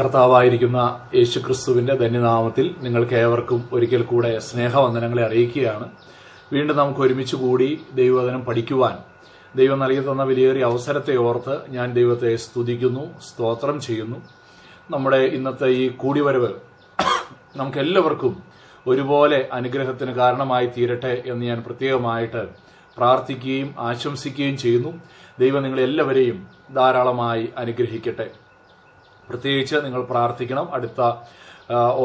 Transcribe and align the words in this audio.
കർത്താവായിരിക്കുന്ന 0.00 1.08
യേശുക്രിസ്തുവിന്റെ 1.14 1.94
ധന്യനാമത്തിൽ 1.94 2.74
നിങ്ങൾക്ക് 2.78 3.14
ഏവർക്കും 3.14 3.68
ഒരിക്കൽ 3.72 4.02
കൂടെ 4.02 4.38
സ്നേഹവന്ദനങ്ങളെ 4.38 5.26
അറിയിക്കുകയാണ്. 5.26 5.88
വീണ്ടും 6.52 6.76
നമുക്ക് 6.76 7.00
ഒരുമിച്ച് 7.00 7.36
കൂടി 7.36 7.80
ദൈവവചനം 7.94 8.44
പഠിക്കുവാൻ. 8.44 8.98
ദൈവം 9.56 9.78
നൽകി 9.78 10.00
തന്ന 10.00 10.22
വിലയേറിയ 10.22 10.64
അവസരത്തെ 10.64 11.16
ഓർത്ത് 11.16 11.70
ഞാൻ 11.70 11.92
ദൈവത്തെ 11.92 12.36
സ്തുതിക്കുന്നു 12.36 13.20
സ്തോത്രം 13.20 13.80
ചെയ്യുന്നു. 13.80 14.16
നമ്മുടെ 14.90 15.16
ഇന്നത്തെ 15.16 15.66
ഈ 15.66 15.88
കൂടിവരവ് 15.88 16.48
നമുക്കെല്ലാവർക്കും 17.56 18.42
ഒരുപോലെ 18.86 19.48
അനുഗ്രഹത്തിന് 19.52 20.10
കാരണമായി 20.10 20.66
തീരട്ടെ 20.66 21.22
എന്ന് 21.26 21.46
ഞാൻ 21.46 21.62
പ്രത്യേകമായിട്ട് 21.66 22.48
പ്രാർത്ഥിക്കുകയും 22.96 23.74
ആശംസിക്കുകയും 23.78 24.56
ചെയ്യുന്നു. 24.58 25.00
ദൈവം 25.38 25.62
നിങ്ങളെല്ലാവരെയും 25.62 26.46
ധാരാളമായി 26.74 27.48
അനുഗ്രഹിക്കട്ടെ. 27.56 28.43
പ്രത്യേകിച്ച് 29.28 29.76
നിങ്ങൾ 29.84 30.02
പ്രാർത്ഥിക്കണം. 30.02 30.74
അടുത്ത 30.74 31.00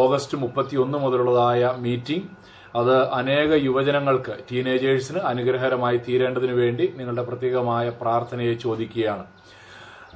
ഓഗസ്റ്റ് 0.02 0.38
മുപ്പത്തി 0.38 0.76
ഒന്ന് 0.78 0.98
മുതലുള്ളതായ 0.98 1.74
മീറ്റിംഗ്. 1.78 2.28
അത് 2.76 2.96
അനേക 3.20 3.52
യുവജനങ്ങൾക്ക് 3.66 4.34
ടീനേജേഴ്സിന് 4.52 5.20
അനുഗ്രഹകരമായി 5.32 5.98
തീരേണ്ടതിനു 5.98 6.54
വേണ്ടി 6.54 6.94
നിങ്ങളുടെ 6.98 7.22
പ്രത്യേകമായ 7.22 7.90
പ്രാർത്ഥനയെ 8.02 8.54
ചോദിക്കുകയാണ്. 8.54 9.26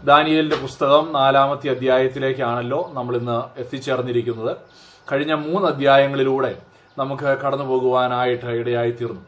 ദാനിയലിന്റെ 0.03 0.55
പുസ്തകം 0.55 1.13
നാലാമത്തെ 1.13 1.67
അധ്യായത്തിലേക്കാണല്ലോ 1.69 2.79
നമ്മൾ 2.93 3.15
ഇന്ന് 3.17 3.59
എത്തിച്ചേർന്നിരിക്കുന്നത്. 3.59 4.57
കഴിഞ്ഞ 5.11 5.33
മൂന്ന് 5.33 5.67
അധ്യായങ്ങളിലൂടെ 5.67 6.51
നമുക്ക് 6.97 7.37
കടന്നു 7.43 7.65
പോകുവാനായിട്ട് 7.65 8.45
ഇടയായി 8.45 8.91
തീർന്നു 8.91 9.21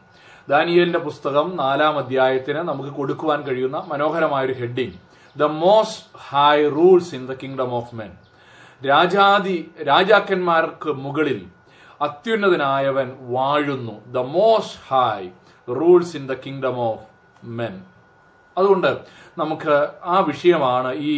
ദാനിയേലിന്റെ 0.48 0.98
പുസ്തകം 0.98 1.56
നാലാം 1.56 1.98
അധ്യായത്തിന് 1.98 2.58
നമുക്ക് 2.58 2.90
കൊടുക്കുവാൻ 2.90 3.42
കഴിയുന്ന 3.42 3.84
മനോഹരമായൊരു 3.88 4.52
heading. 4.52 4.96
The 5.36 5.42
most 5.42 6.04
high 6.28 6.56
rules 6.76 7.14
in 7.14 7.26
the 7.26 7.34
kingdom 7.42 7.70
of 7.74 7.94
men 7.94 8.12
രാജാതി 8.86 9.56
രാജാക്കന്മാർക്ക് 9.86 10.92
മുകളിൽ 11.04 11.40
അത്യുന്നതനായവൻ 12.00 13.08
വാഴുന്നു. 13.34 13.94
The 14.16 14.18
most 14.18 14.78
high 14.88 15.28
rules 15.68 16.16
in 16.16 16.24
the 16.26 16.32
kingdom 16.32 16.76
of 16.88 17.04
men 17.44 17.74
അതുകൊണ്ട് 18.58 18.90
നമുക്ക് 19.38 19.74
ആ 20.04 20.18
വിഷയമാണ് 20.28 20.90
ഈ 20.94 21.12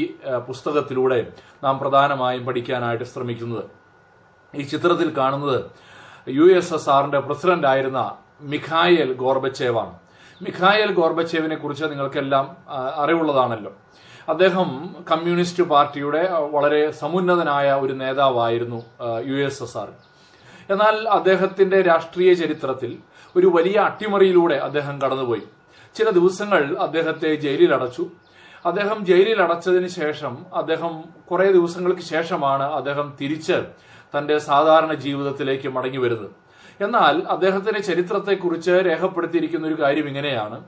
പുസ്തകത്തിലൂടെ 0.46 1.18
നാം 1.64 1.78
പ്രധാനമായും 1.78 2.46
പഠിക്കാനായിട്ട് 2.46 3.04
ശ്രമിക്കുന്നത്. 3.04 3.64
ഈ 4.54 4.62
ചിത്രത്തിൽ 4.62 5.08
കാണുന്നത് 5.18 5.60
യു 6.38 6.46
എസ് 6.58 6.74
എസ് 6.74 6.90
ആറിന്റെ 6.90 7.20
പ്രസിഡന്റ് 7.26 7.66
ആയിരുന്ന 7.66 8.00
മിഖായൽ 8.40 9.12
ഗോർബച്ചേവാണ്. 9.12 9.94
മിഖായൽ 10.42 10.90
ഗോർബച്ചേവിനെ 10.92 11.56
കുറിച്ച് 11.56 11.84
നിങ്ങൾക്കെല്ലാം 11.84 12.56
അറിവുള്ളതാണല്ലോ. 13.02 13.72
അദ്ദേഹം 14.28 14.70
കമ്മ്യൂണിസ്റ്റ് 15.10 15.62
പാർട്ടിയുടെ 15.62 16.22
വളരെ 16.54 16.90
സമുന്നതനായ 16.90 17.72
ഒരു 17.72 17.92
നേതാവായിരുന്നു 17.92 18.80
യു 19.26 19.36
എസ് 19.44 19.62
എസ് 19.62 19.76
ആർ. 19.78 19.90
എന്നാൽ 20.72 21.08
അദ്ദേഹത്തിന്റെ 21.08 21.82
രാഷ്ട്രീയ 21.82 22.34
ചരിത്രത്തിൽ 22.34 22.98
ഒരു 23.36 23.46
വലിയ 23.54 23.76
അട്ടിമറിയിലൂടെ 23.78 24.54
അദ്ദേഹം 24.54 25.02
കടന്നുപോയി. 25.02 25.42
ചില 25.94 26.10
ദിവസങ്ങൾ 26.10 26.76
അദ്ദേഹത്തെ 26.80 27.34
ജയിലിൽ 27.34 27.74
അടച്ചു 27.74 28.06
അദ്ദേഹം 28.66 29.06
ജയിലിൽ 29.06 29.42
അടച്ചതിന് 29.42 29.88
ശേഷം 29.88 30.34
അദ്ദേഹം 30.54 31.04
കുറെ 31.30 31.52
ദിവസങ്ങൾക്ക് 31.52 32.00
ശേഷമാണ് 32.00 32.62
അദ്ദേഹം 32.62 33.16
തിരിച്ച് 33.20 33.58
തന്റെ 34.14 34.38
സാധാരണ 34.38 34.94
ജീവിതത്തിലേക്ക് 34.94 35.68
മടങ്ങി 35.68 35.96
വരുന്നത്. 35.96 36.30
എന്നാൽ 36.84 37.22
അദ്ദേഹത്തിന്റെ 37.28 37.80
ചരിത്രത്തെക്കുറിച്ച് 37.80 38.70
രേഖപ്പെടുത്തിയിരിക്കുന്ന 38.70 39.66
ഒരു 39.66 39.78
കാര്യം 39.82 40.08
ഇങ്ങനെയാണ്. 40.08 40.64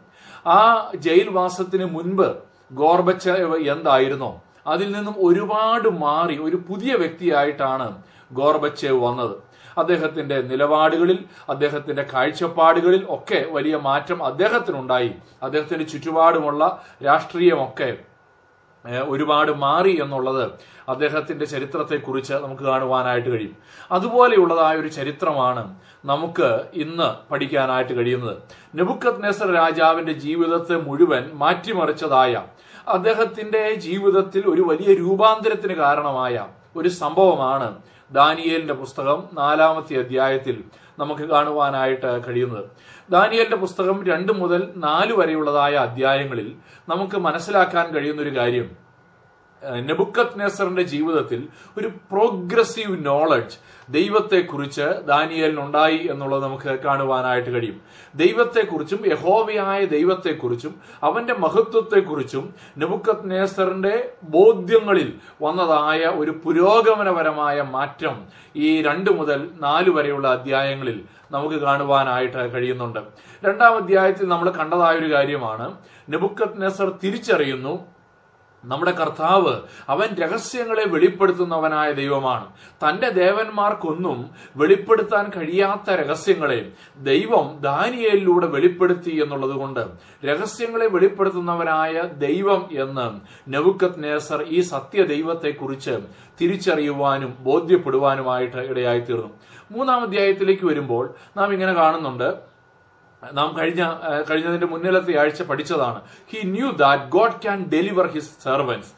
ആ 0.46 0.90
ജയിൽവാസത്തിന് 0.94 1.84
മുൻപ് 1.84 2.49
ഗോർബച്ചേവ് 2.72 3.56
എന്തായിരുന്നോ? 3.56 4.42
അതിൽ 4.66 4.92
നിന്നും 4.92 5.14
ഒരുപാട് 5.18 5.88
മാറി 5.88 6.38
ഒരു 6.38 6.56
പുതിയ 6.56 6.94
വ്യക്തിയായിട്ടാണ് 6.94 8.02
ഗോർബച്ചേവ് 8.32 9.04
വന്നത്. 9.04 9.36
അദ്ദേഹത്തിന്റെ 9.78 10.42
നിലപാടുകളിൽ 10.42 11.24
അദ്ദേഹത്തിന്റെ 11.48 12.06
കാഴ്ചപ്പാടുകളിൽ 12.14 13.06
ഒക്കെ 13.08 13.46
വലിയ 13.50 13.76
മാറ്റം 13.76 14.24
അദ്ദേഹത്തിനുണ്ടായി. 14.24 15.14
അദ്ദേഹത്തിന്റെ 15.42 15.84
ചുറ്റുപാടുമുള്ള 15.84 16.82
രാഷ്ട്രീയമൊക്കെ 17.04 17.96
ഒരുപാട് 18.88 19.52
മാറി 19.52 20.02
എന്നുള്ളത് 20.02 20.50
അദ്ദേഹത്തിന്റെ 20.88 21.44
ചരിത്രത്തെക്കുറിച്ച് 21.44 22.34
നമുക്ക് 22.34 22.62
കാണുവാനായിട്ട് 22.62 23.28
കഴിയും. 23.28 23.56
അതുപോലെയുള്ളതായ 23.92 24.76
ഒരു 24.76 24.88
ചരിത്രമാണ് 24.88 25.74
നമുക്ക് 26.04 26.64
ഇന്ന് 26.74 27.32
പഠിക്കാനായിട്ട് 27.32 27.92
കഴിയുന്നത്. 27.92 28.36
നെബുക്കത് 28.74 29.24
നെസർ 29.24 29.52
രാജാവിന്റെ 29.52 30.12
ജീവിതത്തെ 30.12 30.76
മുഴുവൻ 30.76 31.30
മാറ്റിമറിച്ചതായ 31.34 32.42
അദ്ദേഹത്തിന്റെ 32.88 33.74
ജീവിതത്തിൽ 33.74 34.46
ഒരു 34.46 34.62
വലിയ 34.62 34.94
രൂപാന്തരത്തിന് 34.94 35.74
കാരണമായ 35.74 36.46
ഒരു 36.76 36.88
സംഭവമാണ് 36.88 37.78
ദാനിയേലിന്റെ 38.12 38.74
പുസ്തകം 38.74 39.22
നാലാമത്തെ 39.32 39.98
അധ്യായത്തിൽ 39.98 40.64
നമുക്ക് 41.00 41.22
കാണുവാനായിട്ട് 41.22 42.10
കഴിയുന്നത്. 42.26 42.64
ദാനിയലിന്റെ 43.10 43.56
പുസ്തകം 43.56 44.06
രണ്ട് 44.06 44.32
മുതൽ 44.32 44.72
നാല് 44.76 45.12
വരെയുള്ളതായ 45.12 45.74
അധ്യായങ്ങളിൽ 45.74 46.48
നമുക്ക് 46.88 47.16
മനസ്സിലാക്കാൻ 47.16 47.86
കഴിയുന്ന 47.94 48.22
ഒരു 48.22 48.36
കാര്യം. 48.36 48.90
നെബുക്കത് 49.86 50.40
നെസറിന്റെ 50.40 50.82
ജീവിതത്തിൽ 50.82 51.40
ഒരു 51.78 51.86
പ്രോഗ്രസീവ് 51.86 53.06
നോളജ് 53.06 53.56
ദൈവത്തെക്കുറിച്ച് 53.90 55.06
ദാനിയലിനുണ്ടായി 55.06 56.08
എന്നുള്ളത് 56.10 56.42
നമുക്ക് 56.42 56.78
കാണുവാനായിട്ട് 56.78 57.50
കഴിയും. 57.50 57.80
ദൈവത്തെക്കുറിച്ചും 58.14 59.02
യഹോവയായ 59.06 59.84
ദൈവത്തെക്കുറിച്ചും 59.84 60.80
അവന്റെ 61.02 61.34
മഹത്വത്തെക്കുറിച്ചും 61.34 62.54
നെബുക്കത് 62.78 63.30
നേസറിന്റെ 63.30 64.10
ബോധ്യങ്ങളിൽ 64.22 65.14
വന്നതായ 65.42 66.00
ഒരു 66.00 66.30
പുരോഗമനപരമായ 66.44 67.62
മാറ്റം 67.62 68.26
ഈ 68.56 68.82
രണ്ട് 68.82 69.10
മുതൽ 69.10 69.50
നാല് 69.60 69.90
വരെയുള്ള 69.90 70.28
അധ്യായങ്ങളിൽ 70.28 71.04
നമുക്ക് 71.30 71.56
കാണുവാനായിട്ട് 71.56 72.52
കഴിയുന്നുണ്ട്. 72.52 73.00
രണ്ടാം 73.46 73.76
അധ്യായത്തിൽ 73.76 74.28
നമ്മൾ 74.28 74.50
കണ്ടതായ 74.50 74.94
ഒരു 74.96 75.12
കാര്യമാണ്. 75.12 75.74
നെബുക്കത് 76.08 76.62
നെസർ 76.62 76.92
തിരിച്ചറിയുന്നു 77.04 77.99
നമ്മുടെ 78.64 78.90
കർത്താവ് 78.90 79.54
അവൻ 79.88 80.08
രഹസ്യങ്ങളെ 80.14 80.84
വെളിപ്പെടുത്തുന്നവനായ 80.88 81.92
ദൈവമാണ്. 81.92 82.46
തന്റെ 82.84 83.08
ദേവന്മാർക്കൊന്നും 83.10 84.30
വെളിപ്പെടുത്താൻ 84.56 85.30
കഴിയാത്ത 85.36 85.90
രഹസ്യങ്ങളെ 85.90 86.72
ദൈവം 86.96 87.58
ദാനിയേലിലൂടെ 87.60 88.46
വെളിപ്പെടുത്തി 88.46 89.10
എന്നുള്ളത് 89.22 89.50
കൊണ്ട് 89.50 89.80
രഹസ്യങ്ങളെ 90.24 90.86
വെളിപ്പെടുത്തുന്നവനായ 90.86 92.02
ദൈവം 92.02 92.68
എന്ന് 92.72 93.20
നവുക്കത് 93.54 94.04
നേസർ 94.04 94.42
ഈ 94.42 94.60
സത്യ 94.60 95.02
ദൈവത്തെക്കുറിച്ച് 95.02 95.98
തിരിച്ചറിയുവാനും 96.40 97.36
ബോധ്യപ്പെടുവാനുമായിട്ട് 97.40 98.56
ഇടയായിത്തീർന്നു. 98.56 99.30
മൂന്നാം 99.70 100.02
അധ്യായത്തിലേക്ക് 100.02 100.66
വരുമ്പോൾ 100.66 101.14
നാം 101.36 101.52
ഇങ്ങനെ 101.52 101.72
കാണുന്നുണ്ട്. 101.72 102.49
നാം 103.22 103.56
കഴിഞ്ഞ 103.58 103.82
കഴിഞ്ഞതിന്റെ 104.30 104.66
മുന്നിലത്തെ 104.66 105.12
ആഴ്ച 105.18 105.42
പഠിച്ചതാണ്. 105.42 105.98
He 106.32 106.38
knew 106.46 106.70
that 106.70 107.08
God 107.08 107.40
can 107.42 107.64
deliver 107.64 108.06
his 108.06 108.42
servants 108.42 108.90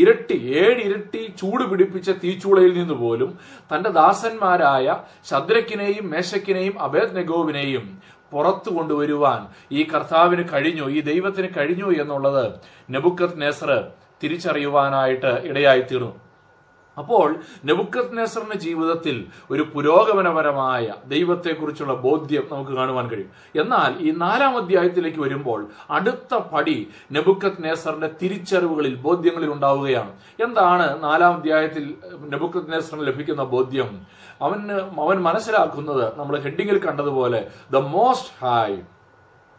ഇരട്ടി 0.00 0.36
ഏഴ് 0.54 0.80
ഇരട്ടി 0.82 1.34
ചൂട് 1.38 1.70
പിടിപ്പിച്ച 1.70 2.10
തീച്ചൂളയിൽ 2.10 2.78
നിന്ന് 2.78 2.94
പോലും 2.94 3.38
തന്റെ 3.72 3.90
ദാസന്മാരായ 3.90 4.86
ശദ്രക്കിനെയും 5.30 6.10
മേശക്കിനെയും 6.10 6.82
അഭേദ്നഗോവിനെയും 6.82 7.86
പുറത്തു 8.32 8.70
കൊണ്ടുവരുവാൻ 8.70 9.40
ഈ 9.72 9.82
കർത്താവിന് 9.84 10.48
കഴിഞ്ഞു 10.48 10.86
ഈ 10.88 11.00
ദൈവത്തിന് 11.00 11.48
കഴിഞ്ഞു 11.56 11.90
എന്നുള്ളത് 12.02 12.44
നെബുക്കത് 12.90 13.40
നെസർ 13.40 13.70
തിരിച്ചറിയുവാനായിട്ട് 14.22 15.32
ഇടയായി 15.48 15.80
തീർന്നു 15.80 16.27
അപ്പോൾ 16.98 17.36
നെബുക്കത് 17.64 18.18
നെസറിന്റെ 18.18 18.56
ജീവിതത്തിൽ 18.56 19.26
ഒരു 19.50 19.62
പുരോഗമനപരമായ 19.74 20.94
ദൈവത്തെക്കുറിച്ചുള്ള 21.04 21.94
ബോധ്യം 21.94 22.44
നമുക്ക് 22.52 22.70
കാണുവാൻ 22.70 23.08
കഴിയും. 23.08 23.30
എന്നാൽ 23.60 23.96
ഈ 24.00 24.10
നാലാം 24.10 24.56
അധ്യായത്തിലേക്ക് 24.56 25.20
വരുമ്പോൾ 25.20 25.68
അടുത്ത 25.90 26.34
പടി 26.52 26.88
നെബുക്കത് 27.12 27.64
നെസറിന്റെ 27.64 28.10
തിരിച്ചറിവുകളിൽ 28.22 28.94
ബോധ്യങ്ങളിൽ 28.94 29.52
ഉണ്ടാവുകയാണ്. 29.52 30.12
എന്താണ് 30.42 31.02
നാലാം 31.02 31.34
അധ്യായത്തിൽ 31.34 31.94
നെബുക്കത് 32.32 32.72
നെസറിന് 32.72 33.06
ലഭിക്കുന്ന 33.06 33.44
ബോധ്യം? 33.44 34.06
അവന് 34.42 34.72
അവൻ 35.04 35.18
മനസ്സിലാക്കുന്നത് 35.22 36.18
നമ്മൾ 36.18 36.40
ഹെഡിങ്ങിൽ 36.40 36.78
കണ്ടതുപോലെ 36.84 37.40
the 37.72 37.76
most 37.76 38.32
high 38.44 38.76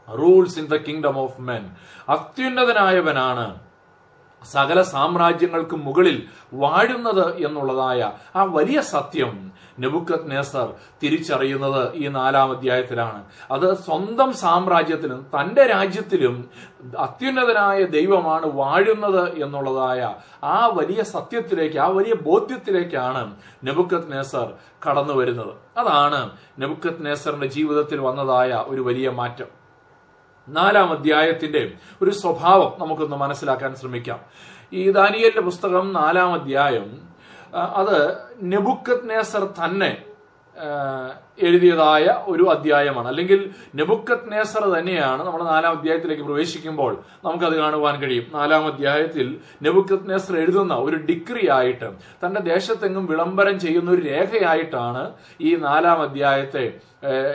rules 0.08 0.60
in 0.60 0.66
the 0.66 0.76
kingdom 0.76 1.18
of 1.20 1.42
men 1.42 1.64
അത്യുന്നതനായവനാണ്. 2.10 3.48
സകല 4.44 4.82
സാമ്രാജ്യങ്ങൾക്കും 4.82 5.86
മുകളിൽ 5.86 6.28
വാഴുന്നത് 6.54 7.46
എന്നുള്ളതായ 7.46 8.12
ആ 8.36 8.44
വലിയ 8.44 8.82
സത്യം 8.82 9.52
നെബുക്കത് 9.80 10.32
നേസർ 10.32 10.74
തിരിച്ചറിയുന്നത് 11.04 11.96
ഈ 11.96 12.08
നാലാം 12.08 12.52
അധ്യായത്തിലാണ്. 12.52 13.24
അത് 13.52 13.78
സ്വന്തം 13.78 14.34
സാമ്രാജ്യത്തിലും 14.34 15.28
തന്റെ 15.36 15.66
രാജ്യത്തിലും 15.66 16.50
അത്യുന്നതനായ 17.00 17.84
ദൈവമാണ് 17.84 18.46
വാഴുന്നത് 18.46 19.38
എന്നുള്ളതായ 19.44 20.16
ആ 20.44 20.68
വലിയ 20.68 21.04
സത്യത്തിലേക്ക് 21.04 21.78
ആ 21.78 21.88
വലിയ 21.88 22.14
ബോധ്യത്തിലേക്കാണ് 22.14 23.36
നെബുക്കത് 23.64 24.12
നേസർ 24.14 24.54
കടന്നു 24.88 25.14
വരുന്നത് 25.14 25.54
അതാണ് 25.78 26.30
നെബുക്കത് 26.60 27.06
നേസറിന്റെ 27.06 27.48
ജീവിതത്തിൽ 27.48 28.00
വന്നതായ 28.00 28.64
ഒരു 28.68 28.82
വലിയ 28.82 29.10
മാറ്റം. 29.10 29.59
നാലാം 30.50 30.92
അധ്യായത്തിന്റെ 30.92 31.72
ഒരു 32.02 32.10
സ്വഭാവം 32.12 32.74
നമുക്കൊന്ന് 32.80 33.16
മനസ്സിലാക്കാൻ 33.16 33.76
ശ്രമിക്കാം. 33.76 34.20
ഈ 34.74 34.92
ദാനിയലിന്റെ 34.92 35.42
പുസ്തകം 35.42 35.94
നാലാം 35.94 36.34
അധ്യായം 36.34 37.02
അത് 37.54 38.18
നെബുക്കത് 38.42 39.10
നേസർ 39.10 39.54
തന്നെ 39.66 40.04
എഴുതിയതായ 41.42 42.06
ഒരു 42.28 42.50
അധ്യായമാണ്. 42.50 43.08
അല്ലെങ്കിൽ 43.08 43.54
നെബുക്കത് 43.76 44.32
നേസർ 44.32 44.64
തന്നെയാണ് 44.80 45.24
നമ്മൾ 45.24 45.44
നാലാം 45.44 45.78
അധ്യായത്തിലേക്ക് 45.78 46.24
പ്രവേശിക്കുമ്പോൾ 46.24 46.98
നമുക്കത് 47.26 47.56
കാണുവാൻ 47.58 48.00
കഴിയും. 48.00 48.26
നാലാം 48.34 48.66
അധ്യായത്തിൽ 48.66 49.40
നെബുക്കത് 49.64 50.10
നേസർ 50.10 50.38
എഴുതുന്ന 50.38 50.74
ഒരു 50.74 50.96
ഡിഗ്രി 50.96 51.50
ആയിട്ട് 51.50 51.90
തന്റെ 52.26 52.42
ദേശത്തെങ്ങും 52.42 53.06
വിളംബരം 53.06 53.60
ചെയ്യുന്ന 53.60 53.92
ഒരു 53.92 54.02
രേഖയായിട്ടാണ് 54.02 55.12
ഈ 55.42 55.56
നാലാം 55.56 56.02
അധ്യായത്തെ 56.02 56.80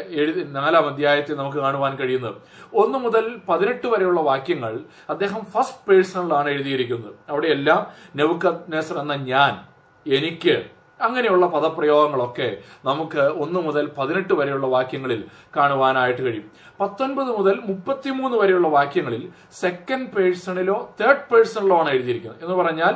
എഴുതി 0.08 0.44
നാലാം 0.50 0.86
അധ്യായത്തെ 0.88 1.34
നമുക്ക് 1.34 1.56
കാണുവാൻ 1.56 1.96
കഴിയുന്നത്. 1.96 2.34
ഒന്ന് 2.74 2.98
മുതൽ 2.98 3.40
പതിനെട്ട് 3.48 3.86
വരെയുള്ള 3.86 4.20
വാക്യങ്ങൾ 4.20 4.80
അദ്ദേഹം 5.10 5.44
ഫസ്റ്റ് 5.44 5.90
പേഴ്സണിലാണ് 5.90 6.48
എഴുതിയിരിക്കുന്നത്. 6.48 7.14
അവിടെയെല്ലാം 7.28 7.86
നെബുക്കത് 8.16 8.72
നേസർ 8.72 8.98
എന്ന 8.98 9.14
ഞാൻ 9.14 9.60
എനിക്ക് 10.06 10.73
അങ്ങനെയുള്ള 11.00 11.46
പദപ്രയോഗങ്ങളൊക്കെ 11.46 12.56
നമുക്ക് 12.84 13.18
ഒന്ന് 13.18 13.60
മുതൽ 13.60 13.90
പതിനെട്ട് 13.98 14.34
വരെയുള്ള 14.34 14.66
വാക്യങ്ങളിൽ 14.66 15.24
കാണുവാനായിട്ട് 15.56 16.22
കഴിയും. 16.22 16.50
പത്തൊൻപത് 16.80 17.26
മുതൽ 17.26 17.60
മുപ്പത്തിമൂന്ന് 17.64 18.36
വരെയുള്ള 18.36 18.68
വാക്യങ്ങളിൽ 18.68 19.32
സെക്കൻഡ് 19.52 20.10
പേഴ്സണിലോ 20.10 20.94
തേർഡ് 21.00 21.26
പേഴ്സണിലോ 21.32 21.78
ആണ് 21.78 21.88
എഴുതിയിരിക്കുന്നത്. 21.88 22.44
എന്ന് 22.44 22.54
പറഞ്ഞാൽ 22.54 22.94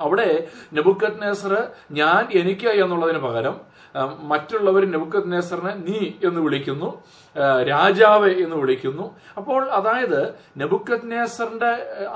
അവിടെ 0.00 0.48
നെബുക്കത് 0.72 1.22
നെസർ 1.22 1.68
ഞാൻ 1.90 2.28
എനിക്ക് 2.32 2.66
എന്നുള്ളതിന് 2.66 3.18
പകരം 3.18 3.60
മറ്റുള്ളവർ 4.30 4.84
നെബുക്കത് 4.90 5.32
നെസറിനെ 5.32 5.74
നീ 5.88 5.98
എന്ന് 6.28 6.40
വിളിക്കുന്നു 6.40 7.02
രാജാവ് 7.68 8.30
എന്ന് 8.44 8.56
വിളിക്കുന്നു. 8.56 9.04
അപ്പോൾ 9.36 9.70
അതായത് 9.70 10.34
നെബുക്കത് 10.58 11.12
നെസറിന്റെ 11.12 11.70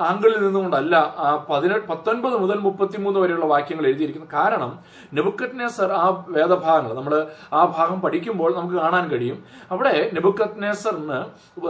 ആംഗിളിൽ 0.09 0.39
നിന്നുകൊണ്ടല്ല 0.47 0.97
ആ 0.97 1.47
പതിനെട്ട് 1.51 1.87
പത്തൊൻപത് 1.87 2.37
മുതൽ 2.37 2.59
മുപ്പത്തിമൂന്ന് 2.59 3.21
വരെയുള്ള 3.21 3.45
വാക്യങ്ങൾ 3.45 3.87
എഴുതിയിരിക്കുന്നത്. 3.87 4.33
കാരണം 4.33 4.79
നെബുക്കത് 5.15 5.61
നെസർ 5.61 5.93
ആ 5.93 6.25
വേദഭാഗങ്ങൾ 6.29 6.93
നമ്മൾ 6.95 7.27
ആ 7.53 7.65
ഭാഗം 7.77 8.01
പഠിക്കുമ്പോൾ 8.01 8.57
നമുക്ക് 8.57 8.75
കാണാൻ 8.75 9.09
കഴിയും. 9.09 9.45
അവിടെ 9.71 10.11
നെബുക്കത് 10.15 10.63
നെസറിന് 10.63 11.21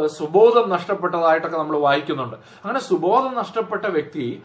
സുബോധം 0.06 0.70
നഷ്ടപ്പെട്ടതായിട്ടൊക്കെ 0.70 1.56
നമ്മൾ 1.56 1.76
വായിക്കുന്നുണ്ട്. 1.76 2.36
അങ്ങനെ 2.64 2.78
സുബോധം 2.78 3.34
നഷ്ടപ്പെട്ട 3.34 3.86
വ്യക്തി 3.86 4.42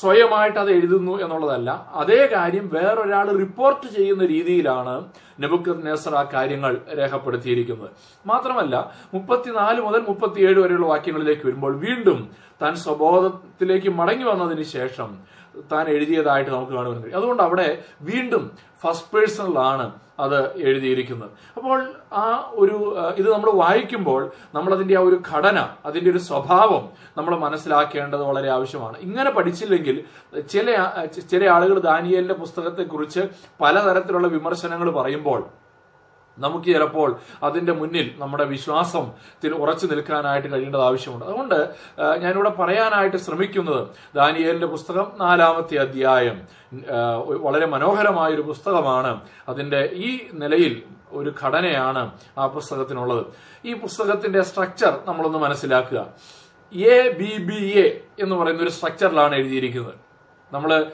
സ്വയമായിട്ട് 0.00 0.58
അത് 0.58 0.70
എഴുതുന്നു 0.70 1.12
എന്നുള്ളതല്ല. 1.22 1.70
അതേ 1.94 2.28
കാര്യം 2.34 2.70
വേറൊരാൾ 2.72 3.26
റിപ്പോർട്ട് 3.36 3.86
ചെയ്യുന്ന 3.86 4.24
രീതിയിലാണ് 4.52 4.94
നബുക്കത് 5.42 5.82
നേസർ 5.86 6.14
ആ 6.20 6.22
കാര്യങ്ങൾ 6.34 6.72
രേഖപ്പെടുത്തിയിരിക്കുന്നത്. 6.98 7.90
മാത്രമല്ല 8.30 8.74
മുപ്പത്തിനാല് 9.14 9.80
മുതൽ 9.86 10.00
മുപ്പത്തിയേഴ് 10.10 10.58
വരെയുള്ള 10.64 10.86
വാക്യങ്ങളിലേക്ക് 10.94 11.44
വരുമ്പോൾ 11.48 11.74
വീണ്ടും 11.84 12.18
താൻ 12.62 12.72
സ്വബോധത്തിലേക്ക് 12.84 13.90
മടങ്ങി 14.00 14.26
വന്നതിന് 14.30 14.66
ശേഷം 14.76 15.08
താൻ 15.72 15.88
എഴുതിയതായിട്ട് 15.88 16.50
നമുക്ക് 16.50 16.72
കാണുവാൻ 16.72 17.02
കഴിയും. 17.02 17.16
അതുകൊണ്ട് 17.16 17.42
അവിടെ 17.42 17.82
വീണ്ടും 18.02 18.50
ഫസ്റ്റ് 18.82 19.16
പേഴ്സണിലാണ് 19.16 19.92
അത് 20.20 20.56
എഴുതിയിരിക്കുന്നത്. 20.56 21.30
അപ്പോൾ 21.56 21.92
ആ 22.12 22.50
ഒരു 22.52 22.96
ഇത് 23.18 23.32
നമ്മൾ 23.32 23.50
വായിക്കുമ്പോൾ 23.50 24.30
നമ്മളതിന്റെ 24.54 24.96
ആ 24.96 25.00
ഒരു 25.00 25.22
ഘടന 25.32 25.68
അതിന്റെ 25.84 26.10
ഒരു 26.10 26.18
സ്വഭാവം 26.18 26.88
നമ്മൾ 27.16 27.38
മനസ്സിലാക്കേണ്ടത് 27.38 28.22
വളരെ 28.22 28.50
ആവശ്യമാണ്. 28.50 28.98
ഇങ്ങനെ 28.98 29.30
പഠിച്ചില്ലെങ്കിൽ 29.30 30.04
ചില 30.40 30.76
ചില 31.30 31.48
ആളുകൾ 31.48 31.78
ദാനിയലിന്റെ 31.78 32.34
പുസ്തകത്തെക്കുറിച്ച് 32.34 33.20
പലതരത്തിലുള്ള 33.60 34.28
വിമർശനങ്ങൾ 34.28 34.90
പറയുമ്പോൾ 34.90 35.46
നമുക്ക് 36.38 36.66
ചിലപ്പോൾ 36.66 37.16
അതിന്റെ 37.42 37.72
മുന്നിൽ 37.72 38.14
നമ്മുടെ 38.18 38.44
വിശ്വാസത്തിൽ 38.44 39.52
ഉറച്ചു 39.52 39.86
നിൽക്കാനായിട്ട് 39.86 40.52
കഴിയേണ്ടത് 40.52 40.80
ആവശ്യമുണ്ട്. 40.80 41.24
അതുകൊണ്ട് 41.24 41.74
ഞാനിവിടെ 42.20 42.50
പറയാനായിട്ട് 42.50 43.16
ശ്രമിക്കുന്നത് 43.16 43.88
ദാനിയേലിന്റെ 44.14 44.66
പുസ്തകം 44.66 45.12
നാലാമത്തെ 45.20 45.76
അധ്യായം 45.76 46.42
വളരെ 47.26 47.66
മനോഹരമായ 47.66 48.30
ഒരു 48.30 48.42
പുസ്തകമാണ്. 48.42 49.20
അതിന്റെ 49.48 49.90
ഈ 49.92 50.20
നിലയിൽ 50.32 50.82
ഒരു 51.10 51.34
ഘടനയാണ് 51.42 52.10
ആ 52.38 52.46
പുസ്തകത്തിനുള്ളത്. 52.46 53.26
ഈ 53.64 53.74
പുസ്തകത്തിന്റെ 53.74 54.42
സ്ട്രക്ചർ 54.42 54.98
നമ്മളൊന്ന് 55.04 55.38
മനസ്സിലാക്കുക. 55.38 56.06
എ 56.72 57.10
ബി 57.12 57.36
ബി 57.38 57.78
എ 57.78 58.00
എന്ന് 58.22 58.36
പറയുന്ന 58.36 58.62
ഒരു 58.62 58.70
സ്ട്രക്ചറിലാണ് 58.70 59.34
എഴുതിയിരിക്കുന്നത്. 59.34 60.11
നമ്മൾ 60.52 60.86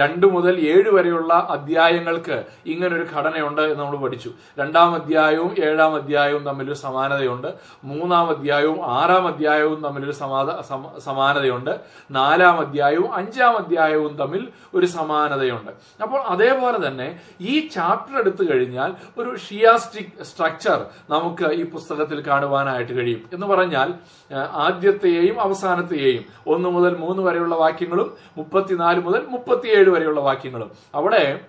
രണ്ട് 0.00 0.26
മുതൽ 0.26 0.54
ഏഴ് 0.68 0.90
വരെയുള്ള 0.90 1.34
അധ്യായങ്ങൾക്ക് 1.50 2.44
ഇങ്ങനൊരു 2.66 3.06
ഘടനയുണ്ട് 3.16 3.62
എന്ന് 3.62 3.80
നമ്മൾ 3.84 3.96
പഠിച്ചു. 3.96 4.30
രണ്ടാം 4.58 4.94
അധ്യായവും 4.94 5.54
ഏഴാം 5.64 5.94
അധ്യായവും 5.94 6.44
തമ്മിലൊരു 6.44 6.78
സമാനതയുണ്ട്. 6.78 7.48
മൂന്നാം 7.84 8.28
അധ്യായവും 8.30 8.80
ആറാം 8.86 9.26
അധ്യായവും 9.26 9.82
തമ്മിലൊരു 9.82 10.12
സമാത 10.12 10.60
സമാനതയുണ്ട്. 10.98 11.72
നാലാം 12.10 12.58
അധ്യായവും 12.60 13.14
അഞ്ചാം 13.14 13.56
അധ്യായവും 13.56 14.16
തമ്മിൽ 14.16 14.48
ഒരു 14.74 14.86
സമാനതയുണ്ട്. 14.86 15.72
അപ്പോൾ 16.02 16.20
അതേപോലെ 16.20 16.86
തന്നെ 16.86 17.08
ഈ 17.40 17.68
ചാപ്റ്റർ 17.68 18.18
എടുത്തു 18.18 18.44
കഴിഞ്ഞാൽ 18.50 18.94
ഒരു 19.18 19.36
ഷിയാസ്റ്റിക് 19.36 20.24
സ്ട്രക്ചർ 20.24 20.86
നമുക്ക് 21.10 21.46
ഈ 21.52 21.64
പുസ്തകത്തിൽ 21.70 22.20
കാണുവാനായിട്ട് 22.26 22.92
കഴിയും. 22.98 23.22
എന്ന് 23.32 23.46
പറഞ്ഞാൽ 23.46 23.94
ആദ്യത്തെയും 24.66 25.40
അവസാനത്തെയും 25.40 26.24
ഒന്ന് 26.46 26.68
മുതൽ 26.68 26.96
മൂന്ന് 26.96 27.22
വരെയുള്ള 27.22 27.54
വാക്യങ്ങളും 27.54 28.16
മുപ്പത്തിനാല് 28.36 28.97
മുതൽ 29.00 29.26
മുപ്പത്തിയേഴ് 29.28 29.88
വരെയുള്ള 29.88 30.20
വാക്യങ്ങളും. 30.20 30.70
അവിടെ 30.94 31.40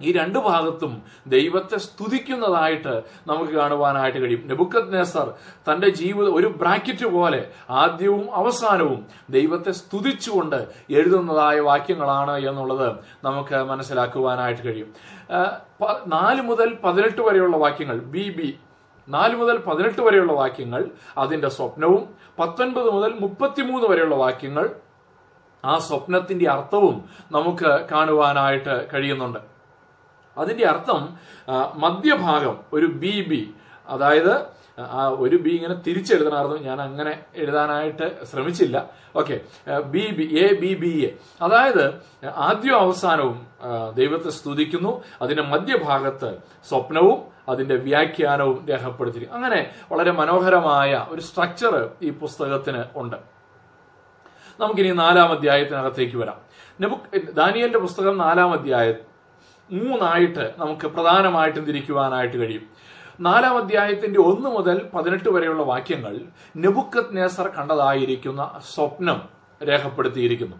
ഈ 0.00 0.12
രണ്ടു 0.12 0.38
ഭാഗത്തും 0.38 1.02
ദൈവത്തെ 1.26 1.76
സ്തുതിക്കുന്നതായിട്ട് 1.76 3.02
നമുക്ക് 3.26 3.52
കാണുവാനായിട്ട് 3.52 4.18
കഴിയും. 4.18 4.42
നെബുക്കത് 4.46 4.92
നെസർ 4.94 5.34
തന്റെ 5.68 5.88
ജീവിതം 5.88 6.36
ഒരു 6.36 6.46
ബ്രാക്കറ്റ് 6.46 7.06
പോലെ 7.06 7.40
ആദ്യവും 7.70 8.34
അവസാനവും 8.34 9.06
ദൈവത്തെ 9.30 9.72
സ്തുതിച്ചുകൊണ്ട് 9.72 10.68
എഴുതുന്നതായ 10.90 11.60
വാക്യങ്ങളാണ് 11.60 12.36
എന്നുള്ളത് 12.38 12.96
നമുക്ക് 13.24 13.54
മനസ്സിലാക്കുവാനായിട്ട് 13.54 14.62
കഴിയും. 14.68 14.94
നാല് 16.06 16.42
മുതൽ 16.42 16.76
പതിനെട്ട് 16.84 17.20
വരെയുള്ള 17.20 17.56
വാക്യങ്ങൾ 17.56 17.98
ബി 17.98 18.34
ബി. 18.38 18.58
നാല് 19.08 19.36
മുതൽ 19.36 19.56
പതിനെട്ട് 19.56 20.00
വരെയുള്ള 20.00 20.32
വാക്യങ്ങൾ 20.32 20.90
അതിന്റെ 21.18 21.48
സ്വപ്നവും 21.48 22.08
പത്തൊൻപത് 22.38 22.90
മുതൽ 22.90 23.14
മുപ്പത്തിമൂന്ന് 23.20 23.88
വരെയുള്ള 23.88 24.14
വാക്യങ്ങൾ 24.14 24.70
ആ 25.64 25.78
സ്വപ്നത്തിന്റെ 25.78 26.50
അർത്ഥവും 26.50 27.04
നമുക്ക് 27.32 27.86
കാണുവാനായിട്ട് 27.92 28.88
കഴിയുന്നുണ്ട്. 28.94 29.38
അതിന്റെ 30.38 30.66
അർത്ഥം 30.66 31.18
മധ്യഭാഗം 31.74 32.58
ഒരു 32.72 32.86
ബി 32.86 33.24
ബി 33.28 33.54
അതായത് 33.88 34.58
ആ 34.80 35.08
ഒരു 35.08 35.36
ബി 35.36 35.50
ഇങ്ങനെ 35.50 35.74
തിരിച്ചെഴുതണമായിരുന്നു. 35.74 36.56
ഞാൻ 36.56 36.80
അങ്ങനെ 36.82 37.20
എഴുതാനായിട്ട് 37.36 38.24
ശ്രമിച്ചില്ല. 38.24 38.90
Okay 39.16 39.40
B 39.80 40.10
B 40.10 40.26
A 40.40 40.60
B 40.60 40.74
B 40.74 40.92
A. 41.06 41.10
അതായത് 41.44 42.02
ആദ്യവും 42.36 42.80
അവസാനവും 42.80 43.46
ദൈവത്തെ 43.94 44.30
സ്തുതിക്കുന്നു. 44.30 45.02
അതിന്റെ 45.22 45.42
മധ്യഭാഗത്ത് 45.42 46.36
സ്വപ്നവും 46.68 47.18
അതിന്റെ 47.48 47.76
വ്യാഖ്യാനവും 47.76 48.66
രേഖപ്പെടുത്തിയിരിക്കും 48.68 49.36
അങ്ങനെ 49.36 49.70
വളരെ 49.92 50.10
മനോഹരമായ 50.10 51.06
ഒരു 51.08 51.20
സ്ട്രക്ചർ 51.20 51.90
ഈ 52.02 52.10
പുസ്തകത്തിന് 52.10 52.84
ഉണ്ട്. 52.96 53.37
നമുക്കിനി 54.60 54.88
നാലാം 54.88 55.32
അധ്യായത്തിനകത്തേക്ക് 55.32 56.16
വരാം. 56.16 56.36
നെബുക്ക് 56.80 57.32
ദാനിയലിന്റെ 57.32 57.78
പുസ്തകം 57.78 58.18
നാലാം 58.18 58.52
അധ്യായം 58.52 58.94
മൂന്നായിട്ട് 59.70 60.54
നമുക്ക് 60.58 60.86
പ്രധാനമായിട്ടും 60.86 61.64
തിരിക്കുവാനായിട്ട് 61.64 62.36
കഴിയും. 62.36 62.62
നാലാം 63.20 63.56
അധ്യായത്തിന്റെ 63.56 64.20
ഒന്ന് 64.20 64.48
മുതൽ 64.48 64.86
പതിനെട്ട് 64.94 65.28
വരെയുള്ള 65.28 65.62
വാക്യങ്ങൾ 65.62 66.20
നെബുക്കത് 66.56 67.16
നേസർ 67.16 67.48
കണ്ടതായിരിക്കുന്ന 67.48 68.60
സ്വപ്നം 68.74 69.22
രേഖപ്പെടുത്തിയിരിക്കുന്നു. 69.64 70.56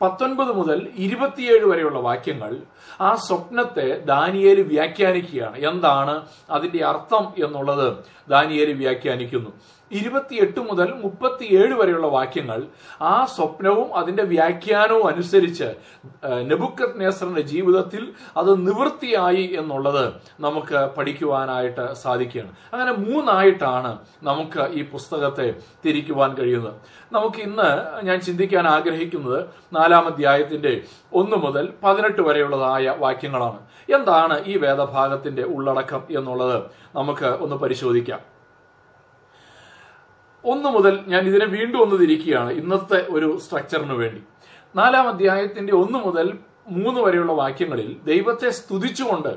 പത്തൊൻപത് 0.00 0.52
മുതൽ 0.52 0.88
ഇരുപത്തിയേഴ് 0.94 1.64
വരെയുള്ള 1.64 1.98
വാക്യങ്ങൾ 1.98 2.56
ആ 3.00 3.14
സ്വപ്നത്തെ 3.14 3.98
ദാനിയേൽ 3.98 4.62
വ്യാഖ്യാനിക്കുകയാണ്. 4.62 5.56
എന്താണ് 5.56 6.26
അതിന്റെ 6.50 6.84
അർത്ഥം 6.84 7.44
എന്നുള്ളത് 7.44 7.96
ദാനിയേൽ 8.28 8.72
വ്യാഖ്യാനിക്കുന്നു. 8.72 9.50
ഇരുപത്തിയെട്ട് 9.92 10.60
മുതൽ 10.60 10.94
മുപ്പത്തിയേഴ് 10.94 11.74
വരെയുള്ള 11.74 12.06
വാക്യങ്ങൾ 12.06 12.66
ആ 13.02 13.24
സ്വപ്നവും 13.24 13.94
അതിന്റെ 13.94 14.22
വ്യാഖ്യാനവും 14.22 15.06
അനുസരിച്ച് 15.06 15.74
നെബുക്കത് 16.24 17.00
നേസറിന്റെ 17.00 17.40
ജീവിതത്തിൽ 17.40 18.12
അത് 18.36 18.66
നിവൃത്തിയായി 18.66 19.56
എന്നുള്ളത് 19.58 20.12
നമുക്ക് 20.40 20.88
പഠിക്കുവാനായിട്ട് 20.98 21.94
സാധിക്കുകയാണ്. 21.94 22.56
അങ്ങനെ 22.72 22.92
മൂന്നായിട്ടാണ് 22.92 23.98
നമുക്ക് 24.22 24.68
ഈ 24.72 24.82
പുസ്തകത്തെ 24.82 25.54
തിരിക്കുവാൻ 25.84 26.34
കഴിയുന്നത്. 26.34 26.74
നമുക്ക് 27.12 27.40
ഇന്ന് 27.40 27.68
ഞാൻ 28.06 28.20
ചിന്തിക്കാൻ 28.20 28.68
ആഗ്രഹിക്കുന്നത് 28.68 29.46
നാലാം 29.72 30.06
അധ്യായത്തിന്റെ 30.06 30.82
ഒന്ന് 31.12 31.36
മുതൽ 31.36 31.72
പതിനെട്ട് 31.84 32.20
വരെയുള്ളതായ 32.20 32.94
വാക്യങ്ങളാണ്. 32.98 33.58
എന്താണ് 33.94 34.44
ഈ 34.44 34.58
വേദഭാഗത്തിന്റെ 34.58 35.42
ഉള്ളടക്കം 35.42 36.02
എന്നുള്ളത് 36.18 36.62
നമുക്ക് 36.96 37.24
ഒന്ന് 37.24 37.56
പരിശോധിക്കാം. 37.56 38.35
ഒന്ന് 40.46 40.68
മുതൽ 40.68 41.04
ഞാൻ 41.08 41.22
ഇതിനെ 41.26 41.46
വീണ്ടും 41.46 41.82
ഒന്ന് 41.82 41.96
തിരിക്കുകയാണ്. 42.00 42.50
ഇന്നത്തെ 42.50 43.06
ഒരു 43.10 43.38
സ്ട്രക്ചറിന് 43.44 43.92
വേണ്ടി. 43.92 44.22
നാലാം 44.76 45.08
അധ്യായത്തിന്റെ 45.08 45.74
ഒന്ന് 45.74 45.98
മുതൽ 46.06 46.38
മൂന്ന് 46.68 47.00
വരെയുള്ള 47.00 47.32
വാക്യങ്ങളിൽ 47.32 47.96
ദൈവത്തെ 48.04 48.50
സ്തുതിച്ചുകൊണ്ട് 48.50 49.32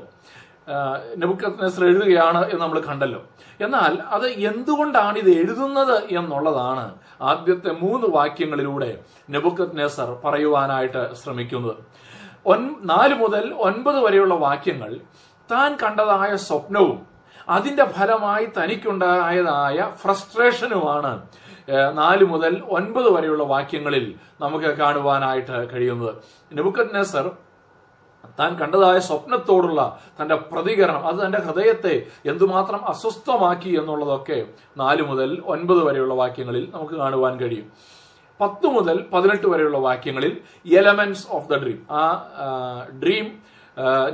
നെബുക്കത്ത് 1.16 1.84
എഴുതുകയാണ് 1.84 2.40
എന്ന് 2.44 2.62
നമ്മൾ 2.62 2.80
കണ്ടല്ലോ. 2.80 3.20
എന്നാൽ 3.60 3.98
അത് 4.02 4.26
എന്തുകൊണ്ടാണ് 4.26 5.18
ഇത് 5.18 5.30
എഴുതുന്നത് 5.30 5.96
എന്നുള്ളതാണ് 6.18 6.94
ആദ്യത്തെ 7.22 7.72
മൂന്ന് 7.82 8.06
വാക്യങ്ങളിലൂടെ 8.06 8.90
നെബുക്കത്ത് 9.30 9.78
നെസർ 9.78 10.10
പറയുവാനായിട്ട് 10.24 11.14
ശ്രമിക്കുന്നത്. 11.14 11.76
നാല് 12.82 13.14
മുതൽ 13.14 13.54
ഒൻപത് 13.54 13.98
വരെയുള്ള 14.04 14.34
വാക്യങ്ങൾ 14.34 15.00
താൻ 15.50 15.76
കണ്ടതായ 15.82 16.36
സ്വപ്നവും 16.36 17.09
അതിന്റെ 17.56 17.84
ഫലമായി 17.96 18.46
തനിക്കുണ്ടായതായ 18.56 19.78
ഫ്രസ്ട്രേഷനുമാണ് 20.02 21.12
നാല് 22.00 22.24
മുതൽ 22.24 22.52
ഒൻപത് 22.76 23.08
വരെയുള്ള 23.14 23.44
വാക്യങ്ങളിൽ 23.52 24.04
നമുക്ക് 24.42 24.70
കാണുവാനായിട്ട് 24.80 25.56
കഴിയുന്നത്. 25.72 26.12
നെബുക്കത് 26.56 26.94
നെസർ 26.94 27.26
താൻ 28.38 28.50
കണ്ടതായ 28.60 28.98
സ്വപ്നത്തോടുള്ള 28.98 29.80
തന്റെ 30.18 30.36
പ്രതികരണം 30.50 31.02
അത് 31.08 31.18
തന്റെ 31.24 31.40
ഹൃദയത്തെ 31.46 31.94
എന്തുമാത്രം 32.30 32.80
അസ്വസ്ഥമാക്കി 32.92 33.70
എന്നുള്ളതൊക്കെ 33.80 34.38
നാല് 34.82 35.02
മുതൽ 35.10 35.30
ഒൻപത് 35.54 35.82
വരെയുള്ള 35.86 36.14
വാക്യങ്ങളിൽ 36.14 36.64
നമുക്ക് 36.74 36.94
കാണുവാൻ 36.94 37.34
കഴിയും. 37.40 37.66
പത്ത് 38.40 38.66
മുതൽ 38.66 38.96
പതിനെട്ട് 39.12 39.46
വരെയുള്ള 39.46 39.78
വാക്യങ്ങളിൽ 39.88 40.32
എലമെന്റ്സ് 40.80 41.26
ഓഫ് 41.30 41.48
ദ 41.48 41.56
ഡ്രീം 41.64 41.80
ആ 41.90 42.02
ഡ്രീം 43.02 43.26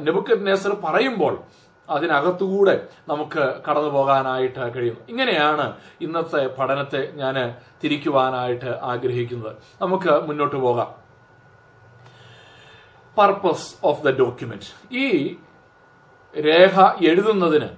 നെബുക്കത് 0.06 0.46
നെസർ 0.46 0.72
പറയുമ്പോൾ 0.84 1.34
അതിനകത്തുകൂടെ 1.90 2.88
നമുക്ക് 3.08 3.60
കടന്നു 3.70 3.88
പോകാനായിട്ട് 3.88 4.74
കഴിയുന്നു 4.74 5.00
ഇങ്ങനെയാണ് 5.08 5.76
ഇന്നത്തെ 6.00 6.46
പഠനത്തെ 6.58 7.12
ഞാൻ 7.14 7.54
തിരിക്കുവാനായിട്ട് 7.84 8.78
ആഗ്രഹിക്കുന്നത്. 8.82 9.56
നമുക്ക് 9.82 10.28
മുന്നോട്ട് 10.28 10.56
പോകാം. 10.56 11.06
പർപ്പസ് 13.18 13.74
ഓഫ് 13.84 14.02
ദ 14.02 14.10
ഡോക്യുമെന്റ് 14.10 14.96
ഈ 14.96 15.36
രേഖ 16.40 16.80
എഴുതുന്നതിന് 17.04 17.68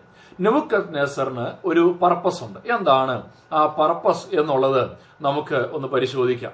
നെബുക്കത് 0.40 0.94
നെസറിന് 0.94 1.46
ഒരു 1.64 1.98
പർപ്പസ് 2.02 2.44
ഉണ്ട്. 2.44 2.72
എന്താണ്? 2.72 3.22
ആ 3.52 3.66
പർപ്പസ് 3.66 4.26
എന്നുള്ളത് 4.26 4.90
നമുക്ക് 5.20 5.54
ഒന്ന് 5.54 5.88
പരിശോധിക്കാം. 5.88 6.52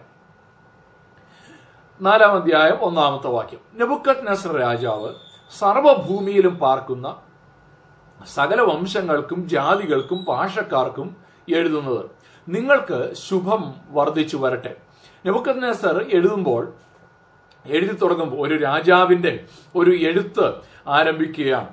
നാലാം 2.00 2.30
അധ്യായം 2.30 2.78
ഒന്നാമത്തെ 2.80 3.28
വാക്യം. 3.28 3.60
നെബുക്കത് 3.74 4.26
നെസർ 4.26 4.56
രാജാവ് 4.56 5.14
സർവഭൂമിയിലും 5.58 6.58
പാർക്കുന്ന 6.58 7.16
സകല 8.26 8.60
വംശങ്ങൾക്കും 8.60 9.48
ജാതികൾക്കും 9.48 10.24
ഭാഷക്കാർക്കും 10.28 11.16
എഴുതുന്നത്. 11.54 12.10
നിങ്ങൾക്ക് 12.48 13.14
ശുഭം 13.14 13.74
വർദ്ധിച്ചു 13.88 14.36
വരട്ടെ. 14.36 14.76
നെബുക്കദ്നേസർ 15.26 16.06
എഴുതുമ്പോൾ 16.12 16.72
എഴുതി 17.66 17.92
തുടങ്ങുമ്പോൾ 17.92 18.48
ഒരു 18.48 18.54
രാജാവിന്റെ 18.54 19.44
ഒരു 19.76 19.90
എഴുത്ത് 19.90 20.54
ആരംഭിക്കുകയാണ്. 20.86 21.68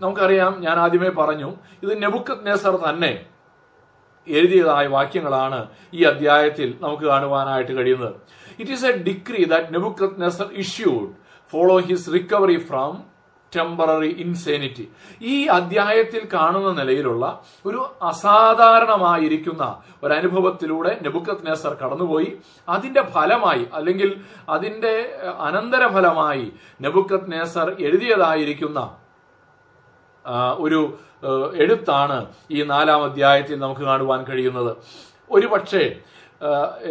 നമുക്കറിയാം 0.00 0.60
ഞാൻ 0.60 0.78
ആദ്യമേ 0.78 1.08
പറഞ്ഞു 1.08 1.56
ഇത് 1.82 2.02
നെബുക്കത് 2.02 2.46
തന്നെ 2.90 3.26
എഴുതിയതായ 4.28 4.86
വാക്യങ്ങളാണ് 4.86 5.66
ഈ 5.94 6.04
അധ്യായത്തിൽ 6.04 6.74
നമുക്ക് 6.80 7.02
കാണുവാനായിട്ട് 7.02 7.72
കഴിയുന്നത്. 7.72 8.14
It 8.58 8.70
is 8.70 8.84
a 8.84 8.92
decree 8.92 9.44
that 9.44 9.74
നെബുക്കത് 9.74 10.52
issued 10.52 11.10
follow 11.50 11.78
his 11.78 12.12
recovery 12.12 12.58
from 12.58 13.17
temporary 13.56 14.10
insanity 14.18 14.84
ഈ 15.22 15.46
അധ്യായത്തിൽ 15.46 16.28
കാണുന്ന 16.34 16.70
നിലയിലുള്ള 16.82 17.42
ഒരു 17.66 17.80
അസാധാരണമായിരിക്കുന്ന 18.02 19.82
ഒരു 20.02 20.12
അനുഭവത്തിലൂടെ 20.14 20.98
നെബുക്കത് 21.02 21.46
നെസർ 21.46 21.74
കടന്നുപോയി. 21.74 22.38
അതിന്റെ 22.68 23.02
ഫലമായി 23.02 23.66
അല്ലെങ്കിൽ 23.72 24.20
അതിന്റെ 24.48 24.94
അനന്തരഫലമായി 25.38 26.52
നെബുക്കത് 26.80 27.32
നെസർ 27.32 27.76
എഴുതിയതായിരിക്കുന്ന 27.80 28.96
ഒരു 30.58 30.98
എഴുത്താണ് 31.54 32.26
ഈ 32.50 32.62
നാലാം 32.62 33.04
അധ്യായത്തിൽ 33.04 33.58
നമുക്ക് 33.58 33.80
കാണുവാൻ 33.80 34.24
കഴിയുന്നത്. 34.24 34.76
ഒരുപക്ഷെ 35.30 36.00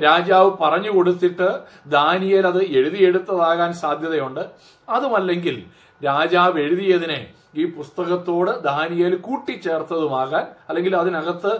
രാജാവ് 0.03 0.51
പറഞ്ഞു 0.61 0.91
കൊടുത്തിട്ട് 0.91 1.59
ദാനിയേൽ 1.85 2.47
അത് 2.47 2.63
എഴുതിയെടുത്തതാകാൻ 2.63 3.73
സാധ്യതയുണ്ട്. 3.73 4.43
അതുമല്ലെങ്കിൽ 4.89 5.65
രാജാവ് 6.03 6.59
എഴുതിയതിനെ 6.59 7.33
ഈ 7.55 7.65
പുസ്തകത്തോട് 7.65 8.63
ദാനിയേൽ 8.63 9.15
കൂട്ടിച്ചേർത്തതുമാകാൻ 9.15 10.45
അല്ലെങ്കിൽ 10.69 10.95
അതിനകത്ത് 10.95 11.53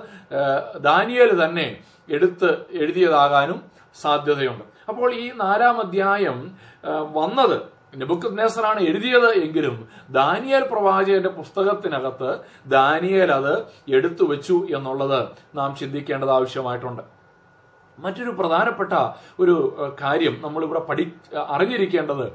ദാനിയേൽ 0.82 1.46
തന്നെ 1.46 1.78
എടുത്ത് 2.10 2.50
എഴുതിയതാകാനും 2.72 3.62
സാധ്യതയുണ്ട്. 4.02 4.64
അപ്പോൾ 4.90 5.14
ഈ 5.14 5.32
നാലാം 5.32 5.80
അധ്യായം 5.82 6.38
വന്നത് 7.14 7.58
നെബുക്കത് 7.96 8.38
നേസറാണ് 8.40 8.80
എഴുതിയത് 8.80 9.30
എങ്കിലും 9.38 9.88
ദാനിയേൽ 10.10 10.64
പ്രവാചകന്റെ 10.72 11.30
പുസ്തകത്തിനകത്ത് 11.30 12.40
ദാനിയേൽ 12.68 13.32
അത് 13.32 13.54
എടുത്തു 13.88 14.24
വെച്ചു 14.24 14.68
എന്നുള്ളത് 14.78 15.28
നാം 15.56 15.76
ചിന്തിക്കേണ്ടത് 15.76 16.32
ആവശ്യമായിട്ടുണ്ട്. 16.32 17.17
മറ്റൊരു 18.04 18.32
പ്രധാനപ്പെട്ട 18.40 18.94
ഒരു 19.40 19.56
കാര്യം 20.02 20.36
നമ്മളിവിടെ 20.44 20.82
പഠി 20.90 21.06
അറിഞ്ഞിരിക്കേണ്ടത് 21.48 22.26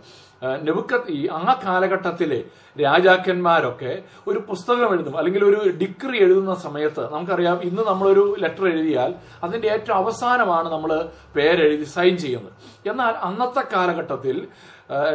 നെബുക്ക 0.66 0.92
ഈ 1.08 1.18
ആ 1.38 1.52
കാലഘട്ടത്തിലെ 1.64 2.38
രാജാക്കന്മാരൊക്കെ 2.76 3.92
ഒരു 4.26 4.38
പുസ്തകം 4.48 4.90
എഴുതും 4.94 5.16
അല്ലെങ്കിൽ 5.18 5.42
ഒരു 5.44 5.60
ഡിഗ്രി 5.82 6.18
എഴുതുന്ന 6.18 6.54
സമയത്ത് 6.54 7.02
നമുക്കറിയാം 7.12 7.58
ഇന്ന് 7.62 7.82
നമ്മളൊരു 7.82 8.24
ലെറ്റർ 8.38 8.64
എഴുതിയാൽ 8.68 9.10
അതിന്റെ 9.44 9.68
ഏറ്റവും 9.68 9.96
അവസാനമാണ് 9.96 10.68
നമ്മൾ 10.72 10.92
പേരെഴുതി 11.36 11.86
സൈൻ 11.94 12.14
ചെയ്യുന്നത്. 12.16 12.52
എന്നാൽ 12.90 13.14
അന്നത്തെ 13.28 13.64
കാലഘട്ടത്തിൽ 13.74 14.36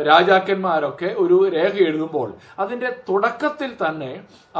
രാജാക്കന്മാരൊക്കെ 0.07 1.09
ഒരു 1.23 1.37
രേഖ 1.55 1.73
എഴുതുമ്പോൾ 1.87 2.29
അതിന്റെ 2.59 2.89
തുടക്കത്തിൽ 3.09 3.71
തന്നെ 3.83 4.11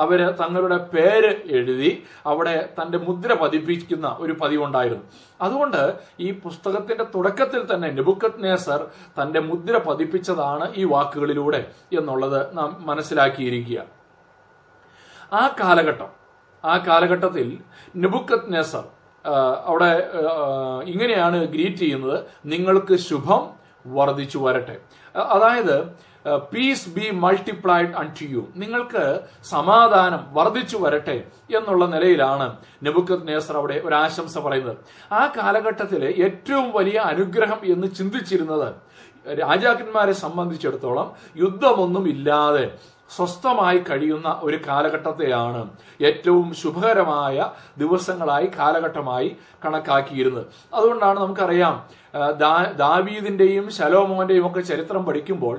അവർ 0.03 0.19
തങ്ങളുടെ 0.41 0.77
പേര് 0.93 1.31
എഴുതി 1.57 1.91
അവിടെ 2.31 2.55
തന്റെ 2.77 2.97
മുദ്ര 3.07 3.33
പതിപ്പിക്കുന്ന 3.41 4.07
ഒരു 4.19 4.33
പതിവുണ്ടായിരുന്നു. 4.41 5.05
അതുകൊണ്ട് 5.41 5.81
ഈ 6.19 6.29
പുസ്തകത്തിന്റെ 6.43 7.05
തുടക്കത്തിൽ 7.15 7.63
തന്നെ 7.73 7.89
നെബുക്കത് 7.97 8.43
നേസർ 8.43 8.81
തന്റെ 9.19 9.39
മുദ്ര 9.49 9.77
പതിപ്പിച്ചതാണ് 9.87 10.67
ഈ 10.75 10.85
വാക്കുകളിലൂടെ 10.93 11.61
എന്നുള്ളത് 11.99 12.39
നാം 12.57 12.69
മനസ്സിലാക്കിയിരിക്കുക. 12.89 13.79
ആ 15.33 15.43
കാലഘട്ടം 15.61 16.11
ആ 16.63 16.75
കാലഘട്ടത്തിൽ 16.87 17.47
നെബുക്കത് 18.03 18.53
നേസർ 18.53 18.85
അവിടെ 19.69 19.91
ഇങ്ങനെയാണ് 20.91 21.37
ഗ്രീറ്റ് 21.53 21.81
ചെയ്യുന്നത് 21.83 22.17
നിങ്ങൾക്ക് 22.51 22.95
ശുഭം 23.07 23.41
വർദ്ധിച്ചു 23.97 24.37
വരട്ടെ. 24.45 24.75
അതായത് 25.17 26.07
peace 26.53 26.89
be 26.89 27.09
multiplied 27.11 27.93
unto 28.19 28.25
you 28.29 28.47
നിങ്ങൾക്ക് 28.55 29.19
സമാധാനം 29.43 30.21
വർദ്ധിച്ചു 30.33 30.77
വരട്ടെ 30.77 31.23
എന്നുള്ള 31.57 31.85
നിലയിലാണ് 31.85 32.57
നെബുക്കത് 32.83 33.27
നേസർ 33.27 33.57
അവിടെ 33.57 33.81
ഒരു 33.85 33.95
ആശംസ 33.95 34.37
പറയുന്നത്. 34.39 34.77
ആ 35.11 35.33
കാലഘട്ടത്തിലെ 35.37 36.09
ഏറ്റവും 36.25 36.71
വലിയ 36.71 36.97
അനുഗ്രഹം 36.97 37.59
എന്ന് 37.63 37.87
ചിന്തിച്ചിരുന്നത് 37.87 38.69
രാജാക്കന്മാരെ 39.39 40.13
സംബന്ധിച്ചിടത്തോളം 40.13 41.11
യുദ്ധമൊന്നും 41.35 42.07
ഇല്ലാതെ 42.09 42.71
സ്വസ്ഥമായി 43.11 43.83
കഴിയുന്ന 43.89 44.39
ഒരു 44.43 44.57
കാലഘട്ടത്തെയാണ് 44.67 45.69
ഏറ്റവും 46.01 46.53
ശുഭകരമായ 46.53 47.49
ദിവസങ്ങളായി 47.77 48.51
കാലഘട്ടമായി 48.59 49.37
കണക്കാക്കിയിരുന്നത്. 49.65 50.45
അതുകൊണ്ടാണ് 50.73 51.19
നമുക്കറിയാം 51.19 51.83
ദാവീദിന്റെയും 52.83 53.65
ശലോമോന്റെയും 53.71 54.47
ഒക്കെ 54.47 54.59
ചരിത്രം 54.59 55.05
പഠിക്കുമ്പോൾ 55.05 55.55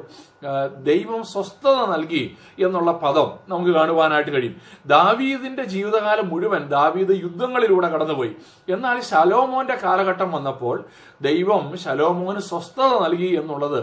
ദൈവം 0.88 1.23
സ്വസ്ഥത 1.25 1.79
നൽകി 1.93 2.23
എന്നുള്ള 2.59 2.93
പദം 2.93 3.29
നമുക്ക് 3.49 3.71
കാണുവാനായിട്ട് 3.71 4.31
കഴിയും. 4.31 4.55
ദാവീദിന്റെ 4.87 5.65
ജീവിതകാലം 5.75 6.29
മുഴുവൻ 6.29 6.62
ദാവീദ് 6.69 7.15
യുദ്ധങ്ങളിലൂടെ 7.25 7.88
കടന്നുപോയി. 7.88 8.33
എന്നാൽ 8.69 9.00
ശലോമോന്റെ 9.00 9.77
കാലഘട്ടം 9.85 10.33
വന്നപ്പോൾ 10.33 10.85
ദൈവം 11.23 11.77
ശലോമോന് 11.85 12.38
സ്വസ്ഥത 12.50 12.93
നൽകി 13.05 13.31
എന്നുള്ളത് 13.41 13.81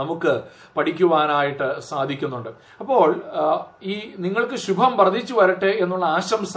നമുക്ക് 0.00 0.32
പഠിക്കുവാനായിട്ട് 0.76 1.68
സാധിക്കുന്നുണ്ട്. 1.80 2.50
അപ്പോൾ 2.80 3.08
ഈ 3.82 3.96
നിങ്ങൾക്ക് 4.18 4.56
ശുഭം 4.64 4.92
വർദ്ധിച്ചു 4.96 5.34
വരട്ടെ 5.34 5.72
എന്നുള്ള 5.84 6.04
ആശംസ 6.04 6.56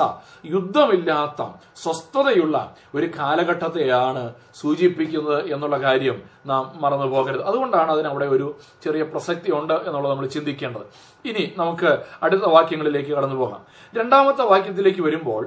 യുദ്ധമില്ലാത്ത 0.55 1.41
സ്വസ്ഥതയുള്ള 1.83 2.57
ഒരു 2.95 3.07
കാലഘട്ടത്തെയാണ് 3.19 4.23
സൂചിപ്പിക്കുന്നത് 4.61 5.39
എന്നുള്ള 5.53 5.77
കാര്യം 5.77 6.17
നാം 6.45 6.63
മറന്നു 6.81 7.05
പോകരുത്. 7.05 7.43
അതുകൊണ്ടാണ് 7.43 7.91
അതിനവിടെ 7.91 8.25
ഒരു 8.25 8.49
ചെറിയ 8.83 9.03
പ്രസക്തി 9.03 9.51
ഉണ്ട് 9.59 9.73
എന്നുള്ളത് 9.73 10.11
നമ്മൾ 10.11 10.27
ചിന്തിക്കേണ്ടത്. 10.27 10.85
ഇനി 11.25 11.45
നമുക്ക് 11.57 11.91
അടുത്ത 12.23 12.45
വാക്യങ്ങളിലേക്ക് 12.57 13.09
കടന്നു 13.09 13.35
പോകാം. 13.35 13.63
രണ്ടാമത്തെ 13.97 14.43
വാക്യത്തിലേക്ക് 14.53 15.01
വരുമ്പോൾ 15.01 15.43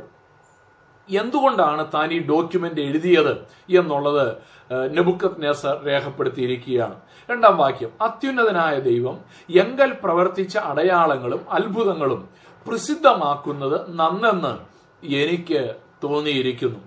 എന്തുകൊണ്ടാണ് 1.08 1.92
താൻ 1.94 2.12
ഈ 2.12 2.26
ഡോക്യുമെന്റ് 2.26 2.80
എഴുതിയത് 2.80 3.32
എന്നുള്ളത് 3.70 4.36
നെബുക്കത് 4.70 5.42
നെസർ 5.42 5.84
രേഖപ്പെടുത്തിയിരിക്കുകയാണ്. 5.86 6.94
രണ്ടാം 7.30 7.56
വാക്യം 7.56 7.90
അത്യുന്നതനായ 8.00 8.78
ദൈവം 8.78 9.18
എങ്കൽ 9.50 9.92
പ്രവർത്തിച്ച 10.04 10.58
അടയാളങ്ങളും 10.58 11.40
അത്ഭുതങ്ങളും 11.50 12.28
പ്രസിദ്ധമാക്കുന്നത് 12.66 14.00
നന്നെന്ന് 14.00 14.54
എനിക്ക് 15.02 15.74
തോന്നിയിരിക്കുന്നു. 16.04 16.80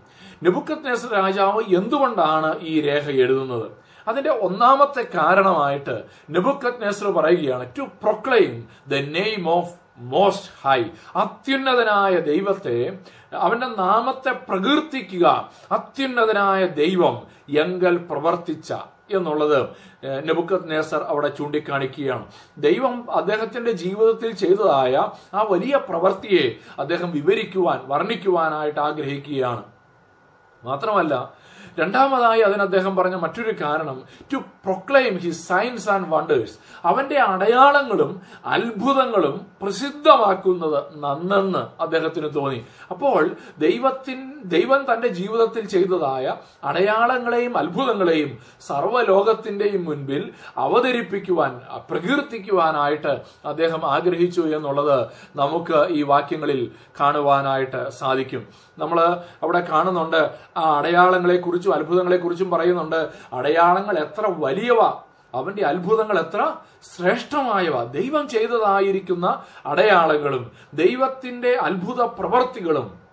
നെബുക്കത് 0.44 0.86
നെസർ 0.86 1.12
രാജാവ് 1.14 1.76
എന്തുകൊണ്ടാണ് 1.76 2.60
ഈ 2.60 2.82
രേഖ 2.82 3.10
എഴുതുന്നത്? 3.10 3.68
അതിന്റെ 4.08 4.30
ഒന്നാമത്തെ 4.30 5.08
കാരണമായിട്ട് 5.16 6.04
നെബുക്കത് 6.30 6.82
നെസർ 6.82 7.08
പറയുകയാണ് 7.12 7.66
to 7.78 7.82
proclaim 7.82 8.68
the 8.88 8.94
name 8.94 9.50
of 9.50 9.85
most 9.98 10.52
high 10.64 10.84
അത്യുന്നതനായ 11.16 12.16
ദൈവത്തെ 12.20 13.00
അവന്റെ 13.34 13.68
നാമത്തെ 13.68 14.32
പ്രകീർത്തിക്കുക. 14.32 15.52
അത്യുന്നതനായ 15.72 16.66
ദൈവം 16.66 17.16
എങ്കൽ 17.50 17.98
പ്രവർത്തിച്ച 17.98 18.74
എന്നുള്ളത് 19.12 19.70
നെബുക്കത് 20.28 20.72
നേസർ 20.72 21.04
അവിടെ 21.04 21.28
ചൂണ്ടിക്കാണിക്കുകയാണ്. 21.28 22.26
ദൈവം 22.58 23.12
അദ്ദേഹത്തിന്റെ 23.12 23.72
ജീവിതത്തിൽ 23.72 24.32
ചെയ്തതായ 24.32 25.10
ആ 25.34 25.42
വലിയ 25.42 25.76
പ്രവൃത്തിയെ 25.90 26.56
അദ്ദേഹം 26.80 27.12
വിവരിക്കുവാൻ 27.12 27.82
വർണിക്കുവാനായിട്ട് 27.86 28.80
ആഗ്രഹിക്കുകയാണ്. 28.80 29.64
മാത്രമല്ല 30.64 31.34
രണ്ടാമതായി 31.80 32.42
അതിന് 32.42 32.62
അദ്ദേഹം 32.62 32.96
പറഞ്ഞ 32.96 33.16
മറ്റൊരു 33.16 33.54
കാരണം 33.62 34.04
to 34.34 34.38
proclaim 34.38 35.18
his 35.18 35.48
signs 35.48 35.90
and 35.90 36.10
wonders 36.10 36.56
അവന്റെ 36.86 37.18
അടയാളങ്ങളും 37.20 38.22
അത്ഭുതങ്ങളും 38.46 39.36
പ്രസിദ്ധമാക്കുന്നത് 39.62 40.80
നന്നെന്ന് 40.96 41.82
അദ്ദേഹത്തിന് 41.82 42.30
തോന്നി. 42.36 42.66
അപ്പോൾ 42.92 43.22
ദൈവത്തിൻ 43.58 44.20
ദൈവം 44.46 44.82
തന്റെ 44.94 45.08
ജീവിതത്തിൽ 45.08 45.68
ചെയ്തതായ 45.68 46.36
അടയാളങ്ങളെയും 46.64 47.58
അത്ഭുതങ്ങളെയും 47.58 48.38
സർവലോകത്തിന്റെയും 48.68 49.86
മുൻപിൽ 49.86 50.24
അവതരിപ്പിക്കുവാൻ 50.58 51.62
പ്രകീർത്തിക്കുവാനായിട്ട് 51.90 53.14
അദ്ദേഹം 53.46 53.86
ആഗ്രഹിച്ചു 53.86 54.42
എന്നുള്ളത് 54.42 54.98
നമുക്ക് 55.36 55.88
ഈ 55.90 56.02
വാക്യങ്ങളിൽ 56.04 56.72
കാണുവാനായിട്ട് 57.00 57.90
സാധിക്കും. 57.90 58.44
നമ്മൾ 58.78 59.00
അവിടെ 59.44 59.60
കാണുന്നുണ്ട് 59.60 60.22
ആ 60.58 60.64
അടയാളങ്ങളെ 60.78 61.36
കുറിച്ചും 61.38 61.65
അത്ഭുതങ്ങളെ 61.74 62.18
കുറിച്ചും 62.18 62.52
പറയുന്നുണ്ട്. 62.52 63.10
അടയാളങ്ങൾ 63.34 64.00
എത്ര 64.00 64.26
വലിയവ? 64.28 64.82
അവന്റെ 65.34 65.66
അത്ഭുതങ്ങൾ 65.66 66.20
എത്ര 66.20 66.56
ശ്രേഷ്ഠമായവ? 66.96 67.84
ദൈവം 67.84 68.28
ചെയ്തതായിരിക്കുന്ന 68.28 69.44
അടയാളങ്ങളും 69.66 70.52
ദൈവത്തിന്റെ 70.74 71.56
അത്ഭുത 71.56 72.02
പ്രവർത്തികളും 72.02 73.05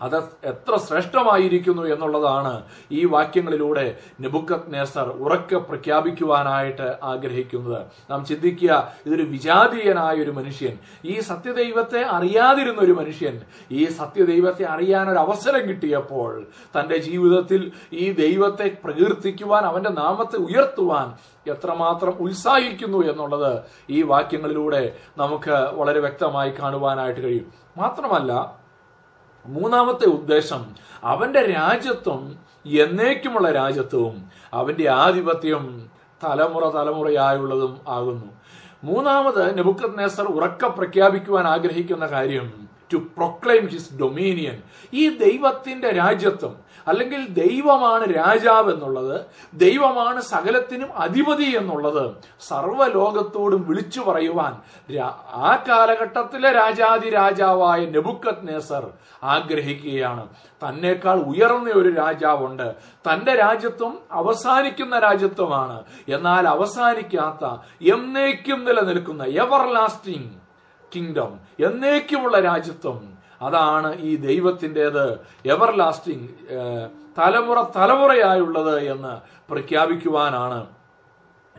അത് 0.00 0.24
എത്ര 0.44 0.76
ശ്രേഷ്ഠമായിരിക്കുന്നു 0.76 1.82
എന്നുള്ളതാണ് 1.82 2.62
ഈ 2.92 3.04
വാക്യങ്ങളിലൂടെ 3.04 3.96
നെബുക്കത് 4.20 4.74
നേസർ 4.74 5.08
ഉറക്കെ 5.08 5.56
പ്രഖ്യാപിക്കുവാനായിട്ട് 5.56 6.96
ആഗ്രഹിക്കുന്നത്. 7.02 7.86
നാം 8.10 8.24
ചിന്തിക്കുക 8.24 8.92
ഇതൊരു 9.06 9.22
വിജാതീയനായ 9.22 10.16
ഒരു 10.16 10.30
മനുഷ്യൻ 10.30 10.78
ഈ 11.04 11.20
സത്യദൈവത്തെ 11.20 12.02
അറിയാതിരുന്ന 12.02 12.80
ഒരു 12.80 12.92
മനുഷ്യൻ 12.92 13.40
ഈ 13.70 13.84
സത്യദൈവത്തെ 13.84 14.64
അറിയാൻ 14.64 15.10
ഒരു 15.10 15.18
അവസരം 15.18 15.68
കിട്ടിയപ്പോൾ 15.68 16.46
തന്റെ 16.80 16.96
ജീവിതത്തിൽ 16.96 17.72
ഈ 17.92 18.12
ദൈവത്തെ 18.12 18.76
പ്രകീർത്തിക്കുവാൻ 18.84 19.64
അവന്റെ 19.64 19.90
നാമത്തെ 19.90 20.36
ഉയർത്തുവാൻ 20.36 21.14
എത്രമാത്രം 21.50 22.10
ഉത്സാഹിക്കുന്നു 22.10 23.06
എന്നുള്ളത് 23.10 23.62
ഈ 23.90 24.02
വാക്യങ്ങളിലൂടെ 24.02 24.96
നമുക്ക് 25.18 25.50
വളരെ 25.50 26.00
വ്യക്തമായി 26.00 26.50
കാണുവാനായിട്ട് 26.50 27.20
കഴിയും. 27.20 27.52
മാത്രമല്ല 27.76 28.63
മൂന്നാമത്തെ 29.46 30.04
ഉദ്ദേശം 30.04 30.74
അവന്റെ 31.04 31.42
രാജ്യത്വം 31.42 32.36
എന്നേക്കുമുള്ള 32.66 33.52
രാജ്യത്വവും 33.52 34.30
അവന്റെ 34.54 34.88
ആധിപത്യം 34.90 35.90
തലമുറ 36.24 36.68
തലമുറയായുള്ളതും 36.68 37.80
ആകുന്നു. 37.88 38.26
മൂന്നാമത് 38.84 39.58
നെബുക്കത് 39.58 39.98
നേസർ 39.98 40.24
ഉറക്ക 40.24 40.66
പ്രഖ്യാപിക്കുവാൻ 40.66 41.46
ആഗ്രഹിക്കുന്ന 41.46 42.06
കാര്യം 42.06 42.63
ടു 42.92 42.96
പ്രൊക്ലെയിം 42.96 43.66
ഹിസ് 43.66 43.94
ഡൊമീനിയൻ 44.00 44.62
ഈ 44.92 45.08
ദൈവത്തിന്റെ 45.08 45.90
രാജ്യത്വം 45.90 46.64
അല്ലെങ്കിൽ 46.88 47.26
ദൈവമാണ് 47.28 48.16
രാജാവ് 48.16 48.72
എന്നുള്ളത് 48.72 49.26
ദൈവമാണ് 49.54 50.20
സകലത്തിനും 50.20 50.92
അധിപതി 50.96 51.44
എന്നുള്ളത് 51.44 52.14
സർവലോകത്തോടും 52.40 53.68
വിളിച്ചു 53.68 54.00
പറയുവാൻ 54.00 54.56
ആ 55.32 55.64
കാലഘട്ടത്തിലെ 55.68 56.52
രാജാതി 56.52 57.10
രാജാവായ 57.10 57.84
നെബുക്കത് 57.84 58.54
നേസർ 58.54 58.90
ആഗ്രഹിക്കുകയാണ്. 59.22 60.28
തന്നേക്കാൾ 60.68 61.18
ഉയർന്ന 61.20 61.70
ഒരു 61.70 61.94
രാജാവുണ്ട്. 61.94 62.74
തന്റെ 63.12 63.34
രാജ്യത്വം 63.34 63.98
അവസാനിക്കുന്ന 64.12 64.98
രാജ്യത്വമാണ്. 64.98 65.84
എന്നാൽ 66.08 66.48
അവസാനിക്കാത്ത 66.48 67.46
എന്നേക്കും 67.94 68.64
നിലനിൽക്കുന്ന 68.64 69.24
എവർ 69.24 69.74
ലാസ്റ്റിംഗ് 69.74 70.43
കിങ്ഡം 70.94 71.32
എന്നേക്കുമുള്ള 71.60 72.40
രാജ്യത്വം. 72.40 72.98
അതാണ് 73.42 73.88
ഈ 73.98 74.16
ദൈവത്തിന്റെത് 74.16 75.04
എവർ 75.46 75.70
ലാസ്റ്റിംഗ് 75.76 76.28
തലമുറ 77.18 77.58
തലമുറയായുള്ളത് 77.76 78.76
എന്ന് 78.92 79.12
പ്രഖ്യാപിക്കുവാനാണ് 79.50 80.60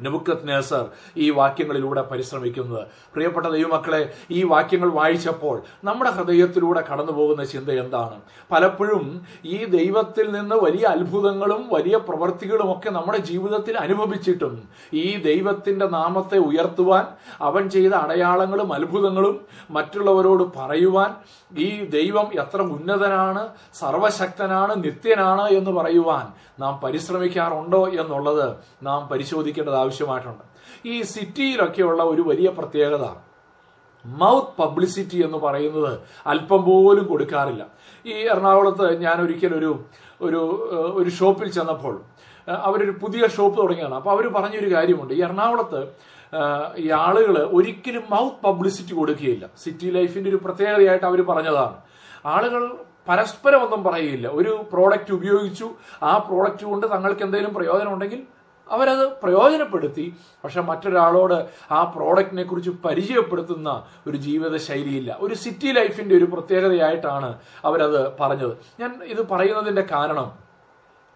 നെബുക്കത് 0.03 0.47
നേസർ 0.49 0.85
ഈ 1.17 1.27
വാക്യങ്ങളിലൂടെ 1.29 2.01
പരിശ്രമിക്കുന്നത്. 2.11 2.83
പ്രിയപ്പെട്ട 3.13 3.47
ദൈവമക്കളെ 3.47 4.01
ഈ 4.31 4.39
വാക്യങ്ങൾ 4.43 4.89
വായിച്ചപ്പോൾ 4.99 5.55
നമ്മുടെ 5.85 6.11
ഹൃദയത്തിലൂടെ 6.11 6.81
കടന്നു 6.89 7.13
പോകുന്ന 7.19 7.43
ചിന്ത 7.53 7.69
എന്താണ്? 7.83 8.17
പലപ്പോഴും 8.51 9.05
ഈ 9.45 9.57
ദൈവത്തിൽ 9.77 10.25
നിന്ന് 10.31 10.55
വലിയ 10.55 10.85
അത്ഭുതങ്ങളും 10.85 11.61
വലിയ 11.71 11.95
പ്രവൃത്തികളും 12.07 12.71
ഒക്കെ 12.71 12.89
നമ്മുടെ 12.89 13.19
ജീവിതത്തിൽ 13.31 13.77
അനുഭവിച്ചിട്ടും 13.77 14.55
ഈ 14.93 15.05
ദൈവത്തിന്റെ 15.29 15.87
നാമത്തെ 15.97 16.37
ഉയർത്തുവാൻ 16.49 17.05
അവൻ 17.41 17.63
ചെയ്ത 17.69 17.93
അടയാളങ്ങളും 17.95 18.69
അത്ഭുതങ്ങളും 18.73 19.35
മറ്റുള്ളവരോട് 19.71 20.43
പറയുവാൻ 20.57 21.11
ഈ 21.65 21.69
ദൈവം 21.89 22.27
എത്ര 22.43 22.61
ഉന്നതനാണ് 22.75 23.41
സർവശക്തനാണ് 23.79 24.73
നിത്യനാണ് 24.83 25.45
എന്ന് 25.57 25.71
പറയുവാൻ 25.71 26.25
നാം 26.59 26.79
പരിശ്രമിക്കാറുണ്ടോ 26.83 27.87
എന്നുള്ളത് 27.87 28.57
നാം 28.83 29.07
പരിശോധിക്കേണ്ടത് 29.07 29.75
ആവശ്യമായിട്ടുണ്ട്. 29.75 30.43
ഈ 30.85 31.01
സിറ്റിയിലൊക്കെയുള്ള 31.01 32.03
ഒരു 32.03 32.21
വലിയ 32.21 32.49
പ്രത്യേകത 32.49 33.15
മൗത്ത് 34.05 34.61
പബ്ലിസിറ്റി 34.61 35.23
എന്ന് 35.23 35.37
പറയുന്നത് 35.37 35.99
അല്പം 36.27 36.63
പോലും 36.65 37.07
കൊടുക്കാറില്ല. 37.07 37.65
ഈ 38.05 38.11
എറണാകുളത്ത് 38.11 39.01
ഞാൻ 39.01 39.21
ഒരിക്കൽ 39.21 39.55
ഒരു 39.55 39.85
ഒരു 40.95 41.09
ഷോപ്പിൽ 41.09 41.51
ചെന്നപ്പോൾ 41.51 42.01
അവരൊരു 42.49 42.91
പുതിയ 42.91 43.27
ഷോപ്പ് 43.27 43.57
തുടങ്ങിയാണ് 43.61 43.95
അപ്പോൾ 43.95 44.09
അവർ 44.09 44.27
പറഞ്ഞൊരു 44.27 44.75
കാര്യമുണ്ട്. 44.75 45.13
ഈ 45.13 45.21
എറണാകുളത്ത് 45.21 45.87
ഈ 46.77 46.89
ആളുകൾ 46.89 47.37
ഒരിക്കലും 47.37 48.03
മൗത്ത് 48.09 48.45
പബ്ലിസിറ്റി 48.45 48.93
കൊടുക്കുകയില്ല. 48.93 49.49
സിറ്റി 49.63 49.85
ലൈഫിന്റെ 49.85 50.29
ഒരു 50.29 50.35
പ്രത്യേകതയായിട്ട് 50.35 51.05
അവർ 51.05 51.21
പറഞ്ഞതാണ്. 51.21 51.75
ആളുകൾ 52.25 52.77
പരസ്പരം 53.07 53.63
ഒന്നും 53.65 53.83
പറയുകയില്ല. 53.83 54.27
ഒരു 54.27 54.65
പ്രോഡക്റ്റ് 54.73 55.13
ഉപയോഗിച്ചു 55.13 55.67
ആ 56.03 56.17
പ്രോഡക്റ്റ് 56.17 56.65
കൊണ്ട് 56.65 56.87
തങ്ങൾക്ക് 56.87 57.23
എന്തെങ്കിലും 57.23 57.53
പ്രയോജനം 57.53 57.93
ഉണ്ടെങ്കിൽ 57.93 58.21
അവരത് 58.69 59.11
പ്രയോജനപ്പെടുത്തി. 59.23 60.05
പക്ഷെ 60.43 60.61
മറ്റൊരാളോട് 60.61 61.35
ആ 61.71 61.83
പ്രോഡക്റ്റിനെ 61.83 62.43
കുറിച്ച് 62.43 62.71
പരിചയപ്പെടുത്തുന്ന 62.85 63.69
ഒരു 64.07 64.17
ജീവിത 64.17 64.57
ശൈലിയില്ല 64.57 65.17
ഒരു 65.19 65.33
സിറ്റി 65.33 65.71
ലൈഫിന്റെ 65.71 66.15
ഒരു 66.15 66.25
പ്രത്യേകതയായിട്ടാണ് 66.25 67.29
അവരത് 67.65 68.17
പറഞ്ഞത്. 68.19 68.57
ഞാൻ 68.79 69.03
ഇത് 69.03 69.21
പറയുന്നതിന്റെ 69.29 69.81
കാരണം 69.91 70.45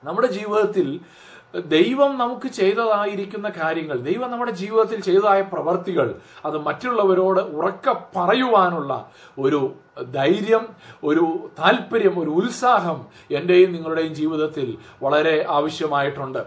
നമ്മുടെ 0.03 0.27
ജീവിതത്തിൽ 0.27 0.99
ദൈവം 1.53 2.17
നമുക്ക് 2.17 2.47
ചെയ്തതായിരിക്കുന്ന 2.47 3.49
കാര്യങ്ങൾ 3.49 3.97
ദൈവം 3.97 4.31
നമ്മുടെ 4.31 4.51
ജീവിതത്തിൽ 4.51 5.01
ചെയ്തതായ 5.01 5.41
പ്രവർത്തികൾ 5.41 6.15
അത് 6.45 6.57
മറ്റുള്ളവരോട് 6.57 7.39
ഉറക്ക 7.39 7.93
പറയുവാനുള്ള 8.15 9.11
ഒരു 9.39 9.73
ധൈര്യം 10.11 10.67
ഒരു 11.03 11.49
താല്പര്യം 11.59 12.19
ഒരു 12.19 12.29
ഉത്സാഹം 12.29 13.07
എന്റെയും 13.31 13.71
നിങ്ങളുടെയും 13.71 14.13
ജീവിതത്തിൽ 14.15 14.77
വളരെ 15.03 15.45
ആവശ്യമായിട്ടുണ്ട്. 15.49 16.41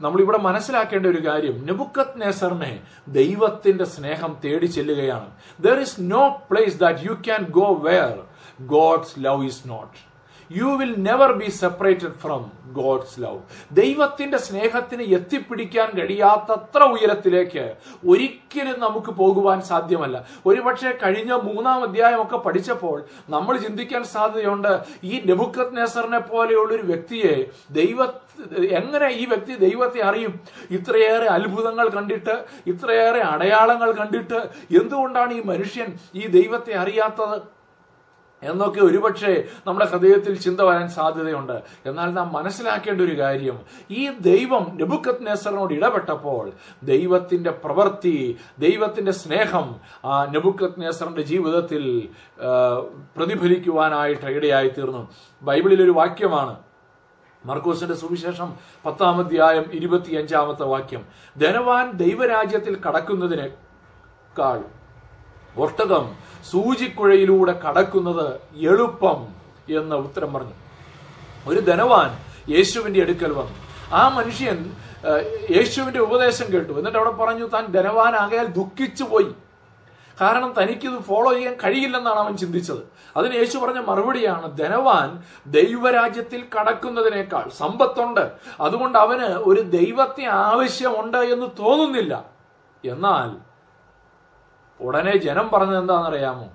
നമ്മളിവിടെ 0.00 0.38
മനസ്സിലാക്കേണ്ട 0.38 1.06
ഒരു 1.06 1.26
കാര്യം 1.26 1.66
നെബുക്കത് 1.66 2.22
നെസറിനെ 2.22 2.82
ദൈവത്തിന്റെ 3.08 3.84
സ്നേഹം 3.84 4.38
തേടി 4.44 4.66
ചെല്ലുകയാണ്. 4.66 5.30
There 5.60 5.80
is 5.80 5.96
no 6.00 6.28
place 6.50 6.78
that 6.78 7.00
you 7.00 7.12
can 7.12 7.42
go 7.50 7.74
where 7.74 8.14
God's 8.60 9.14
love 9.18 9.44
is 9.44 9.68
not 9.68 10.09
you 10.50 10.70
will 10.78 10.94
never 10.98 11.32
be 11.32 11.48
separated 11.62 12.16
from 12.22 12.42
God's 12.72 13.20
love 13.22 13.38
ദൈവത്തിന്റെ 13.72 14.38
സ്നേഹത്തിന് 14.38 15.02
എത്തിപ്പിടിക്കാൻ 15.02 15.88
കഴിയാത്തത്ര 15.98 16.82
ഉയരത്തിലേക്ക് 16.94 17.64
ഒരിക്കലും 18.08 18.80
നമുക്ക് 18.80 19.10
പോകുവാൻ 19.10 19.62
സാധ്യമല്ല. 19.62 20.16
ഒരുപക്ഷെ 20.46 20.90
കഴിഞ്ഞ 21.02 21.32
മൂന്നാം 21.32 21.82
അധ്യായമൊക്കെ 21.82 22.36
പഠിച്ചപ്പോൾ 22.36 22.96
നമ്മൾ 23.28 23.58
ചിന്തിക്കാൻ 23.58 24.04
സാധ്യതയുണ്ട് 24.04 24.72
ഈ 25.04 25.22
നെബുക്കത് 25.26 25.76
നെസറിനെ 25.76 26.18
പോലെയുള്ള 26.18 26.74
ഒരു 26.74 26.82
വ്യക്തിയെ 26.82 27.34
ദൈവ 27.70 27.98
എങ്ങനെ 28.80 29.08
ഈ 29.08 29.24
വ്യക്തി 29.24 29.54
ദൈവത്തെ 29.66 30.00
അറിയും? 30.00 30.34
ഇത്രയേറെ 30.70 31.26
അത്ഭുതങ്ങൾ 31.26 31.88
കണ്ടിട്ട് 31.88 32.36
ഇത്രയേറെ 32.66 33.20
അടയാളങ്ങൾ 33.32 33.92
കണ്ടിട്ട് 33.92 34.40
എന്തുകൊണ്ടാണ് 34.80 35.32
ഈ 35.32 35.42
മനുഷ്യൻ 35.44 35.90
ഈ 36.14 36.26
ദൈവത്തെ 36.26 36.74
അറിയാത്തത്? 36.74 37.59
എന്നൊക്കെ 38.42 38.80
ഒരുപക്ഷെ 38.80 39.44
നമ്മുടെ 39.66 39.86
ഹൃദയത്തിൽ 39.86 40.34
ചിന്ത 40.38 40.60
വരാൻ 40.60 40.88
സാധ്യതയുണ്ട്. 40.88 41.62
എന്നാൽ 41.86 42.10
നാം 42.10 42.32
മനസ്സിലാക്കേണ്ട 42.32 43.00
ഒരു 43.00 43.18
കാര്യം 43.18 43.60
ഈ 43.90 44.08
ദൈവം 44.08 44.64
നെബുക്കത് 44.74 45.26
നെസറിനോട് 45.26 45.74
ഇടപെട്ടപ്പോൾ 45.74 46.52
ദൈവത്തിന്റെ 46.82 47.50
പ്രവൃത്തി 47.50 48.36
ദൈവത്തിന്റെ 48.58 49.12
സ്നേഹം 49.12 49.76
ആ 50.04 50.24
നെബുക്കത് 50.24 50.80
നെസറിന്റെ 50.82 51.22
ജീവിതത്തിൽ 51.22 52.08
പ്രതിഫലിക്കുവാനായിട്ട് 53.16 54.26
ഇടയായി 54.26 54.68
തീർന്നു 54.68 55.02
ബൈബിളിൽ 55.42 55.82
ഒരു 55.82 55.90
വാക്യമാണ്. 55.90 56.56
മർക്കോസിന്റെ 57.46 57.94
സുവിശേഷം 57.94 58.48
പത്താം 58.86 59.18
അധ്യായം 59.18 59.66
ഇരുപത്തിയഞ്ചാമത്തെ 59.72 60.62
വാക്യം. 60.62 61.02
ധനവാൻ 61.40 61.90
ദൈവരാജ്യത്തിൽ 61.90 62.74
കടക്കുന്നതിനേക്കാൾ 62.86 64.58
ഒട്ടകം 65.60 66.04
സൂചിക്കുഴയിലൂടെ 66.44 67.52
കടക്കുന്നത് 67.52 68.40
എളുപ്പം 68.54 69.26
എന്ന് 69.78 69.96
ഉത്തരം 69.96 70.32
പറഞ്ഞു. 70.32 70.52
ഒരു 71.46 71.60
ധനവാൻ 71.60 72.18
യേശുവിന്റെ 72.52 73.00
അടുക്കൽ 73.00 73.32
വന്നു. 73.32 73.54
ആ 73.94 74.08
മനുഷ്യൻ 74.08 74.76
യേശുവിന്റെ 75.56 76.00
ഉപദേശം 76.00 76.52
കേട്ടു. 76.52 76.72
എന്നിട്ട് 76.72 76.98
അവിടെ 76.98 77.10
പറഞ്ഞു 77.10 77.46
താൻ 77.46 77.66
ധനവാനാകയാൽ 77.66 78.46
ദുഃഖിച്ചു 78.46 79.04
പോയി. 79.04 79.34
കാരണം 80.20 80.54
തനിക്കിത് 80.62 81.02
ഫോളോ 81.02 81.34
ചെയ്യാൻ 81.34 81.56
കഴിയില്ലെന്നാണ് 81.64 82.18
അവൻ 82.18 82.36
ചിന്തിച്ചത്. 82.36 82.78
അതിന് 83.16 83.34
യേശു 83.34 83.58
പറഞ്ഞ 83.58 83.78
മറുപടിയാണ് 83.78 84.58
ധനവാൻ 84.58 85.22
ദൈവരാജ്യത്തിൽ 85.46 86.44
കടക്കുന്നതിനേക്കാൾ 86.58 87.50
സമ്പത്തുണ്ട്. 87.56 88.30
അതുകൊണ്ട് 88.60 88.98
അവന് 88.98 89.24
ഒരു 89.24 89.60
ദൈവത്തെ 89.60 90.24
ആവശ്യമുണ്ട് 90.24 91.18
എന്ന് 91.18 91.46
തോന്നുന്നില്ല. 91.58 92.24
എന്നാൽ 92.84 93.49
ഉടനെ 94.80 95.16
ജനം 95.16 95.50
പറഞ്ഞത് 95.50 95.78
എന്താണെന്നറിയാമോ? 95.78 96.48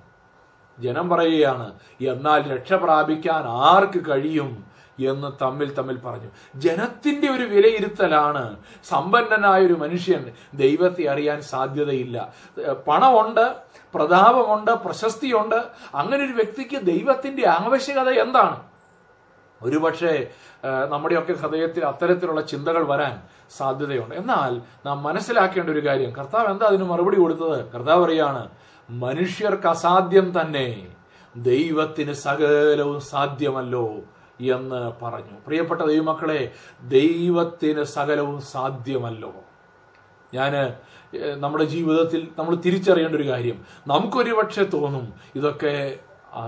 ജനം 0.79 1.09
പറയുകയാണ് 1.09 1.73
എന്നാൽ 2.07 2.55
രക്ഷ 2.55 2.73
പ്രാപിക്കാൻ 2.73 3.43
ആർക്ക് 3.47 4.09
കഴിയും? 4.09 4.75
എന്ന് 5.05 5.43
തമ്മിൽ 5.43 5.73
തമ്മിൽ 5.73 5.97
പറഞ്ഞു. 5.97 6.27
ജനത്തിന്റെ 6.55 7.31
ഒരു 7.31 7.43
വിലയിരുത്തലാണ് 7.43 8.55
സമ്പന്നനായ 8.83 9.65
ഒരു 9.65 9.73
മനുഷ്യൻ 9.73 10.31
ദൈവത്തെ 10.53 11.05
അറിയാൻ 11.07 11.41
സാധ്യതയില്ല. 11.41 12.33
പണമുണ്ട് 12.88 13.55
പ്രതാപമുണ്ട് 13.93 14.71
പ്രശസ്തിയുണ്ട്. 14.71 15.55
അങ്ങനെ 15.95 16.25
ഒരു 16.25 16.31
വ്യക്തിക്ക് 16.31 16.77
ദൈവത്തിന്റെ 16.77 17.49
ആവശ്യകത 17.49 18.09
എന്താണ്? 18.09 18.74
ഒരുപക്ഷെ 19.61 20.13
നമ്മുടെയൊക്കെ 20.89 21.33
ഹൃദയത്തിൽ 21.33 21.83
അത്തരത്തിലുള്ള 21.85 22.41
ചിന്തകൾ 22.41 22.83
വരാൻ 22.87 23.15
സാധ്യതയുണ്ട്. 23.57 24.15
എന്നാൽ 24.15 24.61
നാം 24.85 25.03
മനസ്സിലാക്കേണ്ട 25.03 25.69
ഒരു 25.69 25.85
കാര്യം 25.87 26.11
കർത്താവ് 26.13 26.47
എന്താ 26.47 26.65
അതിന് 26.65 26.83
മറുപടി 26.83 27.17
കൊടുത്തത്? 27.17 27.71
കർത്താവ് 27.71 28.05
പറയാണ് 28.05 28.49
മനുഷ്യർക്ക് 28.89 29.67
അസാധ്യം 29.67 30.27
തന്നെ 30.41 30.67
ദൈവത്തിന് 31.35 32.13
സകലവും 32.13 32.99
സാധ്യമല്ലോ 33.01 33.87
എന്ന് 34.39 34.81
പറഞ്ഞു. 35.03 35.35
പ്രിയപ്പെട്ട 35.47 35.81
ദൈവമക്കളെ 35.81 36.41
ദൈവത്തിന് 36.81 37.83
സകലവും 37.83 38.41
സാധ്യമല്ലോ. 38.41 39.33
ഞാൻ 40.33 40.53
നമ്മുടെ 41.39 41.63
ജീവിതത്തിൽ 41.63 42.27
നമ്മൾ 42.37 42.55
തിരിച്ചറിയേണ്ട 42.55 43.15
ഒരു 43.15 43.27
കാര്യം 43.29 43.57
നമുക്കൊരു 43.87 44.33
പക്ഷെ 44.33 44.63
തോന്നും 44.63 45.13
ഇതൊക്കെ 45.35 45.73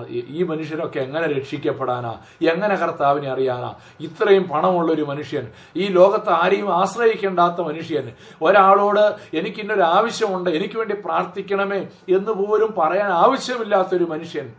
ഈ- 0.10 0.44
മനുഷ്യരൊക്കെ 0.44 1.00
എങ്ങനെ 1.00 1.28
രക്ഷിക്കപ്പെടാനാ? 1.28 2.20
എങ്ങനെ 2.50 2.76
കർത്താവിനെ 2.76 3.30
അറിയാനാ? 3.30 3.74
ഇത്രയും 4.00 4.44
പണമുള്ളൊരു 4.44 5.02
മനുഷ്യൻ 5.02 5.52
ഈ 5.76 5.88
ലോകത്ത് 5.88 6.30
ആരെയും 6.30 6.76
ആശ്രയിക്കേണ്ടാത്ത 6.76 7.62
മനുഷ്യൻ 7.62 8.12
ഒരാളോട് 8.42 9.38
എനിക്ക് 9.38 9.60
ഇന്നൊരു 9.60 9.82
ആവശ്യമുണ്ട് 9.82 10.50
എനിക്ക് 10.50 10.78
വേണ്ടി 10.78 10.96
പ്രാർത്ഥിക്കണമേ 11.06 11.78
എന്ന് 12.10 12.32
പോലും 12.32 12.74
പറയാൻ 12.78 13.08
ആവശ്യമില്ലാത്തൊരു 13.08 14.04
മനുഷ്യൻ 14.04 14.54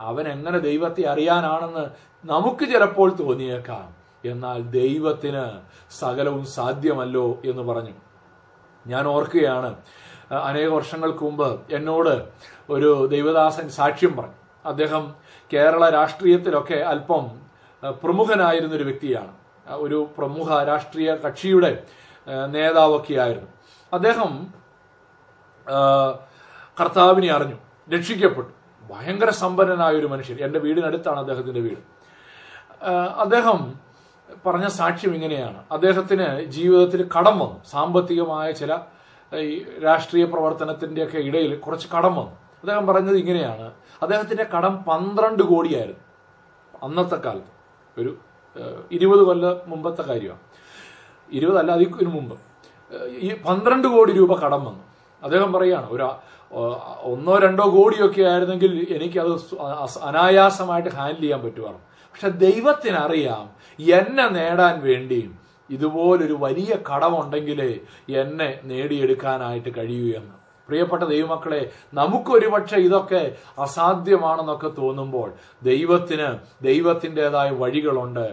അവൻ 0.00 0.28
എങ്ങനെ 0.28 0.58
ദൈവത്തെ 0.58 1.08
അറിയാനാണെന്ന് 1.08 1.86
നമുക്ക് 2.24 2.72
ചിലപ്പോൾ 2.72 3.14
തോന്നിയേക്കാം. 3.14 3.94
എന്നാൽ 4.24 4.62
ദൈവത്തിന് 4.62 5.44
സകലവും 5.98 6.46
സാധ്യമല്ലോ 6.46 7.38
എന്ന് 7.44 7.62
പറഞ്ഞു. 7.62 7.90
ഞാൻ 8.86 9.06
ഓർക്കുകയാണ് 9.06 9.76
അനേക 10.44 10.68
വർഷങ്ങൾക്ക് 10.68 11.24
മുമ്പ് 11.24 11.60
എന്നോട് 11.72 12.24
ഒരു 12.70 13.06
ദൈവദാസൻ 13.06 13.68
സാക്ഷ്യം 13.68 14.16
പറഞ്ഞു. 14.16 14.43
അദ്ദേഹം 14.66 15.14
കേരള 15.52 15.88
രാഷ്ട്രീയത്തിലൊക്കെ 15.88 16.78
അല്പം 16.92 17.24
പ്രമുഖനായിരുന്നൊരു 18.02 18.84
വ്യക്തിയാണ്. 18.84 19.32
ഒരു 19.68 20.08
പ്രമുഖ 20.18 20.64
രാഷ്ട്രീയ 20.64 21.10
കക്ഷിയുടെ 21.14 21.82
നേതാവൊക്കെയായിരുന്നു. 22.46 23.48
അദ്ദേഹം 23.92 24.32
കർത്താവിനെ 26.80 27.30
അറിഞ്ഞു 27.32 27.58
രക്ഷിക്കപ്പെട്ടു. 27.94 28.52
ഭയങ്കര 28.92 29.30
സമ്പന്നനായ 29.30 29.94
ഒരു 29.94 30.06
മനുഷ്യൻ. 30.06 30.36
എന്റെ 30.40 30.58
വീടിനടുത്താണ് 30.58 31.18
അദ്ദേഹത്തിന്റെ 31.18 31.60
വീട്. 31.60 31.82
അദ്ദേഹം 33.24 33.60
പറഞ്ഞ 34.46 34.66
സാക്ഷ്യം 34.66 35.14
ഇങ്ങനെയാണ്. 35.14 35.60
അദ്ദേഹത്തിന് 35.72 36.44
ജീവിതത്തിൽ 36.44 37.08
കടം 37.18 37.38
വന്നു. 37.38 37.60
സാമ്പത്തികമായ 37.70 38.50
ചില 38.52 38.78
ഈ 39.36 39.66
രാഷ്ട്രീയ 39.84 40.24
പ്രവർത്തനത്തിന്റെയൊക്കെ 40.24 41.18
ഇടയിൽ 41.18 41.56
കുറച്ച് 41.56 41.88
കടം 41.96 42.14
വന്നു. 42.16 42.32
അദ്ദേഹം 42.62 42.86
പറഞ്ഞത് 42.86 43.16
ഇങ്ങനെയാണ്. 43.16 43.66
അദ്ദേഹത്തിന്റെ 44.02 44.44
കടം 44.44 44.76
പന്ത്രണ്ട് 44.76 45.42
കോടിയായിരുന്നു. 45.42 46.00
അന്നത്തെ 46.82 47.16
കാലത്ത്. 47.16 47.54
ഒരു 48.00 48.16
ഇരുപത് 48.92 49.20
കൊല്ലം 49.20 49.56
മുമ്പത്തെ 49.66 50.02
കാര്യമാണ്. 50.02 50.40
ഇരുപതല്ല 51.32 51.72
അതിന് 51.72 52.04
മുമ്പ്. 52.04 52.38
ഈ 53.06 53.34
പന്ത്രണ്ട് 53.34 53.88
കോടി 53.88 54.12
രൂപ 54.12 54.38
കടം 54.38 54.64
വന്നു. 54.64 54.84
അദ്ദേഹം 55.22 55.52
പറയുകയാണ് 55.52 55.90
ഒരു 55.90 56.08
ഒന്നോ 57.02 57.38
രണ്ടോ 57.38 57.70
കോടിയൊക്കെ 57.74 58.22
ആയിരുന്നെങ്കിൽ 58.22 58.86
എനിക്കത് 58.90 59.32
അനായാസമായിട്ട് 60.02 60.88
ഹാൻഡിൽ 60.88 61.20
ചെയ്യാൻ 61.20 61.40
പറ്റുമായിരുന്നു. 61.44 61.84
പക്ഷെ 62.12 62.28
ദൈവത്തിനറിയാം 62.28 63.50
എന്നെ 63.92 64.28
നേടാൻ 64.28 64.80
വേണ്ടിയും 64.84 65.38
ഇതുപോലൊരു 65.70 66.36
വലിയ 66.40 66.76
കടമുണ്ടെങ്കിലേ 66.90 67.78
എന്നെ 68.20 68.60
നേടിയെടുക്കാനായിട്ട് 68.64 69.68
കഴിയൂ 69.76 70.16
എന്ന്. 70.16 70.43
പ്രിയപ്പെട്ട 70.68 71.02
ദൈവമക്കളെ 71.02 71.72
നമുക്കൊരു 71.94 72.48
പക്ഷെ 72.48 72.76
ഇതൊക്കെ 72.76 73.36
അസാധ്യമാണെന്നൊക്കെ 73.58 74.68
തോന്നുമ്പോൾ 74.68 75.32
ദൈവത്തിന് 75.62 76.28
ദൈവത്തിന്റെതായ 76.64 77.50
വഴികളുണ്ട്. 77.50 78.26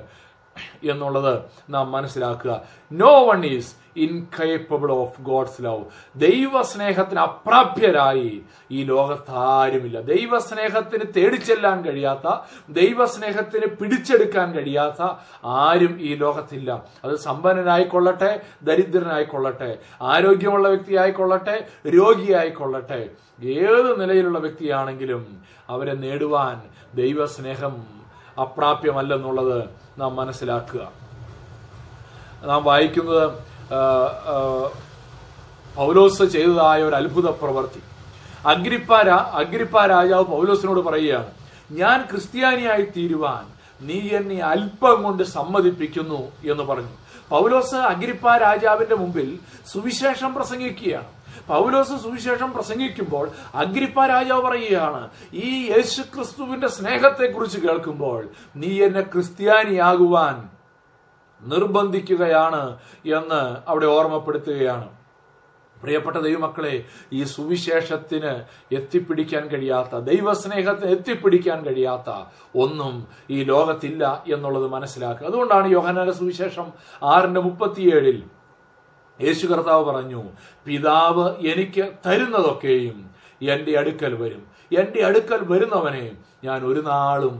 എന്നുള്ളത് 0.83 1.43
നാം 1.69 1.91
മനസ്സിലാക്കുക. 1.91 2.61
No 2.91 3.25
one 3.25 3.45
is 3.45 3.75
incapable 3.95 4.91
of 4.91 5.21
God's 5.21 5.63
love 5.63 5.85
ദൈവസ്നേഹത്തിന് 6.15 7.19
അപ്രാപ്യരായി 7.19 8.41
ഈ 8.71 8.83
ലോകത്ത് 8.83 9.31
ആരുമില്ല. 9.31 10.01
ദൈവസ്നേഹത്തിന് 10.01 11.03
തേടിച്ചെല്ലാൻ 11.17 11.85
കഴിയാത്ത 11.85 12.35
ദൈവസ്നേഹത്തിന് 12.69 13.65
പിടിച്ചെടുക്കാൻ 13.65 14.51
കഴിയാത്ത 14.51 15.09
ആരും 15.45 16.01
ഈ 16.01 16.15
ലോകത്തില്ല. 16.15 16.83
അത് 17.03 17.15
സമ്പന്നനായിക്കൊള്ളട്ടെ 17.15 18.41
ദരിദ്രനായിക്കൊള്ളട്ടെ 18.63 19.77
ആരോഗ്യമുള്ള 20.01 20.67
വ്യക്തിയായിക്കൊള്ളട്ടെ 20.67 21.67
രോഗിയായിക്കൊള്ളട്ടെ. 21.87 23.09
ഏത് 23.43 24.01
നിലയിലുള്ള 24.01 24.39
വ്യക്തിയാണെങ്കിലും 24.39 25.41
അവരെ 25.69 25.93
നേടുവാൻ 25.93 26.61
ദൈവസ്നേഹം 26.95 28.00
അപ്രാപ്യമല്ലെന്നുള്ളത് 28.39 29.69
നാം 29.97 30.15
മനസ്സിലാക്കുക. 30.15 30.91
നാം 32.43 32.63
വായിക്കുന്നത് 32.63 33.31
പൗലോസ് 35.75 36.23
ചെയ്തതായ 36.23 36.83
ഒരു 36.83 36.95
അത്ഭുത 36.95 37.29
പ്രവൃത്തി. 37.29 37.81
അഗ്രിപ്പ 38.45 38.93
അഗ്രിപ്പ 39.41 39.85
രാജാവ് 39.85 40.23
പൗലോസിനോട് 40.23 40.79
പറയുകയാണ് 40.79 41.31
ഞാൻ 41.71 42.05
ക്രിസ്ത്യാനിയായി 42.11 42.81
തീരുവാൻ 42.81 43.45
നീ 43.87 44.09
എന്നെ 44.09 44.39
അല്പം 44.39 45.03
കൊണ്ട് 45.03 45.23
സമ്മതിപ്പിക്കുന്നു 45.23 46.51
എന്ന് 46.51 46.63
പറഞ്ഞു. 46.63 46.93
പൗലോസ് 47.29 47.75
അഗ്രിപ്പ 47.75 48.35
രാജാവിന്റെ 48.35 48.95
മുമ്പിൽ 48.95 49.39
സുവിശേഷം 49.67 50.33
പ്രസംഗിക്കുകയാണ്. 50.33 51.20
പൗലോസ് 51.47 51.97
സുവിശേഷം 52.03 52.53
പ്രസംഗിക്കുമ്പോൾ 52.53 53.29
അഗ്രിപ്പ 53.55 54.05
രാജാവ് 54.05 54.41
പറയുകയാണ് 54.41 55.09
ഈ 55.33 55.67
യേശു 55.71 56.01
ക്രിസ്തുവിന്റെ 56.01 56.67
സ്നേഹത്തെക്കുറിച്ച് 56.67 57.59
കേൾക്കുമ്പോൾ 57.59 58.29
നീ 58.55 58.71
എന്നെ 58.83 59.01
ക്രിസ്ത്യാനിയാകുവാൻ 59.01 60.49
നിർബന്ധിക്കുകയാണ് 61.41 62.63
എന്ന് 63.05 63.55
അവിടെ 63.67 63.85
ഓർമ്മപ്പെടുത്തുകയാണ്. 63.85 64.87
പ്രിയപ്പെട്ട 65.83 66.17
ദൈവമക്കളെ 66.17 66.85
ഈ 67.13 67.23
സുവിശേഷത്തിന് 67.23 68.33
എത്തിപ്പിടിക്കാൻ 68.71 69.47
കഴിയാത്ത 69.47 69.95
ദൈവസ്നേഹത്തിന് 69.95 70.91
എത്തിപ്പിടിക്കാൻ 70.91 71.65
കഴിയാത്ത 71.65 72.09
ഒന്നും 72.55 73.07
ഈ 73.29 73.43
ലോകത്തില്ല 73.43 74.23
എന്നുള്ളത് 74.27 74.67
മനസ്സിലാക്കുക. 74.67 75.27
അതുകൊണ്ടാണ് 75.27 75.67
യോഹനാല 75.67 76.11
സുവിശേഷം 76.11 76.67
ആറിന്റെ 77.03 77.41
മുപ്പത്തിയേഴിൽ 77.41 78.23
യേശു 79.19 79.47
കർത്താവ് 79.47 79.83
പറഞ്ഞു 79.85 80.21
പിതാവ് 80.65 81.45
എനിക്ക് 81.47 81.83
തരുന്നതൊക്കെയും 82.07 82.97
എന്റെ 83.41 83.79
അടുക്കൽ 83.79 84.13
വരും. 84.15 84.43
എന്റെ 84.77 85.05
അടുക്കൽ 85.05 85.43
വരുന്നവനെ 85.43 86.11
ഞാൻ 86.43 86.65
ഒരു 86.65 86.79
നാളും 86.79 87.37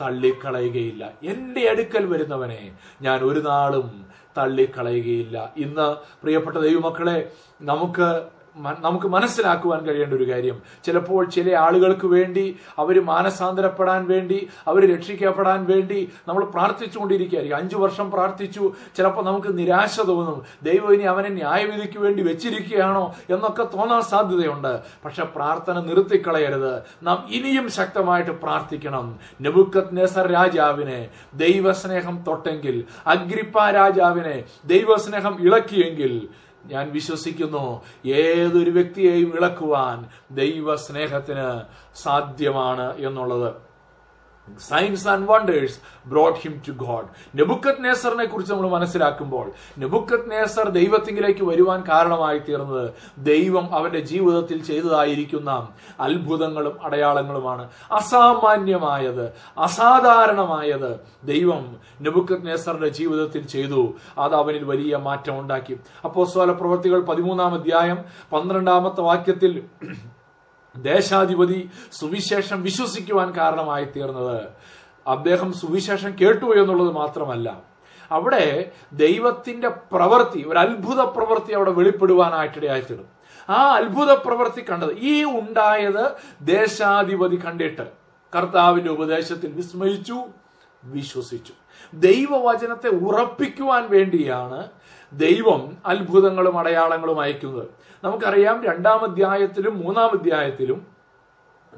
തള്ളിക്കളയുകയില്ല. 0.00 1.12
എന്റെ 1.22 1.70
അടുക്കൽ 1.70 2.06
വരുന്നവനെ 2.06 2.72
ഞാൻ 3.02 3.20
ഒരു 3.20 3.40
നാളും 3.40 4.06
തള്ളിക്കളയുകയില്ല. 4.38 5.52
ഇന്ന് 5.56 5.88
പ്രിയപ്പെട്ട 6.22 6.56
ദൈവമക്കളെ 6.56 7.30
നമുക്ക് 7.62 8.08
നമുക്ക് 8.56 9.06
മനസ്സിലാക്കുവാൻ 9.06 9.80
കഴിയേണ്ട 9.80 10.14
ഒരു 10.14 10.30
കാര്യം. 10.30 10.62
ചിലപ്പോൾ 10.84 11.28
ചില 11.28 11.56
ആളുകൾക്ക് 11.56 12.06
വേണ്ടി 12.06 12.56
അവർ 12.78 13.04
മാനസാന്തരപ്പെടാൻ 13.04 14.08
വേണ്ടി 14.08 14.48
അവർ 14.66 14.96
രക്ഷിക്കപ്പെടാൻ 14.96 15.64
വേണ്ടി 15.64 16.12
നമ്മൾ 16.28 16.44
പ്രാർത്ഥിച്ചുകൊണ്ടിരിക്കുകയായിരിക്കും. 16.44 17.58
അഞ്ചു 17.58 17.76
വർഷം 17.76 18.10
പ്രാർത്ഥിച്ചു 18.10 18.72
ചിലപ്പോൾ 18.96 19.24
നമുക്ക് 19.24 19.58
നിരാശ 19.58 20.00
തോന്നും. 20.00 20.42
ദൈവം 20.62 20.94
ഇനി 20.94 21.02
അവനെ 21.02 21.28
ന്യായവിധിക്ക് 21.28 21.98
വേണ്ടി 21.98 22.22
വെച്ചിരിക്കുകയാണോ 22.22 23.14
എന്നൊക്കെ 23.30 23.62
തോന്നാൻ 23.62 24.02
സാധ്യതയുണ്ട്. 24.02 24.80
പക്ഷെ 25.04 25.24
പ്രാർത്ഥന 25.24 25.80
നിർത്തിക്കളയരുത്. 25.80 26.82
നാം 27.02 27.26
ഇനിയും 27.30 27.70
ശക്തമായിട്ട് 27.70 28.30
പ്രാർത്ഥിക്കണം. 28.30 29.18
നെബുക്കത് 29.40 29.96
നെസർ 29.96 30.26
രാജാവിനെ 30.26 31.08
ദൈവസ്നേഹം 31.34 32.24
തൊട്ടെങ്കിൽ 32.26 32.84
അഗ്രിപ്പ 33.06 33.70
രാജാവിനെ 33.70 34.44
ദൈവസ്നേഹം 34.64 35.36
ഇളക്കിയെങ്കിൽ 35.40 36.28
ഞാൻ 36.66 36.90
വിശ്വസിക്കുന്നു 36.90 37.82
ഏതൊരു 38.06 38.70
വ്യക്തിയെയും 38.70 39.36
ഇളക്കുവാൻ 39.36 40.08
ദൈവസ്നേഹത്തിന് 40.30 41.62
സാധ്യമാണ് 41.94 42.96
എന്നുള്ളത്. 42.96 43.69
Signs 44.58 45.08
and 45.08 45.30
wonders 45.30 45.78
brought 46.06 46.34
him 46.34 46.62
to 46.68 46.72
God 46.72 47.38
നെബുക്കത് 47.38 47.84
നേസറിനെ 47.84 48.24
കുറിച്ച് 48.24 48.52
നമ്മൾ 48.52 48.68
മനസ്സിലാക്കുമ്പോൾ 48.70 49.52
നെബുക്കത് 49.78 50.30
നേസർ 50.30 50.68
ദൈവത്തിങ്കിലേക്ക് 50.68 51.44
വരുവാൻ 51.44 51.84
കാരണമായി 51.88 52.38
തീർന്നത് 52.38 52.90
ദൈവം 53.18 53.74
അവന്റെ 53.74 54.00
ജീവിതത്തിൽ 54.00 54.62
ചെയ്തതായിരിക്കുന്ന 54.62 55.68
അത്ഭുതങ്ങളും 56.00 56.84
അടയാളങ്ങളുമാണ്. 56.84 57.70
അസാമാന്യമായത് 57.90 59.32
അസാധാരണമായത് 59.58 61.00
ദൈവം 61.24 61.76
നെബുക്കത് 62.00 62.46
നേസറിന്റെ 62.46 62.88
ജീവിതത്തിൽ 62.88 63.46
ചെയ്തു. 63.46 63.94
അത് 64.18 64.34
അവനിൽ 64.34 64.64
വലിയ 64.64 64.96
മാറ്റം 64.96 65.40
ഉണ്ടാക്കി 65.40 65.78
അപ്പോ 66.04 66.24
സ്വല 66.24 66.52
പ്രവർത്തികൾ 66.52 67.00
പതിമൂന്നാം 67.00 67.54
അധ്യായം 67.54 67.98
പന്ത്രണ്ടാമത്തെ 68.32 69.00
വാക്യത്തിൽ 69.00 69.62
ദേശാധിപതി 70.76 71.70
സുവിശേഷം 71.92 72.62
വിശ്വസിക്കുവാൻ 72.62 73.36
കാരണമായി 73.36 73.84
തീർന്നത്. 73.84 74.48
അദ്ദേഹം 75.06 75.52
സുവിശേഷം 75.52 76.14
കേട്ടു 76.20 76.44
എന്നുള്ളത് 76.44 76.92
മാത്രമല്ല 76.92 77.62
അവിടെ 78.10 78.70
ദൈവത്തിന്റെ 78.92 79.68
പ്രവൃത്തി 79.68 80.44
ഒരു 80.48 80.58
അത്ഭുത 80.58 81.00
പ്രവൃത്തി 81.00 81.52
അവിടെ 81.52 81.70
വെളിപ്പെടുവാനായിട്ടിടയായി 81.70 82.80
തീർന്നു 82.80 83.08
ആ 83.52 83.74
അത്ഭുത 83.74 84.12
പ്രവൃത്തി 84.12 84.64
കണ്ടത് 84.70 84.98
ഈ 84.98 85.24
ഉണ്ടായത് 85.24 86.12
ദേശാധിപതി 86.40 87.40
കണ്ടിട്ട്. 87.46 87.88
കർത്താവിന്റെ 88.36 88.90
ഉപദേശത്തിൽ 88.90 89.52
വിസ്മയിച്ചു 89.52 90.24
വിശ്വസിച്ചു. 90.84 91.52
ദൈവവചനത്തെ 91.94 92.88
ഉറപ്പിക്കുവാൻ 92.88 93.90
വേണ്ടിയാണ് 93.90 94.68
ദൈവം 95.12 95.76
അത്ഭുതങ്ങളും 95.86 96.58
അടയാളങ്ങളും 96.58 97.20
അയക്കുന്നത്. 97.20 97.68
നമുക്കറിയാം 98.04 98.64
രണ്ടാം 98.64 99.04
അധ്യായത്തിലും 99.04 99.78
മൂന്നാം 99.78 100.10
അധ്യായത്തിലും 100.10 100.86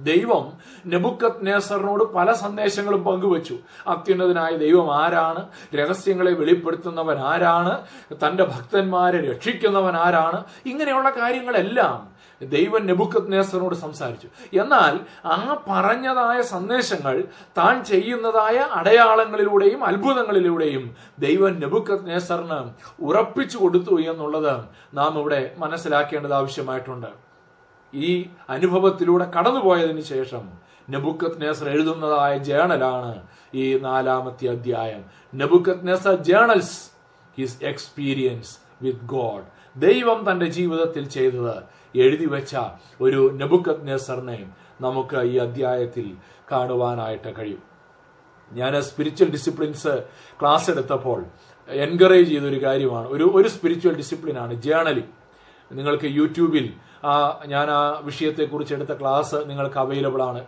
ദൈവം 0.01 0.53
നെബുക്കത് 0.87 1.47
നേസറിനോട് 1.47 2.05
പല 2.05 2.33
സന്ദേശങ്ങളും 2.33 3.05
പങ്കുവച്ചു. 3.05 3.59
അത്യുന്നതനായ 3.87 4.57
ദൈവം 4.57 4.97
ആരാണ്? 4.97 5.49
രഹസ്യങ്ങളെ 5.75 6.33
വെളിപ്പെടുത്തുന്നവൻ 6.33 7.19
ആരാണ്? 7.19 7.87
തന്റെ 8.27 8.45
ഭക്തന്മാരെ 8.45 9.31
രക്ഷിക്കുന്നവൻ 9.31 9.97
ആരാണ്? 9.97 10.45
ഇങ്ങനെയുള്ള 10.67 11.11
കാര്യങ്ങളെല്ലാം 11.11 12.12
ദൈവം 12.47 12.87
നെബുക്കത് 12.87 13.33
നേസറിനോട് 13.33 13.75
സംസാരിച്ചു. 13.75 14.29
എന്നാൽ 14.61 15.01
ആ 15.25 15.63
പറഞ്ഞതായ 15.69 16.43
സന്ദേശങ്ങൾ 16.43 17.25
താൻ 17.59 17.85
ചെയ്യുന്നതായ 17.85 18.57
അടയാളങ്ങളിലൂടെയും 18.73 19.85
അത്ഭുതങ്ങളിലൂടെയും 19.85 20.97
ദൈവം 21.19 21.61
നെബുക്കത് 21.61 22.11
നേസറിന് 22.11 22.71
ഉറപ്പിച്ചു 23.01 23.59
കൊടുത്തു 23.59 24.01
എന്നുള്ളത് 24.01 24.65
നാം 24.95 25.19
ഇവിടെ 25.19 25.55
മനസ്സിലാക്കേണ്ടത് 25.59 26.35
ആവശ്യമായിട്ടുണ്ട്. 26.35 27.33
ഈ 27.95 28.27
അനുഭവത്തിലൂടെ 28.49 29.31
കടന്നുപോയതിന് 29.39 30.01
ശേഷം 30.01 30.63
നെബുക്കത് 30.91 31.43
നേസർ 31.43 31.69
എഴുതുന്നതായ 31.69 32.39
ജേണലാണ് 32.39 33.27
ഈ 33.55 33.79
നാലാമത്തെ 33.79 34.49
അധ്യായം. 34.49 35.05
Nebuchadnezzar 35.89 36.15
journals 36.15 36.91
his 37.39 37.65
experience 37.65 38.59
with 38.83 39.01
God 39.01 39.45
ദൈവം 39.77 40.33
തന്റെ 40.33 40.47
ജീവിതത്തിൽ 40.47 41.09
ചെയ്തത് 41.09 41.82
എഴുതി 41.95 42.27
വെച്ച 42.27 42.57
ഒരു 43.01 43.31
നെബുക്കത് 43.35 43.89
നെസറിനെ 43.89 44.53
നമുക്ക് 44.81 45.17
ഈ 45.17 45.37
അധ്യായത്തിൽ 45.37 46.17
കാണുവാനായിട്ട് 46.53 47.39
കഴിയും. 47.39 47.63
ഞാൻ 48.53 48.83
സ്പിരിച്വൽ 48.83 49.31
ഡിസിപ്ലിൻസ് 49.31 50.05
ക്ലാസ് 50.41 50.71
എടുത്തപ്പോൾ 50.71 51.25
എൻകറേജ് 51.69 52.31
ചെയ്തൊരു 52.31 52.65
കാര്യമാണ്. 52.65 53.09
ഒരു 53.09 53.31
ഒരു 53.35 53.49
സ്പിരിച്വൽ 53.49 53.97
ഡിസിപ്ലിനാണ് 53.97 54.55
ജേണലിംഗ് 54.55 55.13
നിങ്ങൾക്ക് 55.73 56.05
യൂട്യൂബിൽ 56.05 56.73
ആ 57.05 57.43
ഞാൻ 57.47 57.71
ആ 57.71 58.01
വിഷയത്തെക്കുറിച്ച് 58.05 58.75
എടുത്ത 58.75 59.01
ക്ലാസ് 59.01 59.35
നിങ്ങൾക്ക് 59.35 59.79
അവൈലബിൾ 59.79 60.23
ആണ്. 60.23 60.47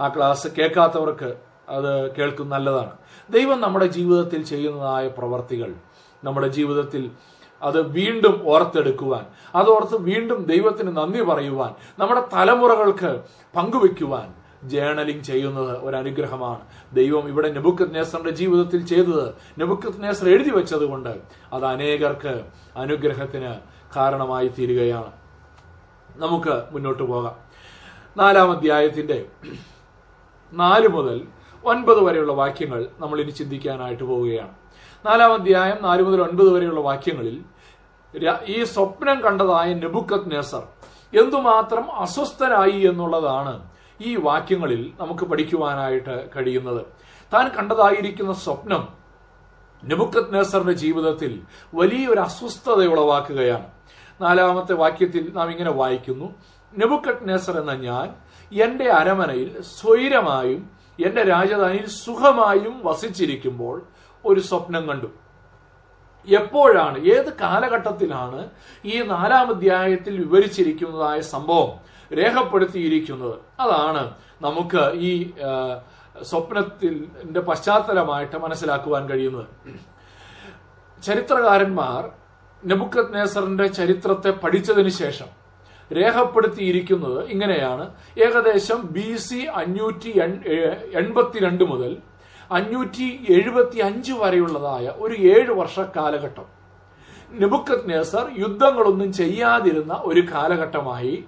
ആ 0.00 0.08
ക്ലാസ് 0.08 0.48
കേൾക്കാത്തവർക്ക് 0.48 1.36
അത് 1.68 2.14
കേൾക്കും 2.14 2.48
നല്ലതാണ്. 2.48 2.92
ദൈവം 3.30 3.60
നമ്മുടെ 3.60 3.86
ജീവിതത്തിൽ 3.86 4.44
ചെയ്യുന്നതായ 4.44 5.08
പ്രവർത്തികൾ 5.08 5.74
നമ്മുടെ 6.24 6.48
ജീവിതത്തിൽ 6.48 7.10
അത് 7.62 7.88
വീണ്ടും 7.90 8.42
ഓർത്തെടുക്കുവാൻ 8.44 9.26
അതോർത്ത് 9.54 9.96
വീണ്ടും 9.96 10.44
ദൈവത്തിന് 10.44 10.96
നന്ദി 10.96 11.20
പറയുവാൻ 11.20 11.74
നമ്മുടെ 11.98 12.22
തലമുറകൾക്ക് 12.32 13.22
പങ്കുവെക്കുവാൻ 13.56 14.34
ജേണലിംഗ് 14.68 15.22
ചെയ്യുന്നത് 15.22 15.78
ഒരു 15.78 15.96
അനുഗ്രഹമാണ് 15.96 16.60
ദൈവം 16.92 17.28
ഇവിടെ 17.28 17.52
നെബുക്കത് 17.52 17.94
നേസറിന്റെ 17.94 18.30
ജീവിതത്തിൽ 18.30 18.86
ചെയ്തത് 18.86 19.34
നെബുക്കത് 19.58 20.02
നേസർ 20.02 20.28
എഴുതി 20.28 20.50
വെച്ചത് 20.50 20.84
കൊണ്ട് 20.84 21.20
അത് 21.52 21.64
അനേകർക്ക് 21.64 22.44
അനുഗ്രഹത്തിന് 22.76 23.54
കാരണമായി 23.96 24.48
തീരുകയാണ്. 24.48 25.12
നമുക്ക് 26.16 26.62
മുന്നോട്ട് 26.72 27.02
പോകാം. 27.02 27.36
നാലാം 28.16 28.50
അധ്യായത്തിന്റെ 28.50 29.26
നാല് 30.52 30.88
മുതൽ 30.88 31.26
ഒൻപത് 31.64 32.04
വരെയുള്ള 32.04 32.32
വാക്യങ്ങൾ 32.32 32.86
നമ്മൾ 32.98 33.20
ഇനി 33.20 33.30
ചിന്തിക്കാനായിട്ട് 33.30 34.04
പോവുകയാണ്. 34.04 34.63
നാലാം 35.04 35.32
അധ്യായം 35.32 35.78
നാല് 35.82 36.02
മുതൽ 36.02 36.22
ഒൻപത് 36.22 36.52
വരെയുള്ള 36.52 36.80
വാക്യങ്ങളിൽ 36.80 37.44
ഈ 38.46 38.64
സ്വപ്നം 38.64 39.20
കണ്ടതായ 39.20 39.74
നെബുക്കത് 39.74 40.32
നെസർ 40.32 40.62
എന്തുമാത്രം 41.20 41.92
അസ്വസ്ഥനായി 41.92 42.80
എന്നുള്ളതാണ് 42.80 43.70
ഈ 44.00 44.16
വാക്യങ്ങളിൽ 44.16 44.92
നമുക്ക് 45.00 45.24
പഠിക്കുവാനായിട്ട് 45.24 46.28
കഴിയുന്നത്. 46.36 46.86
താൻ 47.32 47.48
കണ്ടതായിരിക്കുന്ന 47.48 48.32
സ്വപ്നം 48.32 48.88
നെബുക്കത് 49.82 50.34
നെസറിന്റെ 50.34 50.72
ജീവിതത്തിൽ 50.72 51.42
വലിയൊരു 51.74 52.20
അസ്വസ്ഥത 52.20 52.86
ഉളവാക്കുകയാണ് 52.86 53.66
നാലാമത്തെ 54.20 54.74
വാക്യത്തിൽ 54.74 55.32
നാം 55.32 55.50
ഇങ്ങനെ 55.50 55.70
വായിക്കുന്നു 55.70 56.34
നെബുക്കത് 56.72 57.28
നെസർ 57.28 57.58
എന്ന 57.60 57.72
ഞാൻ 57.72 58.06
എന്റെ 58.52 58.90
അരമനയിൽ 58.90 59.62
സ്വൈരമായും 59.62 60.70
എന്റെ 61.00 61.22
രാജധാനിയിൽ 61.22 61.86
സുഖമായും 61.86 62.80
വസിച്ചിരിക്കുമ്പോൾ 62.84 63.82
ഒരു 64.24 64.40
സ്വപ്നം 64.40 64.82
കണ്ടു. 64.88 65.06
എപ്പോഴാണ് 66.28 66.98
ഏത് 67.14 67.30
കാലഘട്ടത്തിലാണ് 67.40 68.40
ഈ 68.84 69.02
നാലാം 69.02 69.48
അധ്യായത്തിൽ 69.54 70.14
വിവരിച്ചിരിക്കുന്നതായ 70.24 71.20
സംഭവം 71.20 71.72
രേഖപ്പെടുത്തിയിരിക്കുന്നത്? 72.18 73.36
അതാണ് 73.60 74.04
നമുക്ക് 74.42 74.84
ഈ 75.08 75.12
സ്വപ്നത്തിന്റെ 76.22 77.40
പശ്ചാത്തലമായിട്ട് 77.40 78.36
മനസ്സിലാക്കുവാൻ 78.36 79.08
കഴിയുന്നത്. 79.08 79.46
ചരിത്രകാരന്മാർ 81.02 82.02
നെബുക്കത് 82.62 83.14
നേസറിന്റെ 83.14 83.66
ചരിത്രത്തെ 83.66 84.30
പഠിച്ചതിന് 84.30 84.88
ശേഷം 84.88 85.30
രേഖപ്പെടുത്തിയിരിക്കുന്നത് 85.96 87.18
ഇങ്ങനെയാണ്. 87.28 87.84
ഏകദേശം 88.26 88.80
ബി 88.92 89.16
സി 89.16 89.40
അഞ്ഞൂറ്റി 89.60 90.12
എൺപത്തിരണ്ട് 91.00 91.64
മുതൽ 91.64 91.92
അഞ്ഞൂറ്റി 92.50 93.26
എഴുപത്തി 93.28 93.78
അഞ്ച് 93.78 94.12
വരെയുള്ളതായ 94.12 94.92
ഒരു 94.96 95.14
ഏഴ് 95.14 95.50
വർഷ 95.50 95.80
കാലഘട്ടം. 95.80 96.44
നെബുക്കത് 97.30 97.90
നേസർ 97.90 98.30
യുദ്ധങ്ങളൊന്നും 98.38 99.12
ചെയ്യാതിരുന്ന 99.12 100.00
ഒരു 100.04 100.20
കാലഘട്ടമായി 100.20 101.24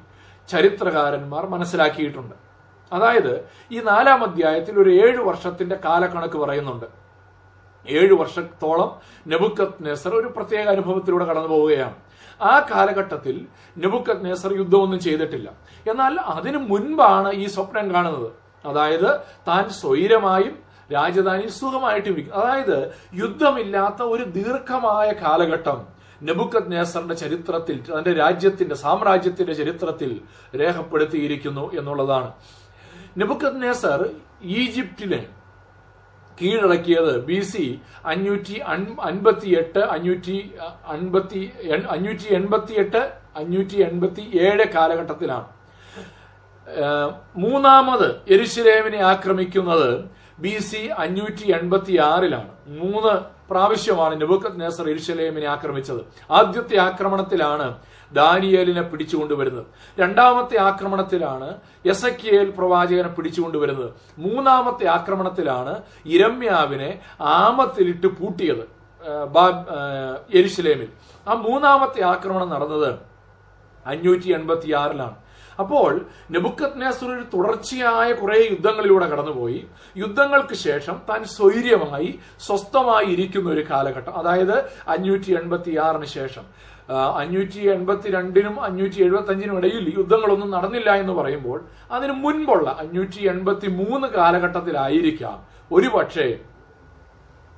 ചരിത്രകാരന്മാർ 0.49 1.47
മനസ്സിലാക്കിയിട്ടുണ്ട്. 1.47 2.35
അതായത് 2.93 3.49
ഈ 3.73 3.81
നാലാം 3.81 4.25
അധ്യായത്തിൽ 4.25 4.79
ഒരു 4.79 4.91
ഏഴ് 4.91 5.17
വർഷത്തിന്റെ 5.17 5.79
കാലക്കണക്ക് 5.85 6.37
പറയുന്നുണ്ട്. 6.37 6.87
ഏഴു 7.89 8.15
വർഷത്തോളം 8.15 9.01
നെബുക്കത് 9.27 9.75
നേസർ 9.81 10.15
ഒരു 10.15 10.33
പ്രത്യേക 10.37 10.69
അനുഭവത്തിലൂടെ 10.69 11.25
കടന്നു 11.25 11.49
പോവുകയാണ്. 11.49 11.95
ആ 12.43 12.67
കാലഘട്ടത്തിൽ 12.71 13.47
നെബുക്കത് 13.79 14.25
നേസർ 14.25 14.53
യുദ്ധമൊന്നും 14.53 15.01
ചെയ്തിട്ടില്ല. 15.01 15.53
എന്നാൽ 15.91 16.21
അതിനു 16.21 16.59
മുൻപാണ് 16.59 17.33
ഈ 17.33 17.47
സ്വപ്നം 17.47 17.95
കാണുന്നത്. 17.95 18.33
അതായത് 18.67 19.21
താൻ 19.49 19.69
സ്വൈരമായും 19.69 20.66
രാജധാനിയിൽ 20.91 21.51
സുഖമായിട്ട് 21.61 22.09
ഇരിക്കും. 22.13 22.35
അതായത് 22.41 22.79
യുദ്ധമില്ലാത്ത 23.23 24.01
ഒരു 24.15 24.25
ദീർഘമായ 24.37 25.09
കാലഘട്ടം 25.23 25.79
നെബുക്കത് 26.27 26.71
നേസറിന്റെ 26.73 27.17
ചരിത്രത്തിൽ 27.23 27.79
തന്റെ 27.89 28.13
രാജ്യത്തിന്റെ 28.23 28.77
സാമ്രാജ്യത്തിന്റെ 28.85 29.55
ചരിത്രത്തിൽ 29.61 30.13
രേഖപ്പെടുത്തിയിരിക്കുന്നു 30.61 31.65
എന്നുള്ളതാണ്. 31.79 32.31
നെബുക്കത് 33.21 33.59
നേസർ 33.65 34.01
ഈജിപ്തിനെ 34.61 35.21
കീഴടക്കിയത് 36.39 37.13
ബി 37.29 37.39
സി 37.51 37.67
അഞ്ഞൂറ്റി 38.13 38.57
അൻപത്തി 39.11 39.51
എട്ട് 39.61 39.83
അഞ്ഞൂറ്റി 39.95 40.37
അൻപത്തി 40.95 41.43
അഞ്ഞൂറ്റി 41.95 42.27
എൺപത്തി 42.39 42.75
എട്ട് 42.83 43.03
അഞ്ഞൂറ്റി 43.41 43.79
എൺപത്തി 43.89 44.25
ഏഴ് 44.47 44.67
കാലഘട്ടത്തിലാണ് 44.75 45.49
മൂന്നാമത് 47.45 48.09
എരുശലേമിനെ 48.35 49.01
ആക്രമിക്കുന്നത് 49.13 49.91
ബി 50.39 50.59
സി 50.69 50.81
അഞ്ഞൂറ്റി 51.03 51.47
എൺപത്തി 51.59 51.95
ആറിലാണ് 52.11 52.51
മൂന്ന് 52.81 53.13
പ്രാവശ്യമാണ് 53.51 54.21
നെബുക്കത് 54.21 54.61
നേസർ 54.61 54.87
ഇരുഷലേമിനെ 54.91 55.47
ആക്രമിച്ചത്. 55.47 56.01
ആദ്യത്തെ 56.31 56.77
ആക്രമണത്തിലാണ് 56.81 57.67
ദാനിയേലിനെ 58.13 58.83
പിടിച്ചുകൊണ്ടുവരുന്നത്. 58.83 59.67
രണ്ടാമത്തെ 59.99 60.57
ആക്രമണത്തിലാണ് 60.61 61.49
എസക്കിയേൽ 61.85 62.51
പ്രവാചകനെ 62.59 63.09
പിടിച്ചുകൊണ്ടുവരുന്നത്. 63.09 63.91
മൂന്നാമത്തെ 64.19 64.87
ആക്രമണത്തിലാണ് 64.87 65.75
ഇരമ്യാവിനെ 66.07 66.91
ആമത്തിലിട്ട് 67.21 68.07
പൂട്ടിയത് 68.07 68.65
ഏഹ് 69.01 70.89
ആ 71.27 71.35
മൂന്നാമത്തെ 71.47 72.01
ആക്രമണം 72.15 72.49
നടന്നത് 72.51 72.91
അഞ്ഞൂറ്റി 73.87 74.29
എൺപത്തി 74.39 74.73
ആറിലാണ് 74.83 75.17
അപ്പോൾ 75.59 75.93
നെബുക്കത് 76.31 77.05
ഒരു 77.13 77.25
തുടർച്ചയായ 77.35 78.13
കുറേ 78.13 78.39
യുദ്ധങ്ങളിലൂടെ 78.51 79.07
കടന്നുപോയി. 79.07 79.61
യുദ്ധങ്ങൾക്ക് 79.97 80.55
ശേഷം 80.55 80.97
താൻ 81.11 81.25
സ്വൈര്യമായി 81.25 82.19
സ്വസ്ഥമായി 82.47 83.07
ഇരിക്കുന്ന 83.07 83.51
ഒരു 83.51 83.65
കാലഘട്ടം. 83.71 84.15
അതായത് 84.21 84.57
അഞ്ഞൂറ്റി 84.89 85.33
എൺപത്തി 85.41 85.75
ആറിന് 85.77 86.09
ശേഷം. 86.19 86.45
അഞ്ഞൂറ്റി 87.21 87.61
എൺപത്തി 87.71 88.09
രണ്ടിനും 88.11 88.61
അഞ്ഞൂറ്റി 88.65 88.99
എഴുപത്തി 89.05 89.33
അഞ്ചിനും 89.33 89.57
ഇടയിൽ 89.59 89.95
യുദ്ധങ്ങളൊന്നും 89.99 90.51
നടന്നില്ല 90.51 90.91
എന്ന് 91.03 91.13
പറയുമ്പോൾ 91.13 91.59
അതിന് 91.91 92.13
മുൻപുള്ള 92.13 92.77
അഞ്ഞൂറ്റി 92.79 93.23
എൺപത്തി 93.29 93.69
മൂന്ന് 93.81 94.09
കാലഘട്ടത്തിലായിരിക്കാം. 94.09 95.39
ഒരു 95.73 95.89
പക്ഷേ 95.89 96.39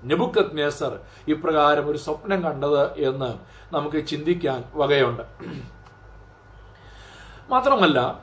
നെബുക്കത് 0.04 0.58
നേസർ 0.58 0.92
ഇപ്രകാരം 1.28 1.86
ഒരു 1.90 1.98
സ്വപ്നം 1.98 2.40
കണ്ടത് 2.42 2.82
എന്ന് 3.08 3.30
നമുക്ക് 3.74 4.06
ചിന്തിക്കാൻ 4.06 4.60
വകയുണ്ട്. 4.74 5.22
മാത്രമല്ല 7.48 8.22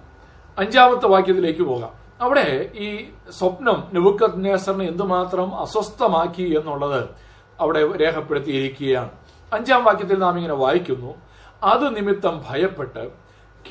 അഞ്ചാമത്തെ 0.58 1.08
വാക്യത്തിലേക്ക് 1.08 1.62
പോകാം. 1.62 1.94
അവിടെ 2.22 2.70
ഈ 2.76 3.06
സ്വപ്നം 3.30 3.84
നെബുക്കത് 3.94 4.46
നേസറിനെ 4.46 4.86
എന്തുമാത്രം 4.86 5.56
അസ്വസ്ഥമാക്കി 5.56 6.56
എന്നുള്ളത് 6.58 7.10
അവിടെ 7.60 7.98
രേഖപ്പെടുത്തിയിരിക്കുകയാണ്. 7.98 9.10
അഞ്ചാം 9.54 9.84
വാക്യത്തിൽ 9.84 10.20
നാം 10.20 10.36
ഇങ്ങനെ 10.36 10.54
വായിക്കുന്നു 10.54 11.16
അത് 11.64 11.96
നിമിത്തം 11.96 12.44
ഭയപ്പെട്ട് 12.50 13.12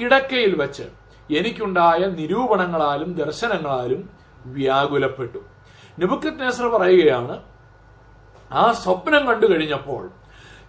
കിടക്കയിൽ 0.00 0.56
വെച്ച് 0.56 0.82
എനിക്കുണ്ടായ 1.34 1.98
നിരൂപണങ്ങളാലും 1.98 3.12
ദർശനങ്ങളാലും 3.12 4.10
വ്യാകുലപ്പെട്ടു. 4.46 5.38
നെബുക്കത് 5.98 6.40
നേസർ 6.40 6.66
പറയുകയാണ് 6.66 7.42
ആ 8.52 8.72
സ്വപ്നം 8.72 9.26
കണ്ടു 9.26 9.46
കഴിഞ്ഞപ്പോൾ 9.46 10.10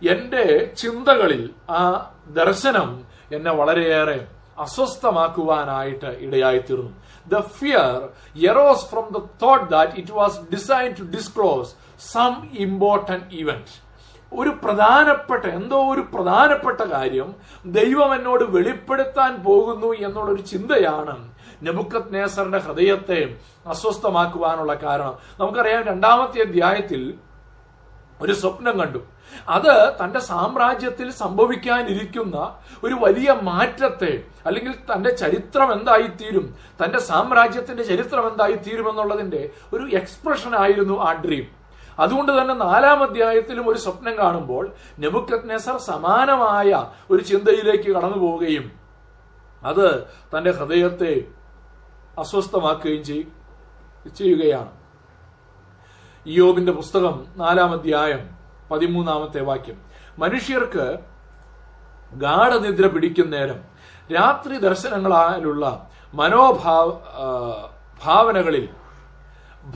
എന്റെ 0.10 0.72
ചിന്തകളിൽ 0.78 1.50
ആ 1.70 2.12
ദർശനം 2.28 3.04
എന്നെ 3.34 3.52
വളരെയേറെ 3.52 4.28
അസ്വസ്ഥമാക്കുവാനായിട്ട് 4.60 6.06
ഇടയായിത്തീർന്നു. 6.06 6.92
The 7.28 7.40
fear 7.40 8.10
arose 8.50 8.86
from 8.86 9.06
the 9.12 9.22
thought 9.42 9.70
that 9.70 9.92
it 9.96 10.12
was 10.12 10.40
design 10.52 10.96
to 11.00 11.04
disclose 11.04 11.74
some 12.00 12.48
important 12.54 13.36
event 13.36 13.86
ഒരു 14.34 14.50
പ്രധാനപ്പെട്ട 14.50 15.46
എന്തോ 15.46 15.94
ഒരു 15.94 16.02
പ്രധാനപ്പെട്ട 16.02 16.82
കാര്യം 16.82 17.36
ദൈവം 17.66 18.16
എന്നോട് 18.16 18.44
വെളിപ്പെടുത്താൻ 18.44 19.44
പോകുന്നു 19.44 19.94
എന്നുള്ളൊരു 19.94 20.42
ചിന്തയാണ് 20.42 21.30
നെബുക്കത് 21.64 22.14
നേസറിന്റെ 22.14 22.58
ഹൃദയത്തെ 22.58 23.36
അസ്വസ്ഥമാക്കുവാനുള്ള 23.68 24.74
കാരണം. 24.74 25.16
നമുക്കറിയാം 25.40 25.84
രണ്ടാമത്തെ 25.84 26.42
അധ്യായത്തിൽ 26.42 27.20
ഒരു 28.22 28.34
സ്വപ്നം 28.42 28.76
കണ്ടു. 28.82 29.02
അത് 29.56 29.74
തന്റെ 30.00 30.20
സാമ്രാജ്യത്തിൽ 30.30 31.08
സംഭവിക്കാനിരിക്കുന്ന 31.24 32.36
ഒരു 32.86 32.96
വലിയ 33.04 33.30
മാറ്റത്തെ 33.50 34.12
അല്ലെങ്കിൽ 34.48 34.74
തന്റെ 34.92 35.12
ചരിത്രം 35.22 35.70
എന്തായിത്തീരും 35.78 36.46
തന്റെ 36.82 37.00
സാമ്രാജ്യത്തിന്റെ 37.10 37.84
ചരിത്രം 37.92 38.26
എന്തായിത്തീരും 38.32 38.88
എന്നുള്ളതിന്റെ 38.92 39.42
ഒരു 39.74 39.86
എക്സ്പ്രഷൻ 40.00 40.54
ആയിരുന്നു 40.64 40.98
ആ 41.08 41.12
ഡ്രീം 41.26 41.46
അതുകൊണ്ട് 42.04 42.32
തന്നെ 42.38 42.56
നാലാം 42.64 43.02
അധ്യായത്തിലും 43.04 43.66
ഒരു 43.72 43.80
സ്വപ്നം 43.86 44.16
കാണുമ്പോൾ 44.22 44.64
നെബുക്കത് 45.04 45.50
നെസർ 45.52 45.78
സമാനമായ 45.90 46.72
ഒരു 47.12 47.22
ചിന്തയിലേക്ക് 47.32 47.90
കടന്നു 47.98 48.20
പോവുകയും 48.24 48.66
അത് 49.64 49.88
തന്റെ 50.34 50.52
ഹൃദയത്തെ 50.58 51.14
അസ്വസ്ഥമാക്കുകയും 52.18 53.04
ചെയ്യുകയാണ്. 54.18 54.72
ഇയോബിന്റെ 56.26 56.72
പുസ്തകം 56.72 57.26
നാലാം 57.38 57.72
അധ്യായം 57.72 58.30
പതിമൂന്നാമത്തെ 58.72 59.42
വാക്യം. 59.42 59.82
മനുഷ്യർക്ക് 60.20 61.00
ഗാഠനിദ്ര 62.14 62.88
പിടിക്കുന്ന 62.88 63.36
നേരം 63.36 63.60
രാത്രി 64.16 64.58
ദർശനങ്ങളാലുള്ള 64.58 65.90
മനോഭാവ 66.14 66.90
ഭാവനകളിൽ 68.04 68.70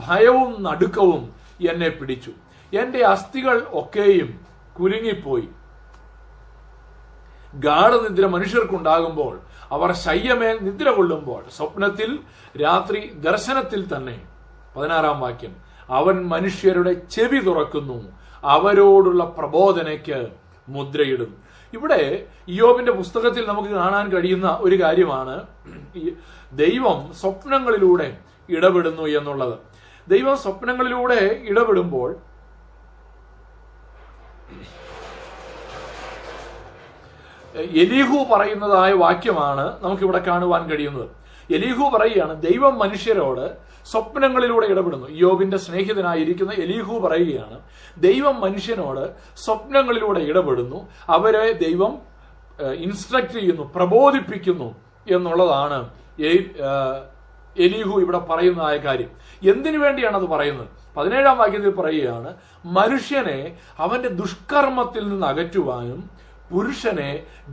ഭയവും 0.06 0.62
നടുക്കവും 0.62 1.34
എന്നെ 1.70 1.88
പിടിച്ചു. 1.88 2.32
എന്റെ 2.76 3.06
അസ്ഥികൾ 3.06 3.66
ഒക്കെയും 3.72 4.40
കുലുങ്ങിപ്പോയി. 4.80 5.48
ഗാഠനിദ്ര 7.54 8.26
മനുഷ്യർക്കുണ്ടാകുമ്പോൾ 8.26 9.40
അവർ 9.70 9.92
ശയ്യമേൽ 9.92 10.58
നിദ്ര 10.62 10.90
കൊള്ളുമ്പോൾ 10.90 11.44
സ്വപ്നത്തിൽ 11.56 12.18
രാത്രി 12.62 13.12
ദർശനത്തിൽ 13.14 13.96
തന്നെ. 13.96 14.20
പതിനാറാം 14.76 15.20
വാക്യം. 15.20 15.69
അവൻ 15.90 16.16
മനുഷ്യരുടെ 16.28 16.92
ചെവി 16.92 17.38
തുറക്കുന്നു. 17.38 17.98
അവരോടുള്ള 18.44 19.24
പ്രബോധനയ്ക്ക് 19.24 20.18
മുദ്രയിടും. 20.68 21.30
ഇവിടെ 21.72 22.26
യോബിന്റെ 22.48 22.92
പുസ്തകത്തിൽ 22.92 23.46
നമുക്ക് 23.48 23.68
കാണാൻ 23.68 24.06
കഴിയുന്ന 24.12 24.58
ഒരു 24.60 24.82
കാര്യമാണ് 24.82 25.36
ദൈവം 26.52 27.12
സ്വപ്നങ്ങളിലൂടെ 27.14 28.16
ഇടപെടുന്നു 28.48 29.02
എന്നുള്ളത്. 29.02 29.54
ദൈവം 30.08 30.38
സ്വപ്നങ്ങളിലൂടെ 30.38 31.40
ഇടപെടുമ്പോൾ 31.44 32.16
എലീഹു 37.54 38.34
പറയുന്നതായ 38.34 38.92
വാക്യമാണ് 38.92 39.84
നമുക്കിവിടെ 39.84 40.18
കാണുവാൻ 40.18 40.70
കഴിയുന്നത്. 40.70 41.08
എലീഹു 41.54 41.96
പറയുകയാണ് 41.96 42.42
ദൈവം 42.42 42.78
മനുഷ്യരോട് 42.78 43.46
സ്വപ്നങ്ങളിലൂടെ 43.90 44.66
ഇടപെടുന്നു. 44.72 45.08
യോബിന്റെ 45.24 45.58
സ്നേഹിതനായിരിക്കുന്ന 45.64 46.52
എലീഹു 46.64 46.94
പറയുകയാണ് 47.06 47.56
ദൈവം 48.06 48.36
മനുഷ്യനോട് 48.44 49.04
സ്വപ്നങ്ങളിലൂടെ 49.44 50.20
ഇടപെടുന്നു 50.30 50.80
അവരെ 51.16 51.46
ദൈവം 51.64 51.92
ഇൻസ്ട്രക്ട് 52.86 53.34
ചെയ്യുന്നു 53.38 53.64
പ്രബോധിപ്പിക്കുന്നു 53.76 54.68
എന്നുള്ളതാണ് 55.16 55.78
എലീഹു 57.64 57.94
ഇവിടെ 58.04 58.20
പറയുന്നതായ 58.30 58.76
കാര്യം. 58.86 59.10
എന്തിനു 59.52 59.78
വേണ്ടിയാണ് 59.84 60.16
അത് 60.20 60.26
പറയുന്നത്? 60.34 60.68
പതിനേഴാം 60.96 61.36
വാക്യത്തിൽ 61.38 61.72
പറയുകയാണ് 61.80 62.30
മനുഷ്യനെ 62.78 63.38
അവന്റെ 63.84 64.10
ദുഷ്കർമ്മത്തിൽ 64.22 65.04
നിന്ന് 65.08 65.26
അകറ്റുവാനും 65.32 66.00
പുരുഷനെ 66.50 67.10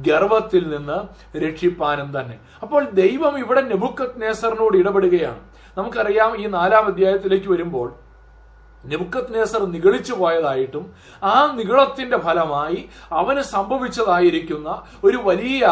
ഗർവത്തിൽ 0.08 0.64
നിന്ന് 0.74 0.98
രക്ഷിപ്പാനും 1.44 2.08
തന്നെ. 2.16 2.38
അപ്പോൾ 2.64 2.82
ദൈവം 3.02 3.34
ഇവിടെ 3.44 3.62
നെബുക്കത് 3.72 4.16
നേസറിനോട് 4.22 4.76
ഇടപെടുകയാണ്. 4.78 5.42
നമുക്കറിയാം 5.78 6.32
ഈ 6.42 6.46
നാലാം 6.48 6.86
അധ്യായത്തിലേക്ക് 6.86 7.50
വരുമ്പോൾ 7.50 7.88
നെബുക്കത് 8.84 9.34
നേസർ 9.36 9.62
നിഗളിച്ചു 9.66 10.14
പോയതായിട്ടും 10.14 10.84
ആ 11.24 11.34
നിഗളത്തിന്റെ 11.56 12.18
ഫലമായി 12.18 12.80
അവന് 13.12 13.42
സംഭവിച്ചതായിരിക്കുന്ന 13.56 14.70
ഒരു 15.04 15.18
വലിയ 15.18 15.64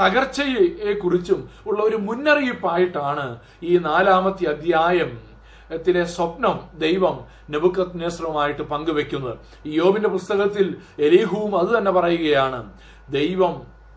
തകർച്ചയെ 0.00 0.92
കുറിച്ചും 0.94 1.40
ഉള്ള 1.66 1.80
ഒരു 1.82 1.96
മുന്നറിയിപ്പായിട്ടാണ് 1.96 3.26
ഈ 3.62 3.74
നാലാമത്തെ 3.90 4.46
അധ്യായം 4.54 5.12
ത്തിലെ 5.76 6.02
സ്വപ്നം 6.04 6.56
ദൈവം 6.78 7.14
നെബുക്കത് 7.50 7.94
നേസറുമായിട്ട് 8.00 8.62
പങ്കുവെക്കുന്നത്. 8.62 9.36
യോബിന്റെ 9.66 10.08
പുസ്തകത്തിൽ 10.08 10.66
എലീഹുവും 10.98 11.52
അത് 11.58 11.70
തന്നെ 11.78 11.90
പറയുകയാണ് 11.90 12.58
ദൈവം 13.10 13.54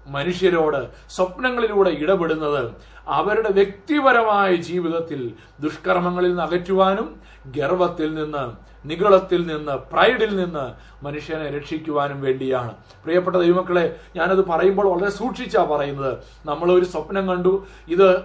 മനുഷ്യരോട് 0.07 0.81
സ്വപ്നങ്ങളിലൂടെ 1.09 1.89
ഇടപെടുന്നത് 1.89 2.61
അവരുടെ 3.07 3.49
വ്യക്തിപരമായ 3.49 4.55
ജീവിതത്തിൽ 4.55 5.33
ദുഷ്കർമ്മങ്ങളിൽ 5.59 6.27
നിന്ന് 6.27 6.43
അകറ്റുവാനും 6.43 7.21
ഗർവത്തിൽ 7.45 8.15
നിന്ന് 8.15 8.65
നിഗളത്തിൽ 8.87 9.47
നിന്ന് 9.47 9.71
പ്രൈഡിൽ 9.71 10.35
നിന്ന് 10.35 10.73
മനുഷ്യനെ 11.05 11.49
രക്ഷിക്കുവാനും 11.49 12.21
വേണ്ടിയാണ്. 12.21 12.71
പ്രിയപ്പെട്ട 13.03 13.37
ദൈവമക്കളെ 13.37 13.99
ഞാനത് 14.15 14.45
പറയുമ്പോൾ 14.45 14.87
വളരെ 14.87 15.11
സൂക്ഷിച്ചാ 15.11 15.63
പറയുന്നത്. 15.63 16.17
നമ്മൾ 16.45 16.71
ഒരു 16.71 16.85
സ്വപ്നം 16.85 17.27
കണ്ടു. 17.27 17.65
ഇത് 17.87 18.21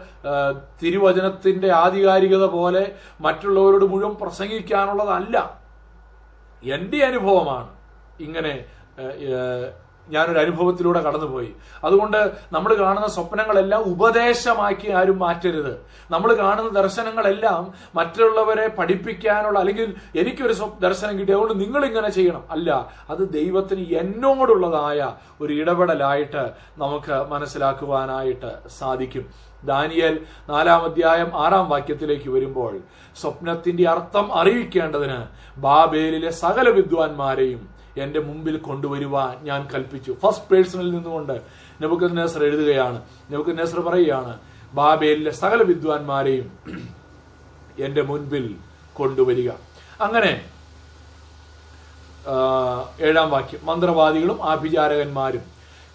തിരുവചനത്തിന്റെ 0.83 1.73
ആധികാരികത 1.73 2.45
പോലെ 2.45 2.95
മറ്റുള്ളവരോട് 3.21 3.85
മുഴുവൻ 3.85 4.15
പ്രസംഗിക്കാനുള്ളതല്ല. 4.15 5.61
എന്റെ 6.65 7.05
അനുഭവമാണ് 7.05 7.69
ഇങ്ങനെ 8.21 8.65
ഞാനൊരു 10.09 10.39
അനുഭവത്തിലൂടെ 10.39 11.01
കടന്നുപോയി. 11.03 11.53
അതുകൊണ്ട് 11.85 12.33
നമ്മൾ 12.53 12.75
കാണുന്ന 12.75 13.09
സ്വപ്നങ്ങളെല്ലാം 13.09 13.83
ഉപദേശമാക്കി 13.83 14.91
ആരും 14.91 15.19
മാറ്റരുത്. 15.19 15.87
നമ്മൾ 16.11 16.35
കാണുന്ന 16.35 16.81
ദർശനങ്ങളെല്ലാം 16.81 17.75
മറ്റുള്ളവരെ 17.95 18.69
പഠിപ്പിക്കാനുള്ള 18.69 19.59
അല്ലെങ്കിൽ 19.59 19.95
എനിക്കൊരു 20.17 20.55
ദർശനം 20.81 21.19
കിട്ടി 21.19 21.33
അതുകൊണ്ട് 21.33 21.61
നിങ്ങൾ 21.61 21.85
ഇങ്ങനെ 21.85 22.11
ചെയ്യണം. 22.11 22.45
അല്ല 22.51 22.89
അത് 23.11 23.33
ദൈവത്തിന് 23.33 23.95
എന്നോടുള്ളതായ 23.95 25.13
ഒരു 25.41 25.53
ഇടപെടലായിട്ട് 25.53 26.51
നമുക്ക് 26.79 27.31
മനസ്സിലാക്കുവാനായിട്ട് 27.31 28.59
സാധിക്കും. 28.79 29.31
ദാനിയൽ 29.65 30.21
നാലാം 30.49 30.85
അധ്യായം 30.85 31.37
ആറാം 31.37 31.69
വാക്യത്തിലേക്ക് 31.69 32.31
വരുമ്പോൾ 32.31 32.81
സ്വപ്നത്തിന്റെ 33.21 33.89
അർത്ഥം 33.89 34.35
അറിയിക്കേണ്ടതിന് 34.35 35.25
ബാബേലിലെ 35.61 36.31
സകല 36.31 36.69
വിദ്വാൻമാരെയും 36.69 37.80
എന്റെ 38.03 38.21
മുമ്പിൽ 38.21 38.57
കൊണ്ടുവരുവാൻ 38.57 39.45
ഞാൻ 39.45 39.69
കൽപ്പിച്ചു. 39.75 40.17
ഫസ്റ്റ് 40.23 40.49
പേഴ്സണിൽ 40.51 40.91
നിന്നുകൊണ്ട് 40.91 41.43
നെബുക്കത് 41.83 42.17
നേസർ 42.17 42.45
എഴുതുകയാണ്. 42.45 43.03
നെബുക്കത് 43.31 43.59
നേസർ 43.59 43.81
പറയുകയാണ് 43.81 44.39
ബാബേലിലെ 44.73 45.31
സകല 45.31 45.63
വിദ്വാൻമാരെയും 45.63 46.59
എന്റെ 47.79 48.03
മുൻപിൽ 48.03 48.55
കൊണ്ടുവരിക. 48.95 49.51
അങ്ങനെ 50.01 50.45
ഏഴാം 53.01 53.31
വാക്യം. 53.31 53.61
മന്ത്രവാദികളും 53.67 54.51
ആഭിചാരകന്മാരും 54.51 55.43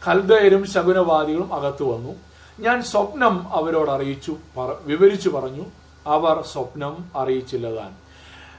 കൽദയരും 0.08 0.68
ശകുനവാദികളും 0.68 1.54
അകത്തു 1.54 1.84
വന്നു. 1.84 2.14
ഞാൻ 2.60 2.84
സ്വപ്നം 2.84 3.54
അവരോട് 3.54 3.92
അറിയിച്ചു 3.92 4.36
വിവരിച്ചു 4.82 5.30
പറഞ്ഞു. 5.30 5.66
അവർ 6.08 6.42
സ്വപ്നം 6.42 6.98
അറിയിച്ചില്ലതാൻ. 7.16 7.92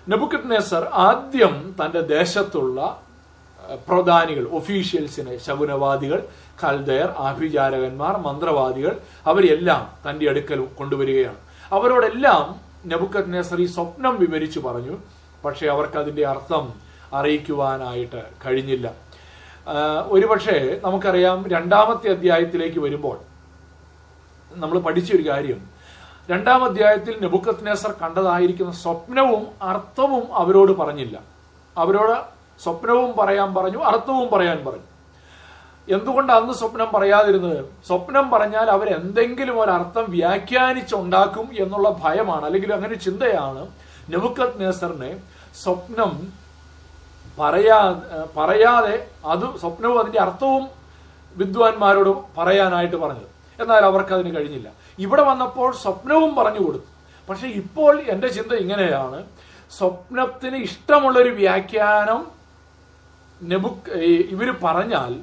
നെബുക്കത് 0.08 0.50
നെസർ 0.50 0.84
ആദ്യം 0.92 1.74
തന്റെ 1.80 2.00
ദേശത്തുള്ള 2.00 3.02
പ്രധാനികൾ 3.88 4.44
ഒഫീഷ്യൽസിനെ 4.58 5.38
ശകുനവാദികൾ 5.38 6.20
കൽദയർ 6.64 7.10
ആഭിചാരകന്മാർ 7.18 8.16
മന്ത്രവാദികൾ 8.16 9.00
അവരെല്ലാം 9.26 9.82
തന്റെ 10.04 10.30
അടുക്കൽ 10.30 10.60
കൊണ്ടുവരികയാണ്. 10.78 11.36
അവരോടെല്ലാം 11.72 12.60
നബുക്കത് 12.92 13.34
നെസർ 13.34 13.60
ഈ 13.60 13.66
സ്വപ്നം 13.66 14.16
വിവരിച്ചു 14.20 14.60
പറഞ്ഞു 14.60 14.96
പക്ഷെ 15.44 15.66
അവർക്ക് 15.66 15.98
അതിന്റെ 15.98 16.26
അർത്ഥം 16.26 16.64
അറിയിക്കുവാനായിട്ട് 17.12 18.22
കഴിഞ്ഞില്ല. 18.46 18.92
ഒരുപക്ഷെ 20.06 20.80
നമുക്കറിയാം 20.84 21.38
രണ്ടാമത്തെ 21.50 22.08
അധ്യായത്തിലേക്ക് 22.10 22.78
വരുമ്പോൾ 22.78 23.16
നമ്മൾ 24.54 24.78
പഠിച്ച 24.78 25.12
ഒരു 25.16 25.28
കാര്യം. 25.28 25.60
രണ്ടാം 26.30 26.64
അധ്യായത്തിൽ 26.64 27.14
നെബുക്കത് 27.22 27.66
നെസർ 27.66 27.92
കണ്ടതായിരിക്കുന്ന 28.02 28.72
സ്വപ്നവും 28.72 29.46
അർത്ഥവും 29.62 30.24
അവരോട് 30.36 30.72
പറഞ്ഞില്ല. 30.72 31.20
അവരോട് 31.76 32.35
സ്വപ്നവും 32.62 33.16
പറയാൻ 33.16 33.54
പറഞ്ഞു 33.54 33.84
അർത്ഥവും 33.84 34.30
പറയാൻ 34.30 34.64
പറഞ്ഞു. 34.64 34.82
എന്തുകൊണ്ട് 35.88 36.32
അന്ന് 36.32 36.52
സ്വപ്നം 36.52 36.92
പറയാതിരുന്നത്? 36.94 37.64
സ്വപ്നം 37.86 38.30
പറഞ്ഞാൽ 38.30 38.70
അവരെന്തെങ്കിലും 38.70 39.60
ഒരർത്ഥം 39.60 40.04
വ്യാഖ്യാനിച്ചുണ്ടാക്കും 40.08 41.50
എന്നുള്ള 41.58 41.88
ഭയമാണ്. 42.04 42.44
അല്ലെങ്കിൽ 42.44 42.74
അങ്ങനെ 42.74 42.94
ചിന്തയാണ് 42.94 43.68
നെബുക്കത് 44.12 44.60
നേസറിനെ 44.60 45.20
സ്വപ്നം 45.62 46.32
പറയാ 47.40 48.00
പറയാതെ 48.36 49.06
അത് 49.24 49.58
സ്വപ്നവും 49.60 49.98
അതിന്റെ 49.98 50.20
അർത്ഥവും 50.20 50.68
വിദ്വാൻമാരോട് 51.36 52.40
പറയാനായിട്ട് 52.40 52.96
പറഞ്ഞത്. 52.96 53.28
എന്നാൽ 53.62 53.84
അവർക്ക് 53.84 54.14
അതിന് 54.14 54.36
കഴിഞ്ഞില്ല. 54.36 54.70
ഇവിടെ 54.98 55.22
വന്നപ്പോൾ 55.22 55.74
സ്വപ്നവും 55.74 56.34
പറഞ്ഞു 56.34 56.66
കൊടുത്തു. 56.66 56.84
പക്ഷെ 57.28 57.46
ഇപ്പോൾ 57.46 58.00
എന്റെ 58.00 58.28
ചിന്ത 58.28 58.52
ഇങ്ങനെയാണ്. 58.52 59.24
സ്വപ്നത്തിന് 59.78 60.56
ഇഷ്ടമുള്ളൊരു 60.56 61.28
വ്യാഖ്യാനം 61.28 62.35
നെബുക്ക് 63.42 63.92
ഇവർ 64.30 64.56
പറഞ്ഞാൽ 64.64 65.20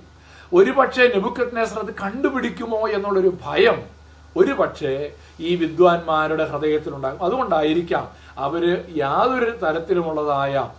ഒരുപക്ഷെ 0.53 1.07
നെബുക്കത്നേസർ 1.07 1.79
അത് 1.79 1.95
കണ്ടുപിടിക്കുമോ 2.01 2.89
എന്നുള്ളൊരു 2.89 3.37
ഭയം 3.45 3.83
ഒരുപക്ഷെ 4.37 5.13
ഈ 5.39 5.55
വിദ്വാൻമാരുടെ 5.55 6.45
ഹൃദയത്തിലുണ്ടാകും. 6.45 7.23
അതുകൊണ്ടായിരിക്കാം 7.23 8.11
അവർ 8.37 8.83
യാതൊരു 8.97 9.49
തരത്തിലുമുള്ളതായ 9.49 10.71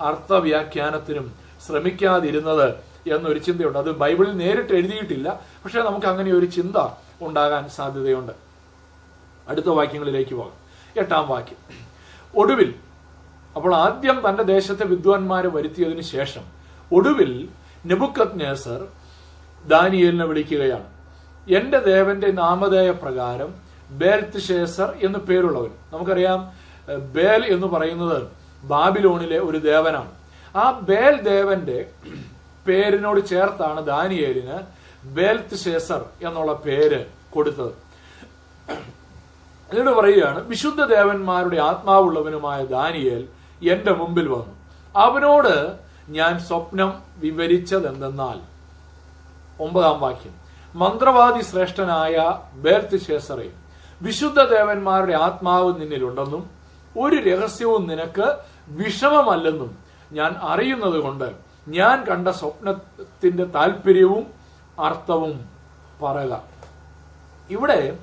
അർത്ഥവ്യാഖ്യാനത്തിനും 0.00 1.34
ശ്രമിക്കാതിരുന്നത് 1.66 2.68
എന്നൊരു 3.14 3.38
ചിന്തയുണ്ട്. 3.38 3.78
അത് 3.78 3.90
ബൈബിളിൽ 3.90 4.36
നേരിട്ട് 4.36 4.72
എഴുതിയിട്ടില്ല. 4.72 5.40
പക്ഷെ 5.64 5.82
നമുക്ക് 5.82 6.06
അങ്ങനെ 6.06 6.32
ഒരു 6.32 6.46
ചിന്ത 6.46 6.88
ഉണ്ടാകാൻ 7.20 7.68
സാധ്യതയുണ്ട്. 7.68 8.32
അടുത്ത 9.48 9.68
വാക്യങ്ങളിലേക്ക് 9.68 10.34
പോകാം. 10.34 10.52
എട്ടാം 10.96 11.28
വാക്യം. 11.28 11.56
ഒടുവിൽ 12.36 12.74
അപ്പോൾ 13.56 13.74
ആദ്യം 13.74 14.22
തന്റെ 14.28 14.42
ദേശത്തെ 14.42 14.84
വിദ്വാൻമാരെ 14.84 15.48
വരുത്തിയതിനു 15.48 16.00
ശേഷം 16.00 16.55
ഒടുവിൽ 16.92 17.48
നെബുക്കത് 17.86 18.40
നേസർ 18.40 18.80
ദാനിയേലിനെ 19.68 20.24
വിളിക്കുകയാണ്. 20.24 20.88
എന്റെ 21.48 21.78
ദേവന്റെ 21.78 22.28
നാമധേയ 22.42 22.90
പ്രകാരം 22.90 23.54
ബേൽത്ത് 23.90 24.40
ഷേസർ 24.40 24.94
എന്ന് 25.06 25.18
പേരുള്ളവൻ. 25.18 25.70
നമുക്കറിയാം 25.92 26.40
ബേൽ 27.16 27.44
എന്ന് 27.54 27.66
പറയുന്നത് 27.66 28.22
ബാബിലോണിലെ 28.64 29.38
ഒരു 29.38 29.58
ദേവനാണ്. 29.58 30.10
ആ 30.56 30.64
ബേൽ 30.70 31.20
ദേവന്റെ 31.20 31.78
പേരിനോട് 32.66 33.20
ചേർത്താണ് 33.26 33.86
ദാനിയേലിന് 33.86 34.58
ബേൽത്ത് 35.16 35.56
ഷേസർ 35.64 36.02
എന്നുള്ള 36.26 36.52
പേര് 36.66 37.04
കൊടുത്തത്. 37.30 37.72
എന്നിട്ട് 39.70 39.92
പറയുകയാണ് 40.00 40.40
വിശുദ്ധ 40.48 40.84
ദേവന്മാരുടെ 40.84 41.56
ആത്മാവുള്ളവനുമായ 41.56 42.64
ദാനിയേൽ 42.64 43.28
എന്റെ 43.72 43.92
മുമ്പിൽ 43.92 44.28
വന്നു. 44.28 44.54
അവനോട് 44.94 45.85
ഞാൻ 46.08 46.38
സ്വപ്നം 46.38 47.02
വിവരിച്ചതെന്തെന്നാൽ 47.16 48.38
ഒമ്പതാം 49.60 50.00
വാക്യം. 50.00 50.34
മന്ത്രവാദി 50.74 51.42
ശ്രേഷ്ഠനായ 51.44 52.40
ബേർത്ത് 52.54 52.96
ശേസറെ 52.96 53.50
വിശുദ്ധ 54.02 54.40
ദേവന്മാരുടെ 54.42 55.12
ആത്മാവ് 55.12 55.80
നിന്നിലുണ്ടെന്നും 55.80 56.50
ഒരു 56.98 57.16
രഹസ്യവും 57.28 57.86
നിനക്ക് 57.86 58.36
വിഷമമല്ലെന്നും 58.68 59.78
ഞാൻ 60.12 60.36
അറിയുന്നത് 60.40 60.98
കൊണ്ട് 60.98 61.28
ഞാൻ 61.68 62.04
കണ്ട 62.04 62.28
സ്വപ്നത്തിന്റെ 62.28 63.44
താല്പര്യവും 63.44 64.26
അർത്ഥവും 64.78 65.48
പറയുക 66.02 66.42
ഇവിടെ 67.50 67.98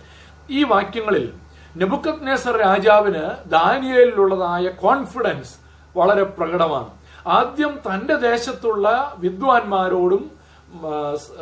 ഈ 0.49 0.63
വാക്യങ്ങളിൽ 0.63 1.33
നെബുക്കത് 1.77 2.27
നേസർ 2.27 2.57
രാജാവിന് 2.57 3.49
ദാനിയലിലുള്ളതായ 3.49 4.69
കോൺഫിഡൻസ് 4.69 5.53
വളരെ 5.97 6.23
പ്രകടമാണ്. 6.23 6.91
ആദ്യം 7.27 7.79
തന്റെ 7.87 8.15
ദേശത്തുള്ള 8.15 9.15
വിദ്വാൻമാരോടും 9.17 10.31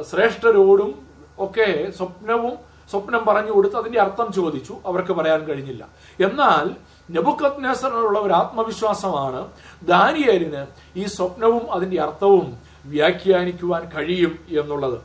ശ്രേഷ്ഠരോടും 0.10 1.08
ഒക്കെ 1.40 1.92
സ്വപ്നവും 1.98 2.72
സ്വപ്നം 2.92 3.26
പറഞ്ഞു 3.26 3.52
കൊടുത്ത് 3.52 3.76
അതിന്റെ 3.76 4.02
അർത്ഥം 4.02 4.34
ചോദിച്ചു. 4.34 4.78
അവർക്ക് 4.86 5.14
പറയാൻ 5.14 5.44
കഴിഞ്ഞില്ല. 5.44 5.88
എന്നാൽ 6.20 6.76
നെബുക്കത് 7.12 7.64
നെസറിനുള്ള 7.64 8.20
ഒരു 8.20 8.34
ആത്മവിശ്വാസമാണ് 8.34 9.52
ദാനിയേലിന് 9.84 10.66
ഈ 10.96 11.06
സ്വപ്നവും 11.06 11.72
അതിന്റെ 11.72 12.02
അർത്ഥവും 12.02 12.58
വ്യാഖ്യാനിക്കുവാൻ 12.86 13.90
കഴിയും 13.98 14.40
എന്നുള്ളത്. 14.50 15.02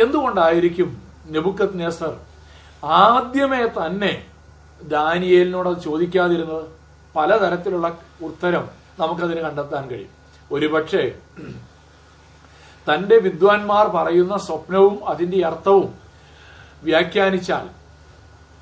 എന്തുകൊണ്ടായിരിക്കും 0.00 1.02
നെബുക്കത് 1.26 1.80
നെസർ 1.80 2.16
ആദ്യമേ 2.84 3.66
തന്നെ 3.66 4.26
ദാനിയേലിനോട് 4.82 5.68
അത് 5.68 5.80
ചോദിക്കാതിരുന്നത്? 5.82 6.76
പലതരത്തിലുള്ള 7.16 7.98
ഉത്തരം 8.22 8.68
നമുക്കതിന് 8.98 9.40
കണ്ടെത്താൻ 9.40 9.88
കഴിയും. 9.88 10.08
ഒരുപക്ഷെ 10.52 11.14
തന്റെ 12.94 13.18
വിദ്വാൻമാർ 13.18 13.86
പറയുന്ന 13.86 14.38
സ്വപ്നവും 14.38 15.08
അതിന്റെ 15.08 15.46
അർത്ഥവും 15.46 15.94
വ്യാഖ്യാനിച്ചാൽ 16.82 17.68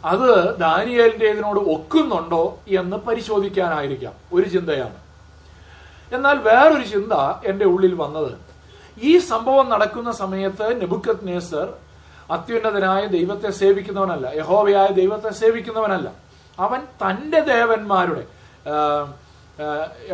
അത് 0.04 0.58
ദാനിയേലിന്റെതിനോട് 0.58 1.60
ഒക്കുന്നുണ്ടോ 1.60 2.58
എന്ന് 2.68 2.96
പരിശോധിക്കാനായിരിക്കാം. 2.96 4.12
ഒരു 4.32 4.48
ചിന്തയാണ്. 4.48 4.96
എന്നാൽ 6.14 6.38
വേറൊരു 6.38 6.84
ചിന്ത 6.84 7.12
എന്റെ 7.44 7.64
ഉള്ളിൽ 7.64 7.94
വന്നത്. 7.94 8.32
ഈ 9.02 9.18
സംഭവം 9.18 9.68
നടക്കുന്ന 9.68 10.12
സമയത്ത് 10.12 10.80
നെബുക്കത് 10.80 11.18
നേസർ 11.22 11.72
അത്യുന്നതനായ 12.30 13.06
ദൈവത്തെ 13.06 13.50
സേവിക്കുന്നവനല്ല. 13.50 14.32
യഹോവയായ 14.36 14.86
ദൈവത്തെ 14.86 15.30
സേവിക്കുന്നവനല്ല. 15.30 16.12
അവൻ 16.58 16.80
തന്റെ 16.80 17.40
ദേവന്മാരുടെ 17.40 18.33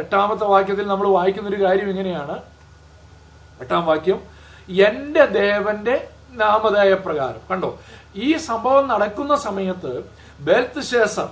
എട്ടാമത്തെ 0.01 0.45
വാക്യത്തിൽ 0.45 0.87
നമ്മൾ 0.87 1.09
വായിക്കുന്ന 1.09 1.49
ഒരു 1.49 1.63
കാര്യം 1.63 1.91
ഇങ്ങനെയാണ്. 1.91 2.37
എട്ടാം 3.61 3.87
വാക്യം 3.87 4.21
എന്റെ 4.69 5.27
ദേവന്റെ 5.27 6.09
നാമധേയ 6.33 6.95
പ്രകാരം. 6.95 7.41
കണ്ടോ? 7.51 7.79
ഈ 8.17 8.37
സംഭവം 8.37 8.89
നടക്കുന്ന 8.89 9.37
സമയത്ത് 9.37 9.93
ബെൽത്ത് 10.41 10.81
ശേസർ 10.81 11.29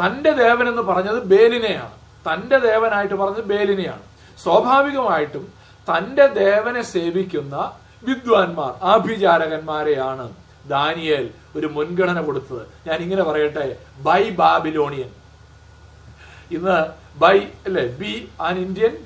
തന്റെ 0.00 0.30
ദേവൻ 0.30 0.68
എന്ന് 0.68 0.82
പറഞ്ഞത് 0.82 1.22
ബേലിനെയാണ്. 1.24 1.94
തന്റെ 2.28 2.58
ദേവനായിട്ട് 2.58 3.14
പറഞ്ഞത് 3.14 3.44
ബേലിനെയാണ്. 3.44 4.02
സ്വാഭാവികമായിട്ടും 4.42 5.52
തന്റെ 5.90 6.26
ദേവനെ 6.26 6.82
സേവിക്കുന്ന 6.82 7.72
വിദ്വാൻമാർ 8.04 8.72
ആഭിചാരകന്മാരെയാണ് 8.82 10.26
ദാനിയേൽ 10.68 11.30
ഒരു 11.56 11.66
മുൻഗണന 11.66 12.20
കൊടുത്തത്. 12.20 12.62
ഞാൻ 12.86 12.98
ഇങ്ങനെ 12.98 13.22
പറയട്ടെ 13.22 13.76
ബൈ 14.02 14.30
ബാബിലോണിയൻ 14.30 15.23
ഇന്ന് 16.50 16.86
ബൈ 17.18 17.38
അല്ലെ 17.38 17.86
be 17.86 18.28
an 18.40 18.58
Indian 18.58 18.96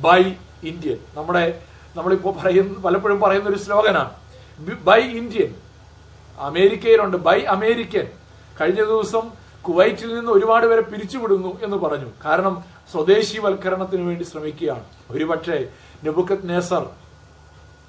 buy 0.00 0.22
Indian. 0.62 0.98
നമ്മുടെ 1.14 1.62
നമ്മളിപ്പോൾ 1.96 2.34
പറയുന്ന 2.42 2.78
പലപ്പോഴും 2.78 3.20
പറയുന്ന 3.20 3.48
ഒരു 3.48 3.58
സ്ലോഗനാണ്. 3.58 4.10
Buy 4.84 5.00
Indian. 5.00 5.54
അമേരിക്കയിലുണ്ട് 6.38 7.16
buy 7.16 7.40
American. 7.40 8.08
കഴിഞ്ഞ 8.60 8.84
ദിവസം 8.84 9.30
കുവൈറ്റിൽ 9.62 10.14
നിന്ന് 10.14 10.32
ഒരുപാട് 10.32 10.66
പേരെ 10.66 10.80
പിരിച്ചുവിടുന്നു 10.80 11.60
എന്ന് 11.62 11.76
പറഞ്ഞു. 11.76 12.10
കാരണം 12.24 12.64
സ്വദേശിവൽക്കരണത്തിന് 12.92 14.02
വേണ്ടി 14.02 14.24
ശ്രമിക്കുകയാണ്. 14.24 14.84
ഒരുപക്ഷെ 15.10 15.68
നെബുക്കത് 16.04 16.48
നേസർ 16.48 16.86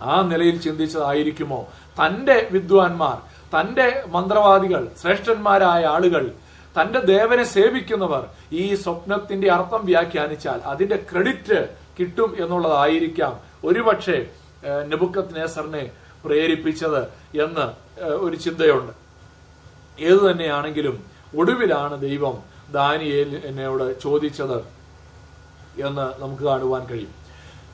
ആ 0.02 0.22
നിലയിൽ 0.22 0.60
ചിന്തിച്ചതായിരിക്കുമോ? 0.60 1.68
തന്റെ 2.06 2.50
വിദ്വാൻമാർ 2.52 3.38
തന്റെ 3.60 4.04
മന്ത്രവാദികൾ 4.08 4.88
ശ്രേഷ്ഠന്മാരായ 5.02 5.86
ആളുകൾ 5.86 6.32
തന്റെ 6.78 7.00
ദേവനെ 7.00 7.44
സേവിക്കുന്നവർ 7.44 8.26
ഈ 8.52 8.76
സ്വപ്നത്തിന്റെ 8.76 9.52
അർത്ഥം 9.52 9.86
വ്യാഖ്യാനിച്ചാൽ 9.86 10.62
അതിന്റെ 10.66 11.06
ക്രെഡിറ്റ് 11.12 11.76
കിട്ടും 12.00 12.36
എന്നുള്ളതായിരിക്കാം. 12.40 13.40
ഒരുപക്ഷെ 13.66 14.30
നെബുക്കത്ത് 14.88 15.36
നേസറിനെ 15.36 15.92
പ്രേരിപ്പിച്ചത് 16.26 17.02
എന്ന് 17.42 17.66
ഒരു 18.06 18.36
ചിന്തയുണ്ട്. 18.36 18.94
ഏതു 20.00 20.32
തന്നെയാണെങ്കിലും 20.32 21.06
ഒടുവിലാണ് 21.38 22.02
ദൈവം 22.02 22.44
ദാനിയേൽ 22.72 23.42
എന്നോട് 23.46 24.02
ചോദിച്ചത് 24.02 24.58
എന്ന് 25.88 26.22
നമുക്ക് 26.22 26.44
കാണുവാൻ 26.44 26.86
കഴിയും. 26.86 27.14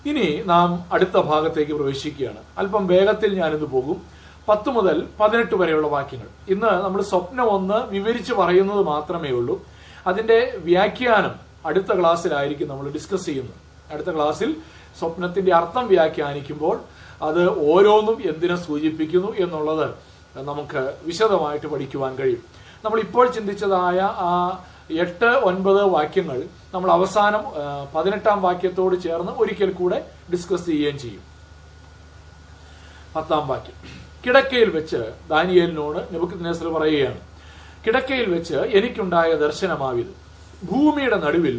ഇനി 0.05 0.43
നാം 0.45 0.85
അടുത്ത 0.93 1.17
ഭാഗത്തേക്ക് 1.17 1.71
പ്രവേശിക്കുകയാണ്. 1.71 2.37
അല്പം 2.57 2.87
വേഗത്തിൽ 2.87 3.39
ഞാനിന്ന് 3.41 3.65
പോകും. 3.65 4.12
പത്ത് 4.49 4.69
മുതൽ 4.69 5.07
പതിനെട്ട് 5.19 5.55
വരെയുള്ള 5.55 5.87
വാക്യങ്ങൾ. 5.87 6.27
ഇന്ന് 6.49 6.71
നമ്മൾ 6.83 7.01
സ്വപ്നം 7.01 7.43
ഒന്ന് 7.43 7.87
വിവരിച്ച് 7.87 8.33
പറയുന്നത് 8.33 8.81
മാത്രമേ 8.83 9.29
ഉള്ളൂ. 9.29 9.65
അതിന്റെ 10.07 10.57
വ്യാഖ്യാനം 10.63 11.35
അടുത്ത 11.65 11.99
ക്ലാസ്സിലായിരിക്കും 11.99 12.67
നമ്മൾ 12.67 12.89
ഡിസ്കസ് 12.89 13.25
ചെയ്യുന്നത്. 13.25 13.55
അടുത്ത 13.93 14.15
ക്ലാസ്സിൽ 14.15 14.55
സ്വപ്നത്തിന്റെ 14.99 15.55
അർത്ഥം 15.55 15.87
വ്യാഖ്യാനിക്കുമ്പോൾ 15.87 16.79
അത് 17.21 17.71
ഓരോന്നും 17.71 18.17
എന്തിനെ 18.29 18.55
സൂചിപ്പിക്കുന്നു 18.55 19.35
എന്നുള്ളത് 19.35 19.87
നമുക്ക് 20.43 20.97
വിശദമായിട്ട് 21.03 21.67
പഠിക്കുവാൻ 21.67 22.15
കഴിയും. 22.15 22.43
നമ്മൾ 22.85 22.99
ഇപ്പോൾ 22.99 23.31
ചിന്തിച്ചതായ 23.31 23.99
ആ 24.01 24.63
എട്ട് 24.91 25.25
ഒൻപത് 25.25 25.83
വാക്യങ്ങൾ 25.83 26.43
നമ്മൾ 26.73 26.91
അവസാനം 26.91 27.43
പതിനെട്ടാം 27.95 28.41
വാക്യത്തോട് 28.41 28.95
ചേർന്ന് 29.03 29.31
ഒരിക്കൽ 29.31 29.73
കൂടെ 29.73 30.05
ഡിസ്കസ് 30.31 30.65
ചെയ്യുകയും 30.65 30.99
ചെയ്യും. 30.99 31.23
പത്താം 33.15 33.47
വാക്യം. 33.47 34.02
കിടക്കയിൽ 34.25 34.69
വെച്ച് 34.77 35.01
ദാനിയേലിനോട് 35.31 35.99
നെബുക്കദ്നേസർ 36.13 36.67
പറയുകയാണ് 36.75 37.21
കിടക്കയിൽ 37.85 38.27
വെച്ച് 38.35 38.57
എനിക്കുണ്ടായ 38.77 39.31
ദർശനമാവിത് 39.45 40.13
ഭൂമിയുടെ 40.69 41.17
നടുവിൽ 41.25 41.57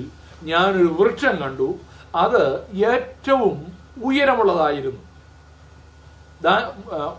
ഞാനൊരു 0.50 0.90
വൃക്ഷം 1.00 1.34
കണ്ടു 1.42 1.68
അത് 2.24 2.42
ഏറ്റവും 2.92 3.56
ഉയരമുള്ളതായിരുന്നു. 4.08 5.02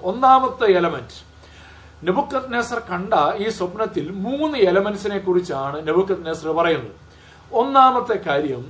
ഒന്നാമത്തെ 0.10 0.68
എലമെന്റ് 0.80 1.20
നെബുക്കത് 2.08 2.50
നെസർ 2.54 2.80
കണ്ട 2.90 3.14
ഈ 3.44 3.48
സ്വപ്നത്തിൽ 3.58 4.06
മൂന്ന് 4.26 4.58
എലമെന്റ്സിനെ 4.70 5.20
കുറിച്ചാണ് 5.28 5.78
നെബുക്കത് 5.88 6.26
നെസർ 6.28 6.50
പറയുന്നത്. 6.60 6.96
ഒന്നാമത്തെ 7.62 8.18
കാര്യം 8.28 8.64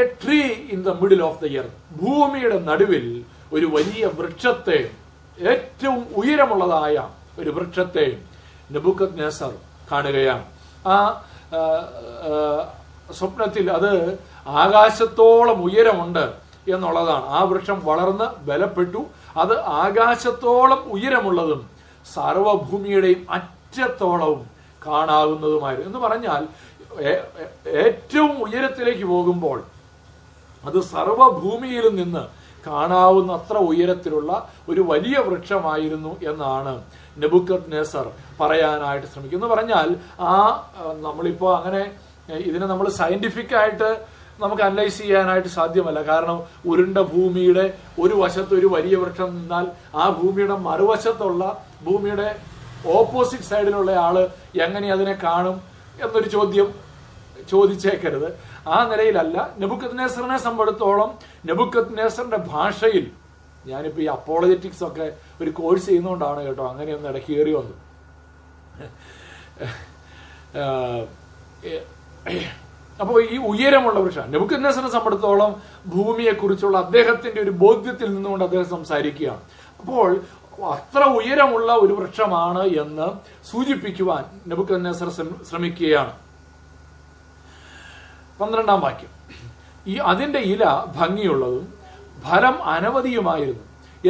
a 0.00 0.04
tree 0.22 0.40
in 0.74 0.80
the 0.88 0.92
middle 1.00 1.22
of 1.28 1.40
the 1.42 1.50
year 1.54 1.66
ഭൂമിയുടെ 2.02 2.58
നടുവിൽ 2.68 3.06
ഒരു 3.56 3.66
വലിയ 3.76 4.04
വൃക്ഷത്തെ 4.18 4.78
ഏറ്റവും 5.40 6.06
ഉയരമുള്ളതായ 6.16 7.08
ഒരു 7.38 7.50
വൃക്ഷത്തെ 7.50 8.22
നബുക്കത് 8.72 9.20
നെസർ 9.20 9.52
കാണുകയാണ്. 9.92 10.44
ആ 10.86 11.22
സ്വപ്നത്തിൽ 13.12 13.70
അത് 13.70 14.18
ആകാശത്തോളം 14.46 15.62
ഉയരമുണ്ട് 15.62 16.32
എന്നുള്ളതാണ്. 16.68 17.26
ആ 17.26 17.42
വൃക്ഷം 17.42 17.80
വളർന്ന് 17.84 18.24
ബലപ്പെട്ടു. 18.46 19.06
അത് 19.36 19.60
ആകാശത്തോളം 19.60 20.78
ഉയരമുള്ളതും 20.92 21.70
സർവഭൂമിയുടെയും 22.14 23.26
അറ്റത്തോളവും 23.30 24.50
കാണാവുന്നതുമായിരുന്നു. 24.86 25.86
എന്ന് 25.86 25.98
പറഞ്ഞാൽ 25.98 26.42
ഏറ്റവും 27.66 28.42
ഉയരത്തിലേക്ക് 28.42 29.04
പോകുമ്പോൾ 29.04 29.64
അത് 30.64 30.80
സർവഭൂമിയിൽ 30.82 31.88
നിന്ന് 31.96 32.45
കാണാവുന്ന 32.66 33.30
അത്ര 33.38 33.56
ഉയരത്തിലുള്ള 33.70 34.30
ഒരു 34.68 34.82
വലിയ 34.90 35.16
വൃക്ഷമായിരുന്നു 35.26 36.12
എന്നാണ് 36.30 36.74
നെബുക്കത് 37.16 37.68
നെസർ 37.72 38.06
പറയാനായിട്ട് 38.40 39.06
ശ്രമിക്കുന്നു 39.12 39.46
പറഞ്ഞാൽ 39.52 39.88
ആ 40.24 40.34
ആ, 40.74 40.84
നമ്മളിപ്പോ 41.06 41.48
അങ്ങനെ 41.56 41.82
ഇതിനെ 42.44 42.66
നമ്മൾ 42.66 42.86
സയന്റിഫിക് 42.98 43.54
ആയിട്ട് 43.60 43.88
നമുക്ക് 44.38 44.62
അനലൈസ് 44.62 44.98
ചെയ്യാനായിട്ട് 45.00 45.50
സാധ്യമല്ല. 45.50 45.98
കാരണം 46.08 46.38
ഉരുണ്ട 46.70 46.98
ഭൂമിയുടെ 47.12 47.64
ഒരു 47.98 48.14
വശത്ത് 48.22 48.54
ഒരു 48.58 48.68
വലിയ 48.74 48.96
വൃക്ഷം 49.02 49.30
നിന്നാൽ 49.36 49.66
ആ 49.94 50.06
ഭൂമിയുടെ 50.18 50.56
മറുവശത്തുള്ള 50.66 51.42
ഭൂമിയുടെ 51.86 52.28
ഓപ്പോസിറ്റ് 52.96 53.48
സൈഡിലുള്ള 53.50 53.92
ആൾ 54.02 54.16
എങ്ങനെ 54.64 54.88
അതിനെ 54.92 55.14
കാണും 55.22 55.56
എന്നൊരു 55.98 56.28
ചോദ്യം 56.34 56.68
ചോദിച്ചേക്കരുത്. 57.48 58.28
ആ 58.74 58.76
നിലയിലല്ല. 58.90 59.36
നെബുക്കത്ത് 59.58 59.98
നേസറിനെ 59.98 60.38
സംബന്ധിച്ചിടത്തോളം 60.46 61.10
നെബുക്കത്ത് 61.48 61.98
നേസറിന്റെ 61.98 62.36
ഭാഷയിൽ 62.52 63.06
ഞാനിപ്പോ 63.66 64.00
ഈ 64.02 64.06
അപ്പോളജറ്റിക്സ് 64.16 64.84
ഒക്കെ 64.84 65.06
ഒരു 65.42 65.50
കോഴ്സ് 65.50 65.86
ചെയ്യുന്നതുകൊണ്ടാണ് 65.86 66.40
കേട്ടോ 66.46 66.64
അങ്ങനെയൊന്ന് 66.72 67.08
ഇടയ്ക്ക് 67.08 67.32
കയറി 67.36 67.52
വന്നു 67.58 67.76
അപ്പോൾ 73.00 73.16
ഈ 73.34 73.36
ഉയരമുള്ള 73.36 73.98
വൃക്ഷം 74.00 74.30
നെബുക്കത്ത് 74.34 74.64
നേസറിനെ 74.64 74.90
സംബന്ധിച്ചിടത്തോളം 74.90 75.50
ഭൂമിയെ 75.94 76.32
കുറിച്ചുള്ള 76.32 76.76
അദ്ദേഹത്തിന്റെ 76.78 77.40
ഒരു 77.42 77.50
ബോധ്യത്തിൽ 77.50 78.08
നിന്നുകൊണ്ട് 78.14 78.44
അദ്ദേഹം 78.44 78.68
സംസാരിക്കുകയാണ്. 78.74 79.42
അപ്പോൾ 79.80 80.20
അത്ര 80.74 81.02
ഉയരമുള്ള 81.18 81.72
ഒരു 81.84 81.92
വൃക്ഷമാണ് 81.92 82.62
എന്ന് 82.82 83.08
സൂചിപ്പിക്കുവാൻ 83.50 84.24
നെബുക്കത്ത് 84.50 84.84
നേസർ 84.86 85.08
ശ്രമിക്കുകയാണ്. 85.48 86.14
പന്ത്രണ്ടാം 88.40 88.80
വാക്യം. 88.80 89.08
ഈ 89.86 89.96
അതിന്റെ 89.96 90.38
ഇല 90.38 90.64
ഭംഗിയുള്ളതും 90.96 91.74
ഫലം 92.22 92.62
അനവധിയുമായിരുന്നു. 92.62 93.62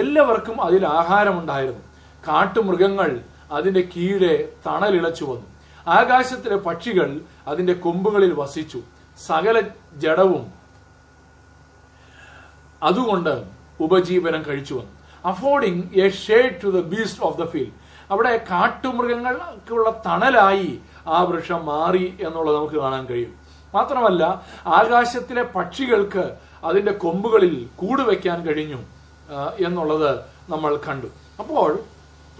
എല്ലാവർക്കും 0.02 0.62
അതിൽ 0.62 0.86
ആഹാരമുണ്ടായിരുന്നു. 0.86 1.80
കാട്ടുമൃഗങ്ങൾ 2.28 3.20
അതിന്റെ 3.52 3.80
കീഴെ 3.80 4.52
തണലിളച്ചു 4.66 5.24
വന്നു. 5.24 5.46
ആകാശത്തിലെ 5.88 6.56
പക്ഷികൾ 6.56 7.20
അതിന്റെ 7.46 7.72
കൊമ്പുകളിൽ 7.72 8.32
വസിച്ചു. 8.32 8.80
സകല 9.26 9.62
ജഡവും 9.96 10.52
അതുകൊണ്ട് 12.82 13.44
ഉപജീവനം 13.80 14.42
കഴിച്ചു 14.42 14.74
വന്നു. 14.74 14.92
Affording 15.24 15.82
a 16.00 16.08
shade 16.08 16.62
to 16.64 16.68
the 16.68 16.80
beast 16.80 17.22
of 17.22 17.38
the 17.38 17.44
field 17.44 17.72
അവിടെ 18.10 18.46
കാട്ടുമൃഗങ്ങൾക്കുള്ള 18.50 20.02
തണലായി 20.06 20.78
ആ 21.06 21.22
വൃക്ഷം 21.22 21.66
മാറി 21.66 22.16
എന്നുള്ളത് 22.20 22.56
നമുക്ക് 22.56 22.74
കാണാൻ 22.74 23.06
കഴിയും. 23.06 23.45
മാത്രമല്ല 23.76 24.22
ആകാശത്തിലെ 24.78 25.44
പക്ഷികൾക്ക് 25.56 26.24
അതിന്റെ 26.68 26.92
കൊമ്പുകളിൽ 27.02 27.54
കൂട് 27.80 28.02
വയ്ക്കാൻ 28.08 28.38
കഴിഞ്ഞു 28.46 28.80
എന്നുള്ളത് 29.66 30.10
നമ്മൾ 30.52 30.72
കണ്ടു. 30.86 31.08
അപ്പോൾ 31.42 31.70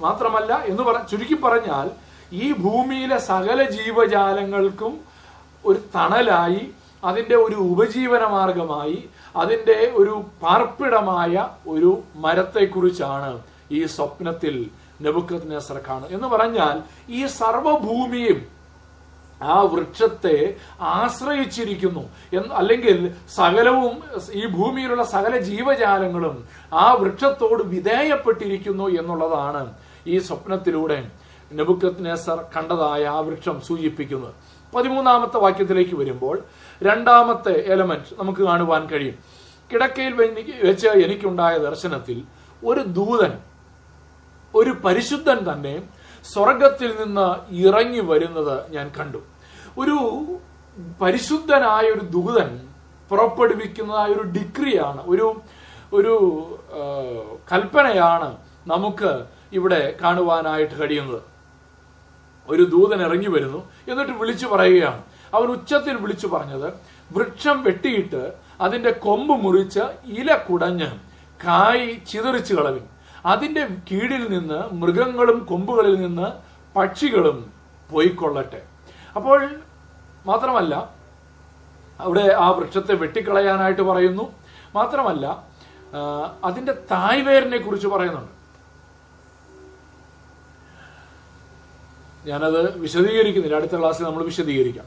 മാത്രമല്ല 0.07 0.53
എന്ന് 0.70 0.82
പറ 0.89 0.97
ചുരുക്കി 1.11 1.37
പറഞ്ഞാൽ 1.45 1.87
ഈ 2.43 2.47
ഭൂമിയിലെ 2.64 3.18
സകല 3.30 3.61
ജീവജാലങ്ങൾക്കും 3.76 4.95
ഒരു 5.64 5.78
തണലായി 5.95 6.62
അതിന്റെ 7.09 7.37
ഒരു 7.47 7.57
ഉപജീവന 7.72 8.22
മാർഗമായി 8.37 8.99
അതിന്റെ 9.43 9.76
ഒരു 10.01 10.14
പാർപ്പിടമായ 10.43 11.34
ഒരു 11.74 11.91
മരത്തെക്കുറിച്ചാണ് 12.24 13.32
ഈ 13.78 13.80
സ്വപ്നത്തിൽ 13.95 14.55
നെബുക്കത് 15.05 15.47
നെസർ 15.53 15.78
കാണുന്നത്. 15.89 16.12
എന്ന് 16.16 16.28
പറഞ്ഞാൽ 16.34 16.76
ഈ 17.18 17.20
സർവഭൂമിയും 17.41 18.39
ആ 19.43 19.61
വൃക്ഷത്തെ 19.61 20.57
ആശ്രയിച്ചിരിക്കുന്നു. 20.80 22.09
അല്ലെങ്കിൽ 22.53 23.14
സകലവും 23.34 24.03
ഈ 24.32 24.47
ഭൂമിയിലുള്ള 24.47 25.05
സകല 25.05 25.37
ജീവജാലങ്ങളും 25.39 26.49
ആ 26.72 26.93
വൃക്ഷത്തോട് 26.93 27.62
വിധേയപ്പെട്ടിരിക്കുന്നു 27.62 28.89
എന്നുള്ളതാണ് 28.89 29.74
ഈ 30.07 30.18
സ്വപ്നത്തിലൂടെ 30.18 31.11
നെബുക്കത്ത് 31.53 32.05
നെസർ 32.05 32.45
കണ്ടതായ 32.57 33.05
ആ 33.05 33.18
വൃക്ഷം 33.18 33.61
സൂചിപ്പിക്കുന്നത്. 33.61 34.34
പതിമൂന്നാമത്തെ 34.74 35.37
വാക്യത്തിലേക്ക് 35.37 35.95
വരുമ്പോൾ 35.95 36.43
രണ്ടാമത്തെ 36.82 37.64
എലമെന്റ് 37.66 38.20
നമുക്ക് 38.20 38.41
കാണുവാൻ 38.41 38.87
കഴിയും. 38.87 39.18
കിടക്കയിൽ 39.72 40.14
വെച്ച് 40.62 40.89
എനിക്കുണ്ടായ 40.89 41.59
ദർശനത്തിൽ 41.59 42.22
ഒരു 42.64 42.80
ദൂതൻ 42.80 43.39
ഒരു 44.55 44.70
പരിശുദ്ധൻ 44.70 45.53
തന്നെ 45.53 45.82
സ്വർഗത്തിൽ 46.33 46.91
നിന്ന് 47.03 47.27
ഇറങ്ങി 47.66 48.03
വരുന്നത് 48.11 48.57
ഞാൻ 48.74 48.87
കണ്ടു. 48.99 49.20
ഒരു 49.81 49.97
പരിശുദ്ധനായ 51.03 51.87
ഒരു 51.97 52.05
ദൂതൻ 52.16 52.51
പുറപ്പെടുവിക്കുന്നതായ 53.11 54.09
ഒരു 54.16 54.24
ഡിഗ്രിയാണ് 54.37 55.03
ഒരു 55.07 55.27
ഒരു 55.93 56.14
കൽപ്പനയാണ് 57.51 58.29
നമുക്ക് 58.66 59.11
ഇവിടെ 59.53 59.81
കാണുവാനായിട്ട് 60.03 60.74
കഴിയുന്നത്. 60.81 61.20
ഒരു 62.49 62.62
ദൂതൻ 62.62 62.99
ഇറങ്ങി 63.07 63.31
വരുന്നു 63.35 63.61
എന്നിട്ട് 63.89 64.12
വിളിച്ചു 64.12 64.47
പറയുകയാണ്. 64.47 65.01
അവൻ 65.35 65.49
ഉച്ചത്തിൽ 65.57 65.95
വിളിച്ചു 65.97 66.27
പറഞ്ഞത് 66.27 66.68
വൃക്ഷം 67.16 67.57
വെട്ടിയിട്ട് 67.62 68.22
അതിന്റെ 68.61 68.93
കൊമ്പ് 69.05 69.35
മുറിച്ച് 69.45 69.85
ഇല 70.20 70.29
കുടഞ്ഞ് 70.49 70.91
കായ് 71.41 71.87
ചിതറിച്ചു 72.11 72.55
കളവിൻ. 72.55 72.85
അതിന്റെ 73.27 73.68
കീഴിൽ 73.91 74.31
നിന്ന് 74.31 74.74
മൃഗങ്ങളും 74.74 75.39
കൊമ്പുകളിൽ 75.45 75.95
നിന്ന് 76.01 76.29
പക്ഷികളും 76.79 77.53
പോയിക്കൊള്ളട്ടെ. 77.91 78.66
അപ്പോൾ 79.16 79.61
മാത്രമല്ല 80.27 80.95
അവിടെ 82.01 82.35
ആ 82.39 82.49
വൃക്ഷത്തെ 82.51 82.95
വെട്ടിക്കളയാനായിട്ട് 82.95 83.83
പറയുന്നു. 83.83 84.33
മാത്രമല്ല 84.74 85.47
അതിന്റെ 86.45 86.72
തായ്വേരിനെ 86.91 87.59
കുറിച്ച് 87.59 87.87
പറയുന്നുണ്ട്. 87.87 88.33
ഞാനത് 92.29 92.79
വിശദീകരിക്കുന്നില്ല. 92.79 93.57
അടുത്ത 93.57 93.79
ക്ലാസ്സിൽ 93.79 94.05
നമ്മൾ 94.05 94.24
വിശദീകരിക്കാം. 94.24 94.87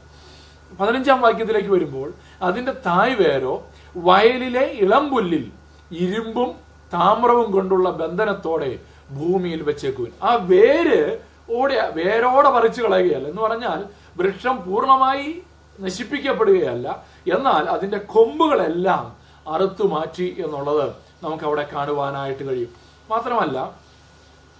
പതിനഞ്ചാം 0.80 1.20
വാക്യത്തിലേക്ക് 1.20 1.68
വരുമ്പോൾ 1.68 2.12
അതിന്റെ 2.42 2.72
തായ്വേരോ 2.86 3.66
വയലിലെ 3.96 4.60
ഇളംപുല്ലിൽ 4.60 5.52
ഇരുമ്പും 5.90 6.69
താമ്രവും 6.92 7.50
കൊണ്ടുള്ള 7.50 7.90
ബന്ധനത്തോടെ 7.90 8.78
ഭൂമിയിൽ 9.10 9.62
വെച്ചേക്കുവിൻ. 9.62 10.12
ആ 10.22 10.34
വേര് 10.34 11.18
ഓടെ 11.50 11.90
വേരോടെ 11.94 12.50
പറിച്ചു 12.50 12.82
കളയുകയല്ല. 12.82 13.28
എന്ന് 13.28 13.42
പറഞ്ഞാൽ 13.42 13.84
വൃക്ഷം 14.16 14.64
പൂർണമായി 14.64 15.42
നശിപ്പിക്കപ്പെടുകയല്ല. 15.80 17.02
എന്നാൽ 17.34 17.70
അതിന്റെ 17.70 17.98
കൊമ്പുകളെല്ലാം 17.98 19.16
അറുത്തു 19.48 19.86
മാറ്റി 19.86 20.42
എന്നുള്ളത് 20.44 20.92
നമുക്ക് 21.24 21.44
അവിടെ 21.44 21.68
കാണുവാനായിട്ട് 21.72 22.48
കഴിയും. 22.48 22.68
മാത്രമല്ല 23.10 23.70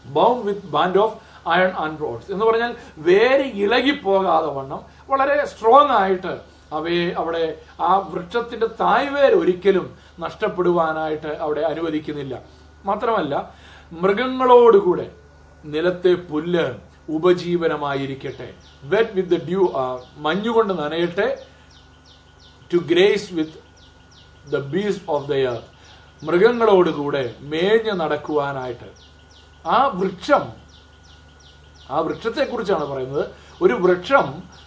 bound 0.05 0.47
with 0.47 0.67
band 0.67 0.99
of 0.99 1.19
iron 1.49 1.71
and 1.71 2.01
rods 2.01 2.33
എന്ന് 2.33 2.47
പറഞ്ഞാൽ 2.47 2.75
വേര് 2.99 3.43
ഇളകിപ്പോകാതെ 3.43 4.47
വണ്ണം 4.47 4.81
വളരെ 5.09 5.47
സ്ട്രോങ് 5.47 5.91
ആയിട്ട് 5.91 6.41
അവയെ 6.73 7.13
അവിടെ 7.13 7.59
ആ 7.81 7.97
വൃക്ഷത്തിന്റെ 7.97 8.67
തായ്വേര് 8.67 9.35
ഒരിക്കലും 9.35 9.97
നഷ്ടപ്പെടുവാനായിട്ട് 10.21 11.27
അവിടെ 11.27 11.61
അനുവദിക്കുന്നില്ല. 11.61 12.43
മാത്രമല്ല 12.85 13.55
മൃഗങ്ങളോടുകൂടെ 13.93 15.11
നിലത്തെ 15.65 16.15
പുല്ല് 16.15 16.67
ഉപജീവനമായിരിക്കട്ടെ. 17.09 18.55
വെറ്റ് 18.83 19.11
വിത്ത് 19.11 19.47
ഡ്യൂ 19.47 19.73
മഞ്ഞുകൊണ്ട് 20.17 20.75
നനയട്ടെ. 20.75 21.47
To 22.73 22.77
graze 22.77 23.35
with 23.35 23.59
the 24.51 24.57
beasts 24.57 25.01
of 25.09 25.29
the 25.29 25.35
earth 25.35 25.81
മൃഗങ്ങളോടുകൂടെ 26.27 27.35
മേഞ്ഞു 27.41 27.93
നടക്കുവാനായിട്ട്. 27.93 28.89
ആ 29.67 29.87
വൃക്ഷം 29.87 30.45
ആ 31.91 31.99
വൃക്ഷത്തെ 32.01 32.45
കുറിച്ചാണ് 32.45 32.85
പറയുന്നത്. 32.85 33.27
ഒരു 33.63 33.75
വൃക്ഷം 33.75 34.27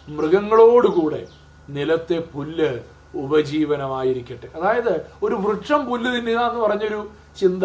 മൃഗങ്ങളോടുകൂടെ 0.10 1.28
നിലത്തെ 1.70 2.18
പുല്ല് 2.20 2.80
ഉപജീവനമായിരിക്കട്ടെ. 3.16 4.48
അതായത് 4.58 4.94
ഒരു 5.24 5.36
വൃക്ഷം 5.36 5.86
പുല്ല് 5.86 6.16
തിന്നുക 6.16 6.40
എന്ന് 6.40 6.60
പറഞ്ഞൊരു 6.60 7.10
ചിന്ത. 7.40 7.64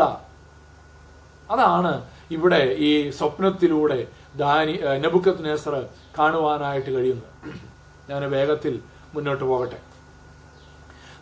അതാണ് 1.50 2.04
ഇവിടെ 2.30 2.74
ഈ 2.78 3.10
സ്വപ്നത്തിലൂടെ 3.10 4.06
ദാനി 4.36 4.78
നബുക്കത്ത് 4.98 5.44
നേസർ 5.44 5.86
കാണുവാനായിട്ട് 6.18 6.90
കഴിയുന്നത്. 6.94 7.54
ഞാൻ 8.10 8.30
വേഗത്തിൽ 8.30 8.80
മുന്നോട്ട് 9.14 9.44
പോകട്ടെ. 9.44 9.78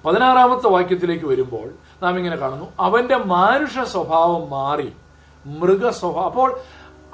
പതിനാറാമത്തെ 0.05 0.68
വാക്യത്തിലേക്ക് 0.68 1.24
വരുമ്പോൾ 1.24 1.70
നാം 2.03 2.16
ഇങ്ങനെ 2.18 2.37
കാണുന്നു. 2.37 2.72
അവന്റെ 2.81 3.16
മാനുഷ 3.16 3.79
സ്വഭാവം 3.79 4.51
മാറി 4.51 4.93
മൃഗ 5.47 5.89
സ്വഭാവം 5.89 6.27
അപ്പോൾ 6.27 6.59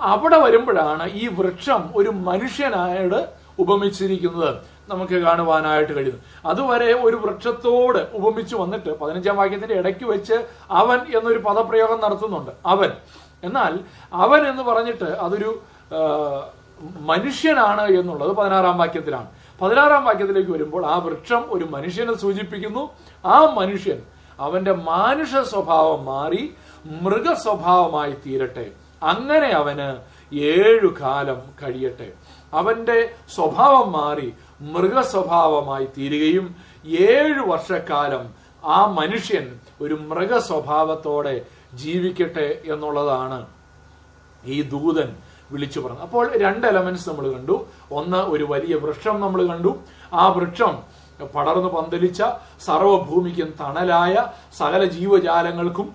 അവിടെ 0.00 0.38
വരുമ്പോഴാണ് 0.38 1.10
ഈ 1.10 1.28
വൃക്ഷം 1.28 1.90
ഒരു 1.94 2.08
മനുഷ്യനായോട് 2.08 3.28
ഉപമിച്ചിരിക്കുന്നത്. 3.58 4.71
നമുക്ക് 4.92 5.12
കാണുവാനായിട്ട് 5.12 5.92
കഴിയുന്നു. 5.96 6.48
അതുവരെ 6.48 6.92
ഒരു 6.92 7.16
വൃക്ഷത്തോട് 7.16 7.98
ഉപമിച്ചു 8.12 8.56
വന്നിട്ട് 8.56 8.98
പതിനഞ്ചാം 8.98 9.36
വാക്യത്തിന്റെ 9.36 9.74
ഇടയ്ക്ക് 9.74 10.04
വെച്ച് 10.04 10.46
അവൻ 10.70 10.98
എന്നൊരു 10.98 11.38
പദപ്രയോഗം 11.38 12.00
നടത്തുന്നുണ്ട്. 12.00 12.50
അവൻ. 12.66 12.90
എന്നാൽ 13.44 13.78
അവൻ 14.12 14.48
എന്ന് 14.48 14.62
പറഞ്ഞിട്ട് 14.62 15.04
അതൊരു 15.04 15.62
മനുഷ്യനാണ് 17.00 17.82
എന്നുള്ളത് 17.82 18.32
പതിനാറാം 18.32 18.78
വാക്യത്തിലാണ്. 18.78 19.26
പതിനാറാം 19.60 20.04
വാക്യത്തിലേക്ക് 20.04 20.50
വരുമ്പോൾ 20.50 20.86
ആ 20.86 20.98
വൃക്ഷം 20.98 21.44
ഒരു 21.48 21.64
മനുഷ്യനെ 21.64 22.16
സൂചിപ്പിക്കുന്നു. 22.16 22.90
ആ 23.24 23.44
മനുഷ്യൻ 23.44 24.02
അവന്റെ 24.40 24.72
മാനുഷ 24.72 25.34
സ്വഭാവം 25.48 26.04
മാറി 26.04 26.54
മൃഗ 27.02 27.32
സ്വഭാവമായി 27.32 28.14
തീരട്ടെ. 28.26 28.66
അങ്ങനെ 29.02 29.48
അവന് 29.48 29.96
ഏഴു 30.34 30.94
കാലം 31.00 31.42
കഴിയട്ടെ. 31.62 32.12
അവന്റെ 32.52 33.10
സ്വഭാവം 33.34 33.92
മാറി 33.92 34.34
മൃഗ 34.60 35.00
സ്വഭാവമായി 35.00 35.88
തീരുകയും 35.98 36.56
ഏഴ് 36.84 37.40
വർഷക്കാലം 37.40 38.34
ആ 38.64 38.86
മനുഷ്യൻ 38.86 39.60
ഒരു 39.80 39.94
മൃഗസ്വഭാവത്തോടെ 39.94 41.44
ജീവിക്കട്ടെ 41.74 42.62
എന്നുള്ളതാണ് 42.64 43.46
ഈ 44.44 44.62
ദൂതൻ 44.62 45.16
വിളിച്ചു 45.52 45.80
പറഞ്ഞു 45.80 46.00
അപ്പോൾ 46.00 46.36
രണ്ട് 46.36 46.66
എലമെന്റ്സ് 46.66 47.08
നമ്മൾ 47.08 47.32
കണ്ടു. 47.32 47.66
ഒന്ന് 47.90 48.16
ഒരു 48.16 48.44
വലിയ 48.44 48.74
വൃക്ഷം 48.74 49.20
നമ്മൾ 49.20 49.46
കണ്ടു. 49.46 49.72
ആ 50.12 50.28
വൃക്ഷം 50.28 50.82
പടർന്നു 51.34 51.68
പന്തലിച്ച 51.68 52.22
സർവഭൂമിക്കും 52.66 53.54
തണലായ 53.60 54.14
സകല 54.58 54.84
ജീവജാലങ്ങൾക്കും 54.84 55.94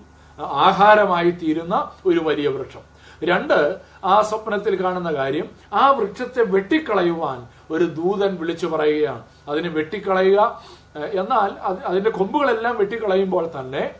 ആഹാരമായി 0.65 1.31
തീരുന്ന 1.31 1.91
ഒരു 2.05 2.19
വലിയ 2.19 2.47
വൃക്ഷം. 2.47 2.81
രണ്ട് 3.23 3.79
ആ 4.03 4.21
സ്വപ്നത്തിൽ 4.21 4.83
കാണുന്ന 4.83 5.13
കാര്യം 5.13 5.47
ആ 5.73 5.91
വൃക്ഷത്തെ 5.91 6.41
വെട്ടിക്കളയുവാൻ 6.41 7.47
ഒരു 7.71 7.83
ദൂതൻ 7.83 8.35
വിളിച്ചു 8.35 8.67
പറയുകയാണ്. 8.67 9.23
അതിനെ 9.47 9.69
വെട്ടിക്കളയുക. 9.69 10.61
എന്നാൽ 10.97 11.51
അത് 11.61 11.83
അതിന്റെ 11.83 12.09
കൊമ്പുകളെല്ലാം 12.09 12.77
വെട്ടിക്കളയുമ്പോൾ 12.77 13.49
തന്നെ 13.59 13.95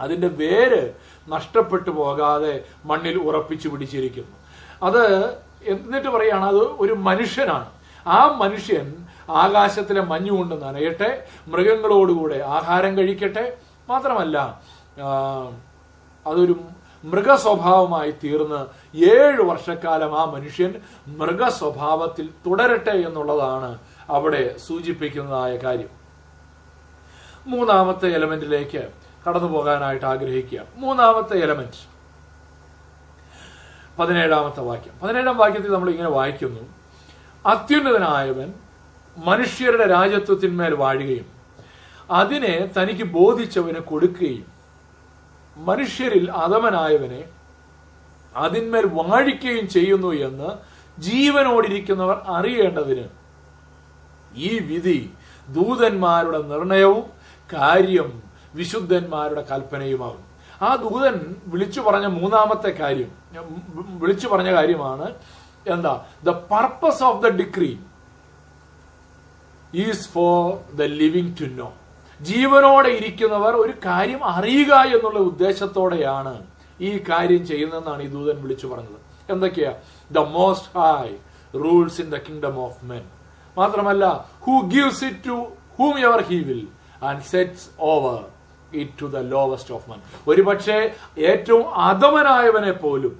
അതിന്റെ 0.00 0.28
വേര് 0.28 0.92
നഷ്ടപ്പെട്ടു 1.28 1.90
പോകാതെ 1.90 2.64
മണ്ണിൽ 2.84 3.18
ഉറപ്പിച്ചു 3.18 3.68
പിടിച്ചിരിക്കുന്നു. 3.68 4.36
അത് 4.82 5.02
എന്നിട്ട് 5.66 6.08
പറയുകയാണ് 6.08 6.44
അത് 6.44 6.56
ഒരു 6.56 6.92
മനുഷ്യനാണ്. 6.92 7.70
ആ 8.06 8.36
മനുഷ്യൻ 8.36 9.06
ആകാശത്തിലെ 9.30 10.00
മഞ്ഞുകൊണ്ട് 10.00 10.54
നനയട്ടെ 10.62 11.24
മൃഗങ്ങളോടുകൂടെ 11.48 12.38
ആഹാരം 12.44 12.98
കഴിക്കട്ടെ. 12.98 13.56
മാത്രമല്ല 13.88 14.60
അതൊരു 16.26 16.56
മൃഗസ്വഭാവമായി 17.04 18.10
തീർന്ന് 18.10 18.66
ഏഴ് 18.96 19.42
വർഷക്കാലം 19.42 20.20
ആ 20.20 20.24
മനുഷ്യൻ 20.24 20.74
മൃഗസ്വഭാവത്തിൽ 21.06 22.28
തുടരട്ടെ 22.46 22.90
എന്നുള്ളതാണ് 22.90 23.78
അവിടെ 24.08 24.56
സൂചിപ്പിക്കുന്നതായ 24.58 25.56
കാര്യം. 25.56 25.88
മൂന്നാമത്തെ 27.46 28.08
എലമെന്റിലേക്ക് 28.08 28.88
കടന്നു 29.28 29.48
പോകാനായിട്ട് 29.48 30.06
ആഗ്രഹിക്കുക. 30.06 30.60
മൂന്നാമത്തെ 30.76 31.36
എലമെന്റ്. 31.36 31.94
പതിനേഴാമത്തെ 33.98 34.60
വാക്യം. 34.60 34.92
പതിനേഴാം 35.02 35.36
വാക്യത്തിൽ 35.36 35.72
നമ്മൾ 35.72 35.90
ഇങ്ങനെ 35.90 36.08
വായിക്കുന്നു. 36.08 36.60
അത്യുന്നതനായവൻ 37.46 38.52
മനുഷ്യരുടെ 39.24 39.86
രാജ്യത്വത്തിന്മേൽ 39.86 40.74
വാഴുകയും 40.74 41.26
അതിനെ 42.10 42.70
തനിക്ക് 42.78 43.02
ബോധിച്ചവന് 43.02 43.78
കൊടുക്കുകയും 43.78 44.53
മനുഷ്യരിൽ 45.56 46.24
അധമനായവനെ 46.38 47.22
അതിന്മേൽ 48.34 48.86
വാഴിക്കുകയും 48.98 49.66
ചെയ്യുന്നു 49.68 50.10
എന്ന് 50.24 50.48
ജീവനോടിരിക്കുന്നവർ 50.98 52.18
അറിയേണ്ടതിന് 52.28 53.06
ഈ 54.42 54.58
വിധി 54.68 54.98
ദൂതന്മാരുടെ 55.48 56.38
നിർണയവും 56.48 57.04
കാര്യം 57.50 58.08
വിശുദ്ധന്മാരുടെ 58.54 59.42
കൽപ്പനയുമാകും 59.44 60.22
ആ 60.60 60.76
ദൂതൻ 60.76 61.14
വിളിച്ചു 61.46 61.80
പറഞ്ഞ 61.80 62.06
മൂന്നാമത്തെ 62.16 62.70
കാര്യം 62.80 63.10
വിളിച്ചു 63.98 64.26
പറഞ്ഞ 64.28 64.50
കാര്യമാണ് 64.52 65.06
എന്താ? 65.66 65.92
The 66.22 66.30
purpose 66.50 67.02
of 67.02 67.20
the 67.22 67.28
decree 67.38 67.72
is 69.80 70.08
for 70.08 70.38
the 70.74 70.82
living 70.96 71.32
to 71.40 71.46
know 71.54 71.68
ജീവനോടെ 72.24 72.90
ഇരിക്കുന്നവർ 72.98 73.54
ഒരു 73.56 73.74
കാര്യം 73.86 74.20
അറിയുക 74.32 74.72
എന്നുള്ള 74.94 75.18
ഉദ്ദേശത്തോടെയാണ് 75.30 76.34
ഈ 76.80 76.90
കാര്യം 77.08 77.42
ചെയ്യുന്നതെന്നാണ് 77.46 78.02
ഈ 78.02 78.08
ദൂതൻ 78.08 78.36
വിളിച്ചു 78.42 78.66
പറഞ്ഞത്. 78.66 79.00
എന്തൊക്കെയാ? 79.30 79.72
The 80.10 80.22
most 80.34 80.70
high 80.76 81.08
rules 81.54 81.98
in 82.02 82.08
the 82.10 82.18
kingdom 82.26 82.56
of 82.66 82.78
men 82.84 83.04
മാത്രമല്ല 83.56 84.04
who 84.46 84.54
gives 84.74 85.04
it 85.04 85.22
to 85.28 85.36
whomever 86.06 86.20
he 86.30 86.38
will 86.48 86.64
and 87.02 87.24
sets 87.32 87.66
over 87.88 88.18
it 88.72 88.94
to 89.00 89.08
the 89.14 89.20
lowest 89.34 89.74
of 89.76 89.86
men 89.90 89.98
ഒരുപക്ഷെ 90.28 90.78
ഏറ്റവും 91.30 91.64
അധമനായവനെ 91.84 92.74
പോലും 92.84 93.14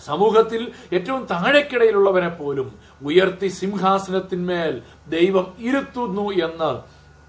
സമൂഹത്തിൽ 0.00 0.62
ഏറ്റവും 0.92 1.22
താഴെക്കിടയിലുള്ളവനെ 1.26 2.30
പോലും 2.34 2.68
ഉയർത്തി 3.02 3.48
സിംഹാസനത്തിന്മേൽ 3.56 4.74
ദൈവം 5.08 5.46
ഇരുത്തുന്നു 5.60 6.26
എന്ന് 6.44 6.70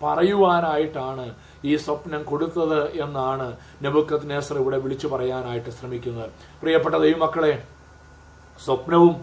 പറയുവാനായിട്ടാണ് 0.01 1.25
ഈ 1.69 1.73
സ്വപ്നം 1.85 2.21
കൊടുത്തത് 2.23 2.79
എന്നാണ് 3.05 3.47
നെബുക്കത്ത് 3.83 4.29
നേസർ 4.31 4.57
ഇവിടെ 4.63 4.77
വിളിച്ചു 4.83 5.07
പറയാനായിട്ട് 5.13 5.71
ശ്രമിക്കുന്നത്. 5.77 6.29
പ്രിയപ്പെട്ട 6.61 6.95
ദൈവമക്കളെ 7.05 7.53
സ്വപ്നവും 8.59 9.15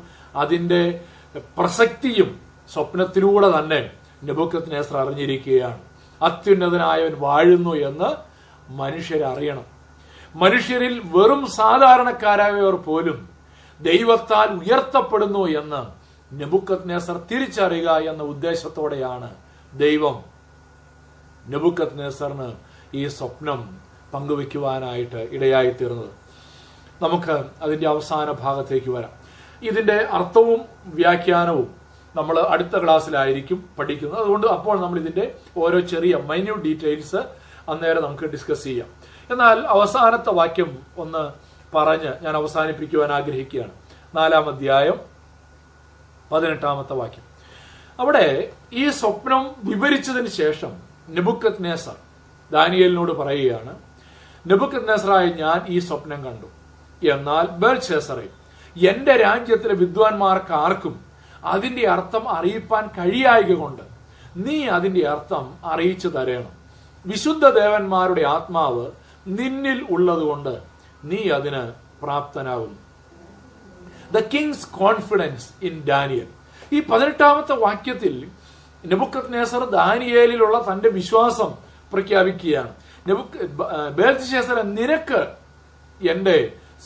അതിന്റെ 0.42 0.82
പ്രസക്തിയും 1.58 2.30
സ്വപ്നത്തിലൂടെ 2.72 3.48
തന്നെ 3.58 3.80
നെബുക്കത്ത് 4.26 4.72
നേസർ 4.74 4.96
അറിഞ്ഞിരിക്കുകയാണ് 5.02 5.80
അത്യുന്നതനായവൻ 6.20 7.14
വാഴുന്നു 7.24 7.74
എന്ന് 7.88 8.10
മനുഷ്യരറിയണം. 8.80 9.66
മനുഷ്യരിൽ 10.34 10.94
വെറും 11.14 11.42
സാധാരണക്കാരായവർ 11.58 12.76
പോലും 12.86 13.18
ദൈവത്താൽ 13.80 14.48
ഉയർത്തപ്പെടുന്നു 14.60 15.42
എന്ന് 15.60 15.82
നെബുക്കത് 16.30 16.88
നേസർ 16.90 17.16
തിരിച്ചറിയുക 17.30 17.90
എന്ന 18.10 18.22
ഉദ്ദേശത്തോടെയാണ് 18.32 19.28
ദൈവം 19.72 20.16
നെബുക്കത് 21.49 21.99
നെസറിന് 21.99 22.53
ഈ 22.94 23.07
സ്വപ്നം 23.09 23.78
പങ്കുവെക്കുവാനായിട്ട് 24.14 25.28
ഇടയായി 25.32 25.70
തീർന്നത് 25.70 26.11
നമുക്ക് 27.03 27.44
അതിന്റെ 27.62 27.88
അവസാന 27.88 28.30
ഭാഗത്തേക്ക് 28.30 28.90
വരാം. 28.90 29.11
ഇതിന്റെ 29.62 29.94
അർത്ഥവും 29.94 30.61
വ്യാഖ്യാനവും 30.84 31.74
നമ്മൾ 32.16 32.38
അടുത്ത 32.38 32.84
ക്ലാസ്സിലായിരിക്കും 32.84 33.68
പഠിക്കുന്നത്. 33.78 34.18
അതുകൊണ്ട് 34.18 34.47
അപ്പോൾ 34.47 34.80
നമ്മൾ 34.80 34.99
ഇതിന്റെ 34.99 35.34
ഓരോ 35.57 35.80
ചെറിയ 35.80 36.16
മൈന്യൂട്ട് 36.16 36.64
ഡീറ്റെയിൽസ് 36.64 37.16
അന്നേരം 37.70 38.03
നമുക്ക് 38.03 38.24
ഡിസ്കസ് 38.24 38.64
ചെയ്യാം. 38.64 38.88
എന്നാൽ 39.30 39.61
അവസാനത്തെ 39.61 40.30
വാക്യം 40.30 40.78
ഒന്ന് 40.99 41.32
പറഞ്ഞ് 41.76 42.12
ഞാൻ 42.22 42.36
അവസാനിപ്പിക്കുവാൻ 42.36 43.12
ആഗ്രഹിക്കുകയാണ്. 43.12 43.70
നാലാം 44.16 44.49
അധ്യായം 44.49 45.01
പതിനെട്ടാമത്തെ 46.32 46.92
വാക്യം. 46.92 47.24
അവിടെ 48.01 48.53
ഈ 48.72 48.90
സ്വപ്നം 48.90 49.55
വിവരിച്ചതിന് 49.64 50.26
ശേഷം 50.26 50.86
നെബുക്കത് 51.09 51.64
നേസർ 51.64 51.96
ദാനിയലിനോട് 52.52 53.12
പറയുകയാണ് 53.12 53.74
നെബുക്കത് 54.46 54.88
നേസറായ 54.88 55.26
ഞാൻ 55.26 55.61
ഈ 55.68 55.78
സ്വപ്നം 55.78 56.24
കണ്ടു. 56.24 56.46
എന്നാൽ 57.02 57.46
ബേൽഷേസറെ 57.46 58.28
എന്റെ 58.76 59.16
രാജ്യത്തിലെ 59.16 59.74
വിദ്വാൻമാർക്ക് 59.74 60.52
ആർക്കും 60.52 61.00
അതിന്റെ 61.44 61.88
അർത്ഥം 61.88 62.28
അറിയിപ്പാൻ 62.28 62.88
കഴിയായക 62.98 63.52
കൊണ്ട് 63.54 63.82
നീ 64.36 64.66
അതിന്റെ 64.66 65.09
അർത്ഥം 65.09 65.54
അറിയിച്ചു 65.64 66.09
തരണം. 66.09 66.54
വിശുദ്ധ 67.07 67.50
ദേവന്മാരുടെ 67.50 68.22
ആത്മാവ് 68.22 68.86
നിന്നിൽ 69.26 69.86
ഉള്ളതുകൊണ്ട് 69.90 70.62
നീ 71.04 71.28
അതിന് 71.28 71.72
പ്രാപ്തനാകുന്നു. 72.02 72.78
The 74.12 74.18
king's 74.34 74.66
confidence 74.70 75.48
in 75.62 75.82
Daniel 75.88 76.28
ഈ 76.72 76.80
പതിനെട്ടാമത്തെ 76.80 77.54
വാക്യത്തിൽ 77.54 78.30
നെബുക്കത് 78.84 79.32
നേസർ 79.34 79.62
ദാനിയേലിലുള്ള 79.78 80.56
തന്റെ 80.68 80.88
വിശ്വാസം 80.98 81.50
പ്രഖ്യാപിക്കുകയാണ്. 81.92 82.72
ബേൽഷേസർ 83.98 84.58
നിനക്ക് 84.78 85.20
എന്റെ 86.00 86.36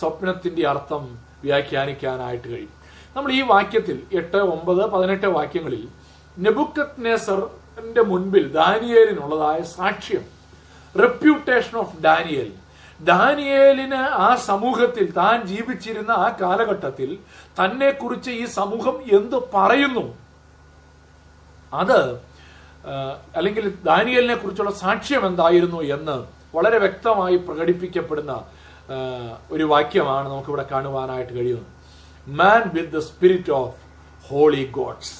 സ്വപ്നത്തിന്റെ 0.00 0.62
അർത്ഥം 0.72 1.02
വ്യാഖ്യാനിക്കാനായിട്ട് 1.44 2.48
കഴിയും. 2.48 2.74
നമ്മൾ 3.16 3.30
ഈ 3.32 3.40
വാക്യത്തിൽ 3.52 3.96
എട്ട് 4.20 4.40
ഒമ്പത് 4.54 4.82
പതിനെട്ട് 4.90 5.26
വാക്യങ്ങളിൽ 5.26 5.82
നെബുക്കത് 6.36 6.98
നേസറിന്റെ 7.06 8.02
മുൻപിൽ 8.10 8.44
ദാനിയേലിനുള്ളതായ 8.52 9.60
സാക്ഷ്യം 9.76 10.24
റെപ്യൂട്ടേഷൻ 10.94 11.74
ഓഫ് 11.82 11.96
ഡാനിയേൽ 12.06 12.50
ദാനിയേലിന് 13.00 14.00
ആ 14.26 14.28
സമൂഹത്തിൽ 14.48 15.06
താൻ 15.20 15.36
ജീവിച്ചിരുന്ന 15.50 16.12
ആ 16.24 16.28
കാലഘട്ടത്തിൽ 16.42 17.10
തന്നെ 17.60 17.90
കുറിച്ച് 17.90 18.30
ഈ 18.30 18.44
സമൂഹം 18.58 18.96
എന്ത് 19.18 19.36
പറയുന്നു? 19.54 20.04
അത് 21.72 22.22
അല്ലെങ്കിൽ 23.36 23.74
ദാനിയലിനെ 23.84 24.34
കുറിച്ചുള്ള 24.34 24.70
സാക്ഷ്യം 24.70 25.26
എന്തായിരുന്നു 25.26 25.80
എന്ന് 25.80 26.26
വളരെ 26.56 26.78
വ്യക്തമായി 26.78 27.36
പ്രകടിപ്പിക്കപ്പെടുന്ന 27.36 28.44
ഒരു 29.50 29.64
വാക്യമാണ് 29.64 30.28
നമുക്കിവിടെ 30.28 30.64
കാണുവാനായിട്ട് 30.72 31.32
കഴിയുന്നത്. 31.32 31.66
Man 32.28 32.70
with 32.74 32.92
the 32.92 32.98
spirit 32.98 33.52
of 33.52 33.76
holy 34.28 34.64
gods 34.72 35.14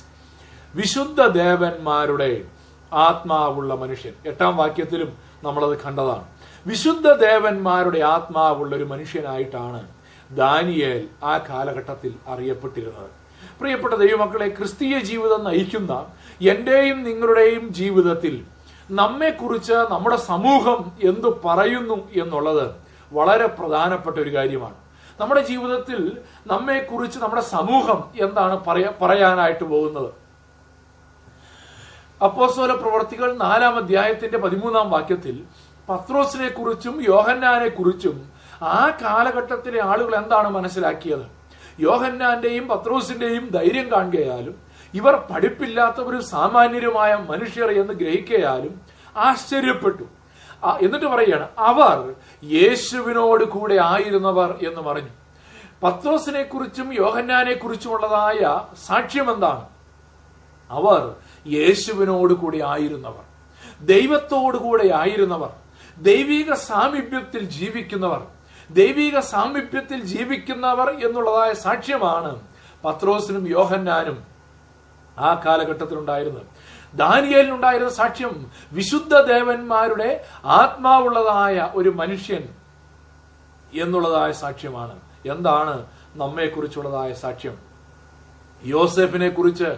വിശുദ്ധ 0.76 1.26
ദേവന്മാരുടെ 1.26 2.44
ആത്മാവുള്ള 2.92 3.74
മനുഷ്യൻ. 3.74 4.12
എട്ടാം 4.26 4.56
വാക്യത്തിലും 4.56 5.18
നമ്മളത് 5.42 5.78
കണ്ടതാണ്. 5.78 6.24
വിശുദ്ധ 6.66 7.12
ദേവന്മാരുടെ 7.12 7.98
ആത്മാവുള്ള 7.98 8.76
ഒരു 8.76 8.84
മനുഷ്യനായിട്ടാണ് 8.84 9.88
ദാനിയേൽ 10.36 11.08
ആ 11.24 11.38
കാലഘട്ടത്തിൽ 11.38 12.14
അറിയപ്പെട്ടിരുന്നത്. 12.28 13.10
പ്രിയപ്പെട്ട 13.60 13.94
ദൈവമക്കളെ 13.94 14.48
ക്രിസ്തീയ 14.48 14.98
ജീവിതം 15.00 15.44
നയിക്കുന്ന 15.44 16.06
എന്റെയും 16.40 17.04
നിങ്ങളുടെയും 17.04 17.72
ജീവിതത്തിൽ 17.72 18.44
നമ്മെക്കുറിച്ച് 18.90 19.72
നമ്മുടെ 19.72 20.16
സമൂഹം 20.16 20.92
എന്തു 21.02 21.40
പറയുന്നു 21.44 22.08
എന്നുള്ളത് 22.22 22.76
വളരെ 23.12 23.46
പ്രധാനപ്പെട്ട 23.46 24.16
ഒരു 24.16 24.34
കാര്യമാണ്. 24.34 24.74
നമ്മുടെ 25.20 25.40
ജീവിതത്തിൽ 25.40 26.18
നമ്മെക്കുറിച്ച് 26.46 27.18
നമ്മുടെ 27.18 27.42
സമൂഹം 27.42 28.04
എന്താണ് 28.20 28.64
പറയാ 28.64 28.92
പറയാനായിട്ട് 29.02 29.64
പോകുന്നത്? 29.64 30.14
അപ്പോസോല 32.24 32.72
പ്രവർത്തികൾ 32.72 33.36
നാലാം 33.36 33.76
അധ്യായത്തിന്റെ 33.76 34.38
പതിമൂന്നാം 34.38 34.90
വാക്യത്തിൽ 34.90 35.44
പത്രോസിനെ 35.88 36.48
കുറിച്ചും 36.48 37.02
യോഹന്നാനെ 37.02 37.68
കുറിച്ചും 37.68 38.30
ആ 38.62 38.98
കാലഘട്ടത്തിലെ 39.02 39.82
ആളുകൾ 39.82 40.16
എന്താണ് 40.16 40.48
മനസ്സിലാക്കിയത്? 40.48 41.26
യോഹന്നാന്റെയും 41.80 42.68
പത്രോസിന്റെയും 42.68 43.48
ധൈര്യം 43.48 43.92
കാണുകയാലും 43.92 44.69
ഇവർ 44.94 45.26
പഠിപ്പില്ലാത്തവരും 45.32 46.24
സാമാന്യരുമായ 46.24 47.14
മനുഷ്യർ 47.14 47.70
എന്ന് 47.70 47.92
ഗ്രഹിക്കയാലും 47.92 48.80
ആശ്ചര്യപ്പെട്ടു. 49.16 50.02
എന്നിട്ട് 50.82 51.06
പറയുകയാണ് 51.06 51.48
അവർ 51.58 52.14
യേശുവിനോട് 52.44 53.44
കൂടെ 53.44 53.78
ആയിരുന്നവർ 53.82 54.58
എന്ന് 54.66 54.80
പറഞ്ഞു. 54.80 55.08
പത്രോസിനെ 55.82 56.42
കുറിച്ചും 56.42 56.94
യോഹന്നാനെ 56.94 57.54
കുറിച്ചുമുള്ളതായ 57.54 58.60
സാക്ഷ്യം 58.86 59.34
എന്താണ്? 59.34 59.68
അവർ 60.70 61.14
യേശുവിനോട് 61.46 62.34
കൂടെ 62.34 62.64
ആയിരുന്നവർ. 62.66 63.22
ദൈവത്തോടു 63.86 64.56
കൂടെ 64.56 64.90
ആയിരുന്നവർ. 64.94 65.50
ദൈവിക 65.98 66.54
സാമീപ്യത്തിൽ 66.54 67.44
ജീവിക്കുന്നവർ. 67.44 68.26
ദൈവിക 68.70 69.18
സാമീപ്യത്തിൽ 69.18 70.04
ജീവിക്കുന്നവർ 70.04 70.90
എന്നുള്ളതായ 70.90 71.52
സാക്ഷ്യമാണ് 71.52 72.40
പത്രോസിനും 72.84 73.50
യോഹന്നാനും 73.50 74.29
ആ 75.20 75.30
കാലഘട്ടത്തിൽ 75.46 75.98
ദാനിയലിനുണ്ടായിരുന്ന 76.94 77.92
സാക്ഷ്യം 77.92 78.34
വിശുദ്ധ 78.72 79.14
ദേവന്മാരുടെ 79.32 80.10
ആത്മാവുള്ളതായ 80.60 81.56
ഒരു 81.74 81.90
മനുഷ്യൻ 82.00 82.44
എന്നുള്ളതായ 83.82 84.32
സാക്ഷ്യമാണ്. 84.32 84.96
എന്താണ് 85.26 85.76
നമ്മെക്കുറിച്ചുള്ളതായ 86.14 87.10
സാക്ഷ്യം? 87.14 87.56
യോസെഫിനെ 88.64 89.28
കുറിച്ച് 89.28 89.68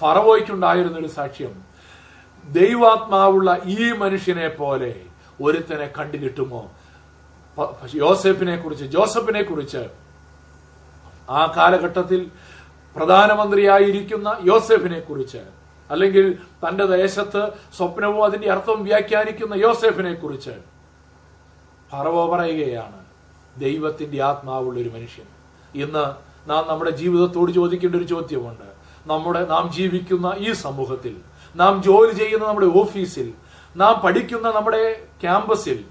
ഫറവോയ്ക്കുണ്ടായിരുന്ന 0.00 0.98
ഒരു 0.98 1.10
സാക്ഷ്യം. 1.18 1.52
ദൈവാത്മാവുള്ള 2.44 3.50
ഈ 3.64 3.92
മനുഷ്യനെ 3.92 4.48
പോലെ 4.48 4.92
ഒരുത്തനെ 5.42 5.88
കണ്ടു 5.98 6.16
കിട്ടുമോ 6.16 6.62
യോസെഫിനെ 7.94 8.56
കുറിച്ച് 8.56 8.84
ജോസഫിനെ 8.84 9.42
കുറിച്ച് 9.42 9.82
ആ 11.30 11.40
കാലഘട്ടത്തിൽ 11.56 12.20
പ്രധാനമന്ത്രിയായിരിക്കുന്ന 12.96 14.38
യോസെഫിനെ 14.44 15.00
കുറിച്ച് 15.00 15.42
അല്ലെങ്കിൽ 15.90 16.38
തന്റെ 16.64 16.86
ദേശത്ത് 16.86 17.52
സ്വപ്നവും 17.76 18.24
അതിന്റെ 18.24 18.50
അർത്ഥം 18.50 18.84
വ്യാഖ്യാനിക്കുന്ന 18.84 19.54
യോസെഫിനെ 19.54 20.14
കുറിച്ച്. 20.14 20.54
ഫറവോ 21.92 22.36
പറയുകയാണ് 22.36 22.98
ദൈവത്തിന്റെ 23.60 24.22
ആത്മാവുള്ള 24.22 24.80
ഒരു 24.80 24.88
മനുഷ്യൻ. 24.88 25.26
ഇന്ന് 25.74 26.04
നാം 26.50 26.68
നമ്മുടെ 26.68 26.90
ജീവിതത്തോട് 26.90 27.52
ചോദിക്കേണ്ട 27.52 27.96
ഒരു 27.96 28.04
ചോദ്യമുണ്ട്. 28.04 28.68
നമ്മുടെ 29.06 29.44
നാം 29.44 29.72
ജീവിക്കുന്ന 29.72 30.34
ഈ 30.38 30.52
സമൂഹത്തിൽ 30.52 31.16
നാം 31.56 31.82
ജോലി 31.82 32.12
ചെയ്യുന്ന 32.12 32.46
നമ്മുടെ 32.46 32.66
ഓഫീസിൽ 32.66 33.32
നാം 33.76 34.00
പഠിക്കുന്ന 34.04 34.50
നമ്മുടെ 34.50 35.06
ക്യാമ്പസിൽ 35.22 35.84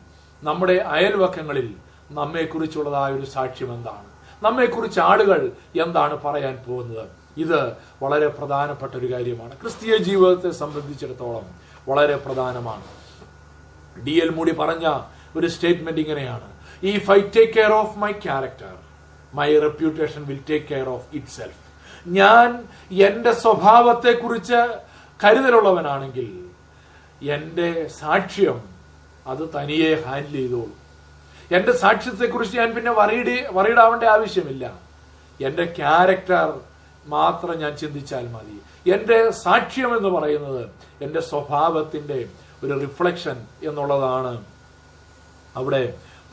നമ്മുടെ 0.44 0.74
അയൽവക്കങ്ങളിൽ 0.74 1.76
നമ്മെക്കുറിച്ചുള്ളതായ 2.12 3.14
ഒരു 3.14 3.26
സാക്ഷ്യം 3.26 3.74
എന്താണ്? 3.74 4.11
നമ്മെക്കുറിച്ച് 4.42 5.00
ആളുകൾ 5.00 5.52
എന്താണ് 5.82 6.16
പറയാൻ 6.22 6.64
പോകുന്നത്? 6.68 7.10
ഇത് 7.38 7.74
വളരെ 8.02 8.28
പ്രധാനപ്പെട്ട 8.28 8.96
ഒരു 8.96 9.14
കാര്യമാണ്. 9.14 9.62
ക്രിസ്തീയ 9.62 9.98
ജീവിതത്തെ 9.98 10.52
സംബന്ധിച്ചിടത്തോളം 10.52 11.46
വളരെ 11.90 12.16
പ്രധാനമാണ്. 12.16 12.84
ഡി 14.06 14.12
എൽ 14.12 14.30
മൂടി 14.30 14.52
പറഞ്ഞ 14.52 15.00
ഒരു 15.36 15.48
സ്റ്റേറ്റ്മെന്റ് 15.48 16.02
ഇങ്ങനെയാണ്. 16.02 16.48
If 16.84 17.12
I 17.12 17.20
take 17.20 17.54
care 17.54 17.74
of 17.74 17.98
my 17.98 18.12
character 18.12 18.74
my 19.34 19.60
reputation 19.60 20.26
will 20.26 20.40
take 20.50 20.66
care 20.66 20.90
of 20.90 21.06
itself 21.28 21.62
ഞാൻ 22.08 22.64
എന്റെ 22.92 23.32
സ്വഭാവത്തെ 23.32 24.12
കുറിച്ച് 24.12 24.60
കരുതലുള്ളവനാണെങ്കിൽ 25.24 26.30
എന്റെ 27.30 27.88
സാക്ഷ്യം 27.88 28.62
അത് 29.28 29.50
തനിയെ 29.56 30.04
ഹാൻഡിൽ 30.06 30.32
ചെയ്തോളൂ. 30.32 30.81
എന്റെ 31.52 31.74
സാക്ഷ്യത്തെക്കുറിച്ച് 31.74 32.56
ഞാൻ 32.58 32.70
പിന്നെ 32.76 32.92
വറീഡ് 32.92 33.36
വറീഡാവേണ്ട 33.54 34.04
ആവശ്യമില്ല. 34.16 34.64
എന്റെ 35.40 35.66
ക്യാരക്ടർ 35.80 36.48
മാത്രം 37.06 37.56
ഞാൻ 37.60 37.74
ചിന്തിച്ചാൽ 37.76 38.26
മതി. 38.28 38.56
എന്റെ 38.86 39.18
സാക്ഷ്യം 39.46 39.92
എന്ന് 39.98 40.10
പറയുന്നത് 40.10 40.64
എന്റെ 41.02 41.22
സ്വഭാവത്തിന്റെ 41.22 42.20
ഒരു 42.64 42.74
റിഫ്ലക്ഷൻ 42.82 43.38
എന്നുള്ളതാണ് 43.64 44.34
അവിടെ 45.56 45.82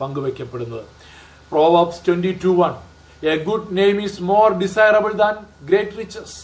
പങ്കുവെക്കപ്പെടുന്നത് 0.01 0.85
proverbs 1.51 2.01
twenty 2.05 2.33
two 2.43 2.51
one 2.61 2.73
a 3.23 3.35
good 3.43 3.67
name 3.77 3.97
is 4.01 4.21
more 4.23 4.47
desirable 4.57 5.11
than 5.23 5.35
great 5.63 5.97
riches 5.97 6.37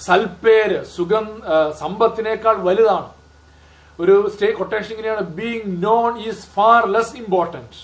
സൽപ്പേര് 0.00 0.78
സുഗം 0.96 1.26
ആ, 1.44 1.56
സമ്പത്തിനേക്കാൾ 1.80 2.56
വലുതാണ്. 2.68 3.08
ഒരു 4.02 4.14
സ്റ്റേ 4.34 4.50
കൊട്ടേഷൻ 4.50 4.90
ഇങ്ങനെയാണ്. 4.90 5.22
Being 5.38 5.70
known 5.84 6.18
is 6.28 6.46
far 6.56 6.80
less 6.96 7.16
important 7.16 7.78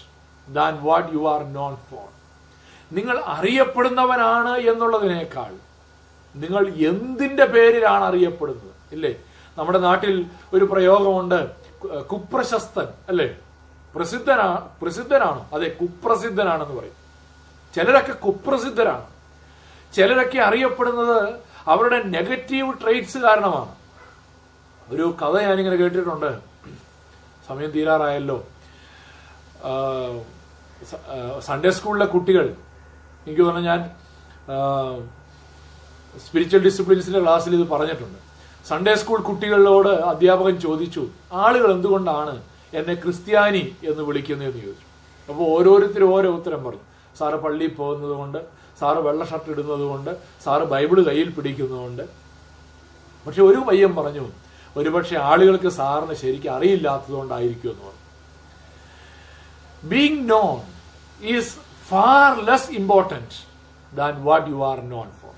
than 0.59 0.73
what 0.83 1.09
you 1.15 1.23
are 1.35 1.43
known 1.59 1.77
for 1.89 2.07
നിങ്ങൾ 2.93 3.17
അറിയപ്പെടുന്നവനാണ് 3.27 4.53
എന്നുള്ളതിനേക്കാൾ 4.73 5.53
നിങ്ങൾ 6.35 6.63
എന്തിന്റെ 6.91 7.45
പേരിലാണ് 7.45 8.05
അറിയപ്പെടുന്നത്? 8.05 8.73
ഇല്ലേ? 8.93 9.13
നമ്മുടെ 9.59 9.79
നാട്ടിൽ 9.79 10.15
ഒരു 10.55 10.65
പ്രയോഗമുണ്ട്. 10.65 11.41
കുപ്രശസ്തൻ 12.13 12.89
അല്ലേ? 13.09 13.29
പ്രസിദ്ധനാ 13.95 14.49
പ്രസിദ്ധനാണ്. 14.83 15.41
അതെ 15.55 15.69
കുപ്രസിദ്ധനാണെന്ന് 15.81 16.75
പറയും. 16.79 16.97
ചിലരൊക്കെ 17.75 18.13
കുപ്രസിദ്ധരാണ്. 18.13 19.07
ചിലരൊക്കെ 19.95 20.39
അറിയപ്പെടുന്നത് 20.39 21.19
അവരുടെ 21.73 21.99
നെഗറ്റീവ് 22.17 22.73
ട്രേറ്റ്സ് 22.83 23.19
കാരണമാണ്. 23.19 23.73
ഒരു 24.93 25.05
കഥ 25.23 25.35
ഞാനിങ്ങനെ 25.47 25.77
കേട്ടിട്ടുണ്ട്. 25.77 26.31
സമയം 27.49 27.71
തീരാറായല്ലോ. 27.71 28.37
സൺഡേ 31.47 31.71
സ്കൂളിലെ 31.77 32.07
കുട്ടികൾ 32.15 32.47
എനിക്ക് 33.27 33.43
തോന്നുന്നു 33.43 33.69
ഞാൻ 33.71 33.81
സ്പിരിച്വൽ 36.27 36.63
ഡിസിപ്ലിൻസിന്റെ 36.65 37.21
ക്ലാസ്സിൽ 37.23 37.55
ഇത് 37.59 37.67
പറഞ്ഞിട്ടുണ്ട്. 37.69 38.19
സൺഡേ 38.69 38.95
സ്കൂൾ 39.01 39.19
കുട്ടികളോട് 39.29 39.89
അധ്യാപകൻ 39.89 40.55
ചോദിച്ചു 40.67 41.03
ആളുകൾ 41.33 41.73
എന്തുകൊണ്ടാണ് 41.73 42.35
എന്നെ 42.79 42.95
ക്രിസ്ത്യാനി 42.95 43.65
എന്ന് 43.91 44.03
വിളിക്കുന്നതെന്ന് 44.03 44.63
ചോദിച്ചു? 44.63 44.87
അപ്പോൾ 45.29 45.45
ഓരോരുത്തരും 45.57 46.15
ഓരോ 46.15 46.31
ഉത്തരം 46.39 46.61
പറഞ്ഞു. 46.65 46.87
സാറ് 47.19 47.39
പള്ളിയിൽ 47.45 47.75
പോകുന്നത് 47.75 48.15
കൊണ്ട് 48.21 48.41
സാറ് 48.81 49.01
വെള്ള 49.09 49.23
ഷർട്ട് 49.25 49.51
ഇടുന്നത് 49.51 49.85
കൊണ്ട് 49.91 50.11
സാറ് 50.45 50.65
ബൈബിൾ 50.73 50.99
കയ്യിൽ 51.09 51.29
പിടിക്കുന്നതുകൊണ്ട്. 51.37 52.03
പക്ഷെ 53.27 53.43
ഒരു 53.43 53.61
പയ്യൻ 53.69 53.93
പറഞ്ഞു 54.01 54.27
ഒരുപക്ഷെ 54.77 55.17
ആളുകൾക്ക് 55.19 55.69
സാറിന് 55.69 56.15
ശരിക്കും 56.15 56.55
അറിയില്ലാത്തതുകൊണ്ടായിരിക്കും 56.57 57.71
എന്ന് 57.71 57.83
പറഞ്ഞു. 57.83 58.05
Being 59.89 60.31
known 60.31 60.61
is 61.27 61.57
far 61.89 62.45
less 62.45 62.71
important 62.71 63.37
than 63.97 64.25
what 64.25 64.51
you 64.51 64.67
are 64.67 64.81
known 64.81 65.11
for 65.23 65.33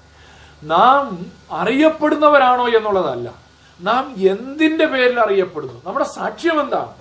നാം 0.62 1.26
അറിയപ്പെടുന്നവരാണോ 1.50 2.68
എന്നുള്ളതല്ല. 2.68 3.34
നാം 3.80 4.14
എന്തിന്റെ 4.18 4.86
പേരിൽ 4.86 5.20
അറിയപ്പെടുന്നു? 5.20 5.82
നമ്മുടെ 5.86 6.04
സാക്ഷ്യം 6.04 6.60
എന്താണ്? 6.60 6.94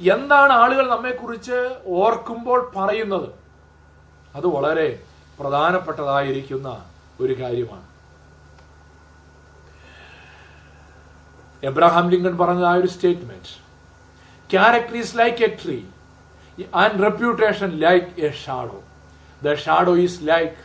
എന്താണ് 0.00 0.52
ആളുകൾ 0.52 0.88
നമ്മെക്കുറിച്ച് 0.88 1.76
ഓർക്കുമ്പോൾ 1.86 2.72
പറയുന്നത്? 2.76 3.28
അത് 4.34 4.46
വളരെ 4.46 5.02
പ്രധാനപ്പെട്ടതായിരിക്കുന്ന 5.40 6.84
ഒരു 7.20 7.40
കാര്യമാണ്. 7.40 7.85
എബ്രഹാം 11.68 12.06
ലിങ്കൺ 12.12 12.34
പറഞ്ഞ 12.42 12.64
ആ 12.70 12.74
ഒരു 12.80 12.88
statement 12.94 13.52
character 14.50 14.96
is 15.02 15.14
like 15.20 15.38
a 15.48 15.50
tree 15.62 15.78
and 16.82 16.98
reputation 17.06 17.70
like 17.84 18.08
a 18.28 18.30
shadow 18.44 18.78
the 19.42 19.54
shadow 19.64 19.94
is 20.04 20.20
like 20.30 20.56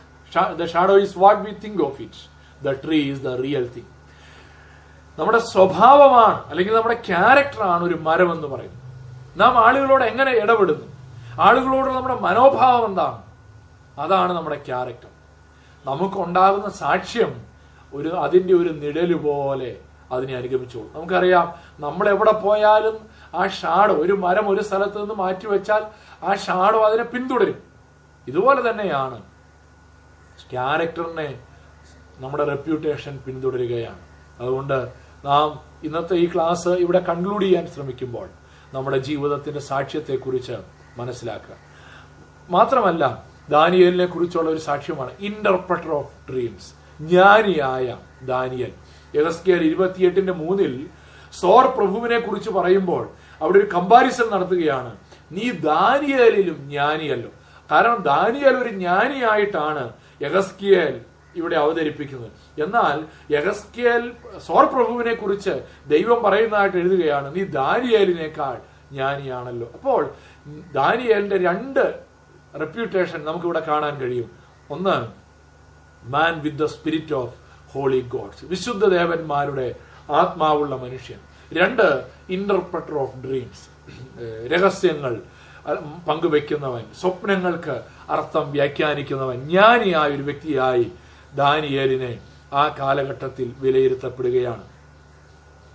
the 0.60 0.66
shadow 0.74 0.94
is 1.04 1.16
what 1.24 1.40
we 1.46 1.52
think 1.64 1.82
of 1.88 1.98
it 2.06 2.20
the 2.66 2.76
tree 2.84 2.98
is 3.10 3.22
the 3.28 3.32
real 3.44 3.66
thing 3.74 3.90
നമ്മുടെ 5.18 5.40
സ്വഭാവമാണ് 5.54 6.38
അല്ലെങ്കിൽ 6.50 6.74
നമ്മുടെ 6.76 6.98
ക്യാരക്ടറാണ് 7.08 7.82
ഒരു 7.88 7.96
മരം 8.06 8.28
എന്ന് 8.34 8.48
പറയുന്നത്. 8.52 8.78
നാം 9.40 9.54
ആളുകളോട് 9.64 10.04
എങ്ങനെ 10.10 10.32
ഇടപെടുന്നു? 10.42 10.86
ആളുകളോട് 11.46 11.88
നമ്മുടെ 11.96 12.16
മനോഭാവം 12.26 12.84
എന്താണ്? 12.90 13.18
അതാണ് 13.98 14.32
നമ്മുടെ 14.38 14.58
ക്യാരക്ടർ 14.68 15.10
നമുക്കുണ്ടാകുന്ന 15.84 16.68
സാക്ഷ്യം 16.82 17.32
ഒരു 17.92 18.10
അതിന്റെ 18.24 18.54
ഒരു 18.60 18.70
നിഴൽ 18.82 19.10
പോലെ 19.26 19.70
അതിനെ 20.12 20.36
അനുഗമിച്ചോളൂ. 20.36 20.92
നമുക്കറിയാം 20.94 21.54
നമ്മൾ 21.80 22.08
എവിടെ 22.08 22.32
പോയാലും 22.32 23.08
ആ 23.34 23.46
ഷാഡോ 23.46 23.94
ഒരു 23.94 24.12
മരം 24.12 24.48
ഒരു 24.48 24.62
സ്ഥലത്ത് 24.62 25.00
നിന്ന് 25.00 25.14
മാറ്റിവെച്ചാൽ 25.14 25.84
ആ 26.22 26.34
ഷാഡോ 26.34 26.80
അതിനെ 26.82 27.04
പിന്തുടരും. 27.04 27.62
ഇതുപോലെ 28.28 28.70
തന്നെയാണ് 28.70 29.22
ക്യാരക്ടറിനെ 30.50 31.40
നമ്മുടെ 32.18 32.44
റെപ്യൂട്ടേഷൻ 32.44 33.18
പിന്തുടരുകയാണ്. 33.26 34.00
അതുകൊണ്ട് 34.40 34.92
നാം 35.24 35.60
ഇന്നത്തെ 35.84 36.14
ഈ 36.14 36.26
ക്ലാസ് 36.34 36.68
ഇവിടെ 36.68 36.98
കൺക്ലൂഡ് 36.98 37.44
ചെയ്യാൻ 37.44 37.66
ശ്രമിക്കുമ്പോൾ 37.66 38.28
നമ്മുടെ 38.74 38.98
ജീവിതത്തിന്റെ 38.98 39.60
സാക്ഷ്യത്തെക്കുറിച്ച് 39.60 40.56
മനസ്സിലാക്കുക. 40.96 41.56
മാത്രമല്ല 42.50 43.24
ദാനിയലിനെ 43.48 44.06
കുറിച്ചുള്ള 44.06 44.50
ഒരു 44.50 44.58
സാക്ഷ്യമാണ് 44.58 45.10
ഇന്റർപ്രട്ടർ 45.20 45.90
ഓഫ് 45.90 46.32
ഡ്രീംസ് 46.32 46.70
ജ്ഞാനിയായ 47.02 47.96
ദാനിയൽ. 48.22 48.72
യഗസ്കിയൽ 49.14 49.64
ഇരുപത്തിയെട്ടിന്റെ 49.64 50.32
മൂന്നിൽ 50.32 50.88
സോർ 51.32 51.66
പ്രഭുവിനെ 51.66 52.18
കുറിച്ച് 52.18 52.50
പറയുമ്പോൾ 52.50 53.08
അവിടെ 53.42 53.58
ഒരു 53.58 53.68
കമ്പാരിസൺ 53.74 54.30
നടത്തുകയാണ്. 54.30 54.96
നീ 55.32 55.50
ദാനിയലിലും 55.50 56.68
ജ്ഞാനിയല്ലോ. 56.70 57.30
കാരണം 57.70 58.02
ദാനിയൽ 58.02 58.56
ഒരു 58.56 58.68
ജ്ഞാനിയായിട്ടാണ് 58.68 59.92
യഗസ്കിയൽ 60.22 61.00
ഇവിടെ 61.36 61.56
അവതരിപ്പിക്കുന്നത്. 61.56 62.30
എന്നാൽ 62.62 63.04
യഗസ്കിയൽ 63.30 64.12
സോർ 64.46 64.64
പ്രഭുവിനെ 64.64 65.14
കുറിച്ച് 65.14 65.54
ദൈവം 65.86 66.22
പറയുന്നതായിട്ട് 66.22 66.76
എഴുതുകയാണ് 66.76 67.36
നീ 67.36 67.44
ദാനിയേലിനേക്കാൾ 67.44 68.56
ജ്ഞാനിയാണല്ലോ. 68.92 69.70
അപ്പോൾ 69.74 70.10
ദാനിയേലിന്റെ 70.72 71.38
രണ്ട് 71.38 72.00
റെപ്യൂട്ടേഷൻ 72.60 73.24
നമുക്കിവിടെ 73.24 73.60
കാണാൻ 73.60 73.94
കഴിയും. 74.00 74.30
ഒന്ന് 74.70 74.96
man 76.10 76.40
with 76.40 76.56
the 76.56 76.64
spirit 76.64 77.14
of 77.14 77.41
holy 77.72 78.00
gods 78.00 78.44
വിശുദ്ധ 78.44 78.84
ദേവന്മാരുടെ 78.86 79.74
ആത്മാവുള്ള 80.10 80.76
മനുഷ്യൻ. 80.76 81.18
രണ്ട് 81.58 81.86
ഇന്റർപ്രട്ടർ 82.30 82.94
ഓഫ് 82.94 83.16
ഡ്രീംസ് 83.16 83.64
രഹസ്യങ്ങൾ 84.52 85.20
പങ്കുവെക്കുന്നവൻ. 86.08 86.84
സ്വപ്നങ്ങൾക്ക് 87.00 87.82
അർത്ഥം 88.10 88.52
വ്യാഖ്യാനിക്കുന്നവൻ. 88.52 89.48
ജ്ഞാനിയായ 89.48 90.08
ഒരു 90.08 90.22
വ്യക്തിയായി 90.22 90.92
ദാനിയേലിനെ 91.34 92.20
ആ 92.52 92.68
കാലഘട്ടത്തിൽ 92.78 93.54
വിലയിരുത്തപ്പെടുകയാണ്. 93.58 94.64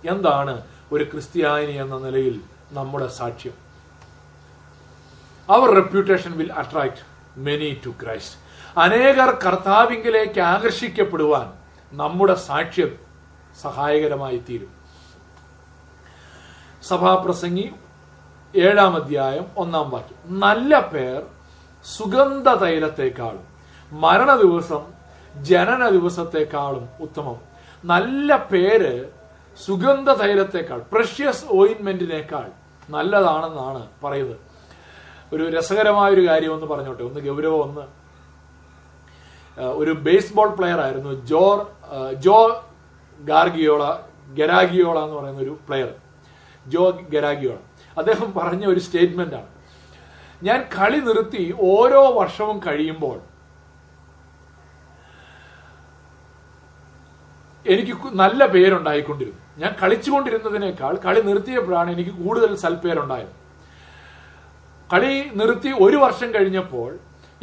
എന്താണ് 0.04 0.62
ഒരു 0.92 1.04
ക്രിസ്ത്യാനി 1.04 1.72
എന്ന 1.72 1.98
നിലയിൽ 1.98 2.40
നമ്മുടെ 2.72 3.06
സാക്ഷ്യം? 3.06 3.52
Our 5.50 5.74
reputation 5.74 6.32
will 6.38 6.52
attract 6.52 7.02
many 7.38 7.80
to 7.86 7.90
Christ 8.02 8.36
അനേകർ 8.80 9.30
കർത്താവിങ്കിലേക്ക് 9.44 10.40
ആകർഷിക്കപ്പെടുവാൻ 10.40 11.57
നമ്മുടെ 11.92 12.34
സാക്ഷ്യം 12.34 12.98
സഹായകരമായി 13.62 14.36
തീരും 14.36 14.72
സഭാപ്രസംഗി 16.82 17.72
ഏഴാം 18.56 18.96
അധ്യായം 18.96 19.46
ഒന്നാം 19.56 19.90
വാക്യം. 19.90 20.40
നല്ല 20.40 20.80
പേർ 20.80 21.26
സുഗന്ധ 21.84 22.48
തൈലത്തെക്കാളും 22.48 23.46
മരണ 23.92 24.36
ദിവസം 24.36 24.82
ജനന 25.42 25.88
ദിവസത്തെക്കാളും 25.88 26.88
ഉത്തമം. 27.00 27.38
നല്ല 27.84 28.36
പേര് 28.36 29.12
സുഗന്ധ 29.64 30.10
തൈലത്തെക്കാൾ 30.10 30.82
പ്രഷ്യസ് 30.92 31.44
ഓയിൻമെന്റിനേക്കാൾ 31.50 32.50
നല്ലതാണെന്നാണ് 32.90 33.88
പറയുന്നത്. 34.04 34.36
ഒരു 35.32 35.58
രസകരമായ 35.58 36.10
ഒരു 36.10 36.28
കാര്യം 36.28 36.54
ഒന്ന് 36.54 36.66
പറഞ്ഞോട്ടെ. 36.66 37.02
ഒന്ന് 37.02 37.20
ഗൗരവം 37.20 37.62
ഒന്ന്. 37.62 37.98
ഒരു 39.60 39.90
ബേസ്ബോൾ 39.90 40.48
പ്ലെയർ 40.48 40.80
ആയിരുന്നു 40.80 41.26
ജോർ 41.26 41.77
ജോ 42.24 42.38
ഗാർഗിയോള 43.30 43.82
ഗരാഗിയോള 44.38 44.96
എന്ന് 45.06 45.16
പറയുന്ന 45.18 45.40
ഒരു 45.46 45.54
പ്ലെയർ 45.68 45.90
ജോ 46.72 46.84
ഗരാഗിയോള. 47.14 47.58
അദ്ദേഹം 48.00 48.28
പറഞ്ഞ 48.38 48.64
ഒരു 48.72 48.80
സ്റ്റേറ്റ്മെന്റ് 48.86 49.36
ആണ്. 49.40 49.48
ഞാൻ 50.48 50.58
കളി 50.76 51.00
നിർത്തി 51.08 51.44
ഓരോ 51.72 52.02
വർഷവും 52.18 52.56
കഴിയുമ്പോൾ 52.66 53.18
എനിക്ക് 57.72 57.94
നല്ല 58.22 58.40
പേരുണ്ടായിക്കൊണ്ടിരുന്നു. 58.54 59.40
ഞാൻ 59.62 59.72
കളിച്ചുകൊണ്ടിരുന്നതിനേക്കാൾ 59.80 60.94
കളി 61.06 61.20
നിർത്തിയപ്പോഴാണ് 61.30 61.88
എനിക്ക് 61.94 62.12
കൂടുതൽ 62.20 62.50
സൽപ്പേരുണ്ടായത് 62.64 63.34
കളി 64.92 65.14
നിർത്തി 65.40 65.70
ഒരു 65.86 65.96
വർഷം 66.04 66.28
കഴിഞ്ഞപ്പോൾ 66.34 66.90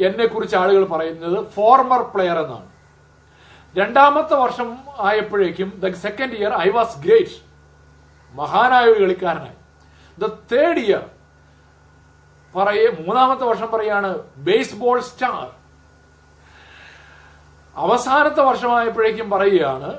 എന്നെക്കുറിച്ച് 0.06 0.56
ആളുകൾ 0.62 0.82
പറയുന്നത് 0.94 1.36
ഫോർമർ 1.54 2.02
പ്ലെയർ 2.14 2.38
എന്നാണ്. 2.44 2.66
രണ്ടാമത്തെ 3.76 4.36
വർഷം 4.42 4.68
ആയപ്പോഴേക്കും 5.00 5.68
the 5.82 5.92
second 6.02 6.36
year 6.38 6.52
I 6.60 6.68
was 6.70 6.96
great 7.00 7.36
മഹാനായ 8.34 8.84
ഒരു 8.92 9.02
കളിക്കാരനായി. 9.04 9.56
ദ 10.18 10.24
തേർഡ് 10.52 10.82
ഇയർ 10.86 11.04
പറയ 12.54 12.80
മൂന്നാമത്തെ 13.00 13.44
വർഷം 13.50 13.68
പറയാണ് 13.72 14.10
ബേസ്ബോൾ 14.46 14.98
സ്റ്റാർ 15.08 15.46
അവസാനത്തെ 17.76 18.42
വർഷമായപ്പോഴേക്കും 18.42 19.28
പറയുകയാണ് 19.30 19.90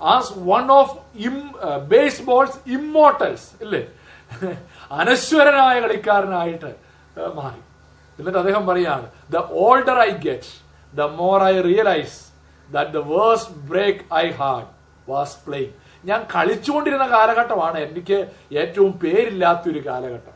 as 0.00 0.32
one 0.46 0.66
of 0.72 0.94
hmm 1.26 1.36
baseball's 1.90 2.58
immortals 2.68 3.48
ഇല്ലേ? 3.64 3.82
അനശ്വരനായ 4.92 5.74
കളിക്കാരനായിട്ട് 5.80 6.70
ഏഹ്, 7.16 7.32
മാറി. 7.36 7.60
എന്നിട്ട് 8.18 8.38
അദ്ദേഹം 8.38 8.64
പറയാണ് 8.66 9.06
the 9.30 9.36
older 9.62 9.98
I 10.00 10.12
get 10.24 10.50
the 10.92 11.08
more 11.18 11.38
I 11.44 11.54
realize 11.62 12.16
that 12.76 12.92
the 12.98 13.02
worst 13.14 13.54
break 13.70 14.02
I 14.22 14.26
had 14.40 14.68
was 15.12 15.36
playing 15.46 15.74
ഞാൻ 16.10 16.20
കളിച്ചുകൊണ്ടിരുന്ന 16.34 17.06
കാലഘട്ടമാണ് 17.16 17.78
എനിക്ക് 17.86 18.18
ഏറ്റവും 18.62 18.92
പേരില്ലാത്തൊരു 19.02 19.80
കാലഘട്ടം. 19.88 20.34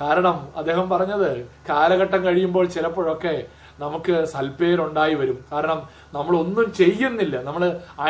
കാരണം 0.00 0.36
അദ്ദേഹം 0.60 0.86
പറഞ്ഞത് 0.92 1.30
കാലഘട്ടം 1.70 2.20
കഴിയുമ്പോൾ 2.26 2.66
ചിലപ്പോഴൊക്കെ 2.74 3.34
നമുക്ക് 3.82 4.14
സൽപ്പേരുണ്ടായി 4.32 5.14
വരും. 5.20 5.38
കാരണം 5.52 5.78
നമ്മളൊന്നും 6.16 6.66
ചെയ്യുന്നില്ല. 6.80 7.36
നമ്മൾ 7.48 7.62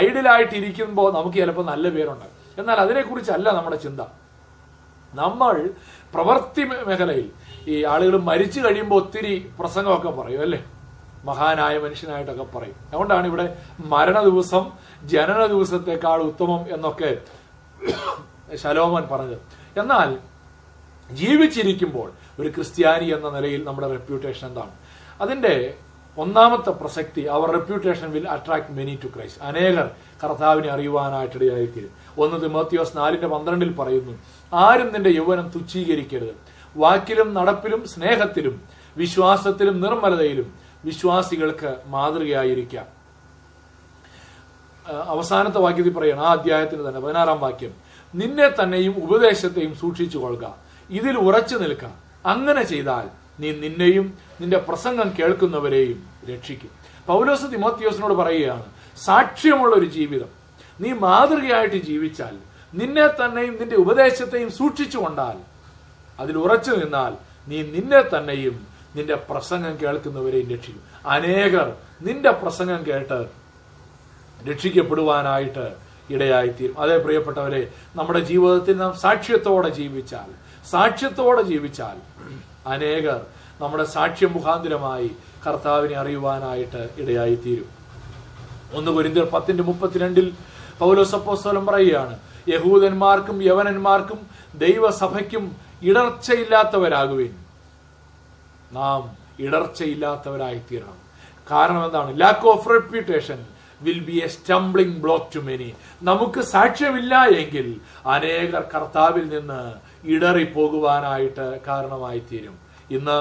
ഐഡിലായിട്ടിരിക്കുമ്പോൾ 0.02 1.08
നമുക്ക് 1.16 1.36
ചിലപ്പോൾ 1.42 1.66
നല്ല 1.72 1.88
പേരുണ്ടാകും. 1.96 2.36
എന്നാൽ 2.60 2.78
അതിനെക്കുറിച്ചല്ല 2.84 3.48
നമ്മുടെ 3.58 3.78
ചിന്ത. 3.86 4.00
നമ്മൾ 5.20 5.54
പ്രവൃത്തി 6.14 6.64
മേഖലയിൽ 6.70 7.28
ഈ 7.72 7.76
ആളുകൾ 7.92 8.14
മരിച്ചു 8.30 8.60
കഴിയുമ്പോൾ 8.64 8.98
ഒത്തിരി 9.02 9.34
പ്രസംഗമൊക്കെ 9.58 10.10
പറയും 10.20 10.42
അല്ലേ? 10.46 10.60
മഹാനായ 11.28 11.74
മനുഷ്യനായിട്ടൊക്കെ 11.84 12.46
പറയും. 12.56 12.76
അതുകൊണ്ടാണ് 12.88 13.26
ഇവിടെ 13.26 13.46
മരണ 13.94 14.18
ദിവസം 14.28 14.64
ജനന 15.12 15.40
ദിവസത്തെക്കാൾ 15.52 16.18
ഉത്തമം 16.30 16.62
എന്നൊക്കെ 16.74 17.10
ശലോമൻ 18.62 19.04
പറഞ്ഞത്. 19.12 19.38
എന്നാൽ 19.80 20.08
ജീവിച്ചിരിക്കുമ്പോൾ 21.10 22.08
ഒരു 22.40 22.48
ക്രിസ്ത്യാനി 22.48 23.06
എന്ന 23.16 23.28
നിലയിൽ 23.36 23.60
നമ്മുടെ 23.64 23.88
റെപ്യൂട്ടേഷൻ 23.88 24.44
എന്താണ്? 24.48 24.72
അതിന്റെ 25.22 25.54
ഒന്നാമത്തെ 26.16 26.70
പ്രസക്തി 26.80 27.22
our 27.36 27.48
reputation 27.56 28.08
will 28.14 28.28
attract 28.28 28.72
many 28.78 28.94
to 29.04 29.08
Christ 29.14 29.42
അനേകർ 29.42 29.86
കർത്താവിനെ 30.22 30.68
അറിയുവാനായിട്ടിടയായിത്തീരും. 30.74 31.92
ഒന്ന് 32.18 32.36
തിമോത്തിയോസ് 32.44 32.96
നാലിന്റെ 32.96 33.28
പന്ത്രണ്ടിൽ 33.34 33.70
പറയുന്നു 33.80 34.14
ആരും 34.52 34.88
നിന്റെ 34.92 35.10
യൗവനം 35.10 35.46
തുച്ഛീകരിക്കരുത്. 35.54 36.34
വാക്കിലും 36.76 37.28
നടപ്പിലും 37.34 37.82
സ്നേഹത്തിലും 37.88 38.56
വിശ്വാസത്തിലും 38.96 39.76
നിർമ്മലതയിലും 39.80 40.48
വിശ്വാസികൾക്ക് 40.84 41.76
മാതൃകയായിരിക്കാം. 41.86 42.86
അവസാനത്തെ 45.06 45.58
വാക്യത്തിൽ 45.58 45.92
പറയണം 45.92 46.26
ആ 46.28 46.32
അധ്യായത്തിന് 46.32 46.88
തന്നെ 46.88 47.00
പതിനാറാം 47.00 47.40
വാക്യം. 47.40 47.72
നിന്നെ 48.14 48.48
തന്നെയും 48.48 48.94
ഉപദേശത്തെയും 49.02 49.76
സൂക്ഷിച്ചു 49.76 50.18
കൊള്ളുക. 50.18 50.56
ഇതിൽ 50.90 51.18
ഉറച്ചു 51.18 51.56
നിൽക്കുക 51.56 51.90
അങ്ങനെ 52.26 52.62
ചെയ്താൽ 52.62 53.06
നീ 53.40 53.50
നിന്നെയും 53.52 54.18
നിന്റെ 54.40 54.58
പ്രസംഗം 54.58 55.12
കേൾക്കുന്നവരെയും 55.18 55.98
രക്ഷിക്കും. 56.30 56.70
പൗലോസ് 57.06 57.52
തിമോത്തിയോസിനോട് 57.52 58.14
പറയുകയാണ് 58.14 58.64
സാക്ഷ്യമുള്ള 58.98 59.76
ഒരു 59.76 59.86
ജീവിതം. 59.86 60.30
നീ 60.80 60.92
മാതൃകയായിട്ട് 60.92 61.76
ജീവിച്ചാൽ 61.76 62.38
നിന്നെ 62.74 63.06
തന്നെയും 63.06 63.56
നിന്റെ 63.60 63.76
ഉപദേശത്തെയും 63.76 64.50
സൂക്ഷിച്ചു 64.52 64.98
കൊണ്ടാൽ 64.98 65.36
അതിൽ 66.20 66.38
ഉറച്ചു 66.38 66.70
നിന്നാൽ 66.70 67.12
നീ 67.48 67.62
നിന്നെ 67.62 68.00
തന്നെയും 68.02 68.66
നിന്റെ 68.97 69.14
പ്രസംഗം 69.14 69.78
കേൾക്കുന്നവരെയും 69.82 70.51
രക്ഷിക്കും. 70.51 70.82
അനേകർ 71.07 71.72
നിന്റെ 72.03 72.30
പ്രസംഗം 72.30 72.86
കേട്ട് 72.86 73.26
രക്ഷിക്കപ്പെടുവാനായിട്ട് 74.51 75.74
ഇടയായിത്തീരും. 76.11 76.80
അതേ 76.80 76.97
പ്രിയപ്പെട്ടവരെ 76.97 77.72
നമ്മുടെ 77.97 78.20
ജീവിതത്തിൽ 78.20 78.76
നാം 78.76 78.97
സാക്ഷ്യത്തോടെ 78.97 79.68
ജീവിച്ചാൽ 79.68 80.30
സാക്ഷ്യത്തോടെ 80.70 81.43
ജീവിച്ചാൽ 81.43 81.97
അനേകർ 82.68 83.20
നമ്മുടെ 83.61 83.84
സാക്ഷ്യം 83.84 84.32
മുഖാന്തരമായി 84.32 85.11
കർത്താവിനെ 85.47 85.97
അറിയുവാനായിട്ട് 85.97 86.89
ഇടയായിത്തീരും. 86.99 87.68
ഒന്ന് 88.74 88.91
കൊരിന്തിയർ 88.91 89.26
പത്തിന്റെ 89.26 89.62
മുപ്പത്തിരണ്ടിൽ 89.62 90.32
പൗലോസ് 90.78 91.14
അപ്പോസ്തലൻ 91.14 91.66
പറയുകയാണ് 91.66 92.18
യഹൂദന്മാർക്കും 92.49 93.43
യവനന്മാർക്കും 93.43 94.26
ദൈവസഭയ്ക്കും 94.55 95.57
ഇടർച്ചയില്ലാത്തവരാകുവിൻ. 95.82 97.47
നാം 98.72 99.02
ഇടർച്ചയില്ലാത്തവരായി 99.40 100.60
തീരണം 100.70 100.98
കാരണം 101.46 101.84
എന്താണ്? 101.84 102.20
Lack 102.20 102.46
of 102.46 102.70
reputation 102.70 103.38
will 103.80 104.00
be 104.00 104.16
a 104.18 104.28
stumbling 104.28 105.00
block 105.00 105.34
to 105.34 105.40
many 105.40 105.74
നമുക്ക് 106.02 106.40
സാക്ഷ്യമില്ല 106.40 107.24
എങ്കിൽ 107.26 107.66
അനേകർ 108.06 108.64
കർത്താവിൽ 108.74 109.28
നിന്ന് 109.28 109.60
ഇടറി 110.04 110.44
പോകുവാനായിട്ട് 110.44 111.60
കാരണമായി 111.66 112.22
തീരും 112.30 112.56
ഇന്ന് 112.90 113.18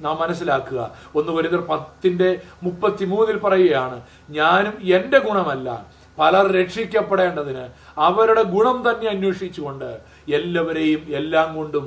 നാം 0.00 0.16
മനസ്സിലാക്കുക 0.18 0.80
ഒന്ന് 1.14 1.32
വരുന്നർ 1.32 1.66
പത്തിന്റെ 1.66 2.30
മുപ്പത്തിമൂന്നിൽ 2.62 3.36
പറയുകയാണ് 3.36 4.02
ഞാനും 4.30 4.74
എന്റെ 4.98 5.18
ഗുണമല്ല 5.18 5.68
പലർ 6.18 6.52
രക്ഷിക്കപ്പെടേണ്ടതിന് 6.52 7.64
അവരുടെ 7.98 8.42
ഗുണം 8.42 8.88
തന്നെ 8.88 9.08
അന്വേഷിച്ചുകൊണ്ട് 9.08 9.88
എല്ലാവരെയും 10.28 11.02
എല്ലാം 11.14 11.56
കൊണ്ടും 11.56 11.86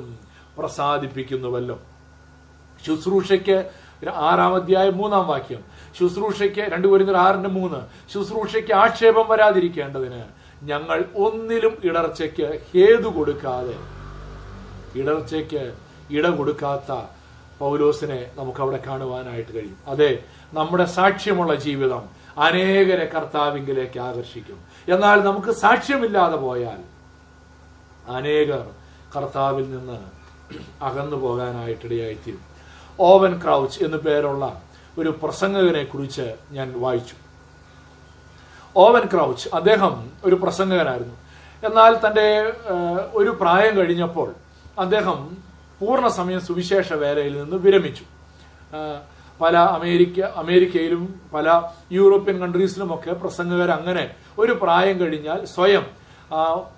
പ്രസാദിപ്പിക്കുന്നുവല്ലോ. 0.58 1.76
ശുശ്രൂഷയ്ക്ക് 2.86 3.70
ആറാം 4.14 4.54
അധ്യായം 4.54 4.96
മൂന്നാം 4.96 5.28
വാക്യം. 5.28 5.64
ശുശ്രൂഷയ്ക്ക് 5.98 6.60
രണ്ടു 6.60 6.88
പേരുന്ന 6.88 7.16
ആറിന്റെ 7.16 7.48
മൂന്ന്. 7.48 8.10
ശുശ്രൂഷയ്ക്ക് 8.12 8.72
ആക്ഷേപം 8.74 9.28
വരാതിരിക്കേണ്ടതിന് 9.28 10.22
ഞങ്ങൾ 10.62 11.04
ഒന്നിലും 11.16 11.78
ഇടർച്ചയ്ക്ക് 11.84 12.60
ഹേതു 12.74 13.08
കൊടുക്കാതെ 13.08 13.74
ഇടർച്ചയ്ക്ക് 15.00 15.72
ഇടം 16.10 16.36
കൊടുക്കാത്ത 16.36 17.06
പൗലോസിനെ 17.58 18.30
നമുക്ക് 18.36 18.60
അവിടെ 18.60 18.82
കാണുവാനായിട്ട് 18.86 19.54
കഴിയും. 19.54 19.76
അതെ 19.86 20.22
നമ്മുടെ 20.52 20.84
സാക്ഷ്യമുള്ള 20.84 21.54
ജീവിതം 21.54 22.02
അനേകരെ 22.38 23.10
കർത്താവിങ്കിലേക്ക് 23.14 24.00
ആകർഷിക്കും. 24.00 24.58
എന്നാൽ 24.88 25.20
നമുക്ക് 25.20 25.50
സാക്ഷ്യമില്ലാതെ 25.50 26.36
പോയാൽ 26.36 26.80
അനേകർ 28.10 28.70
കർത്താവിൽ 29.16 29.70
നിന്ന് 29.70 29.98
അകന്നു 30.84 31.16
പോകാനായിട്ടിടയായിത്തീരും. 31.16 32.57
ഓവൻ 33.00 33.32
ക്രൗച്ച് 33.44 33.84
എന്നു 33.84 33.96
പേരുള്ള 33.96 34.62
ഒരു 34.98 35.10
പ്രസംഗകനെ 35.22 35.82
കുറിച്ച് 35.84 36.34
ഞാൻ 36.50 36.80
വായിച്ചു. 36.80 37.14
ഓവൻ 38.76 39.04
ക്രൗച്ച് 39.12 39.48
അദ്ദേഹം 39.54 40.10
ഒരു 40.24 40.34
പ്രസംഗകനായിരുന്നു. 40.34 41.14
എന്നാൽ 41.66 41.92
തന്റെ 42.06 42.52
ഒരു 43.12 43.30
പ്രായം 43.40 43.76
കഴിഞ്ഞപ്പോൾ 43.76 44.34
അദ്ദേഹം 44.78 45.36
പൂർണ 45.80 46.08
സമയം 46.08 46.40
സുവിശേഷ 46.40 46.92
വേലയിൽ 46.92 47.42
നിന്ന് 47.42 47.56
വിരമിച്ചു. 47.56 48.04
പല 49.40 49.56
അമേരിക്ക 49.56 50.20
അമേരിക്കയിലും 50.20 51.02
പല 51.34 51.62
യൂറോപ്യൻ 51.92 52.38
കൺട്രീസിലുമൊക്കെ 52.38 53.12
പ്രസംഗകർ 53.12 53.70
അങ്ങനെ 53.70 54.14
ഒരു 54.38 54.52
പ്രായം 54.52 55.00
കഴിഞ്ഞാൽ 55.00 55.44
സ്വയം 55.44 55.84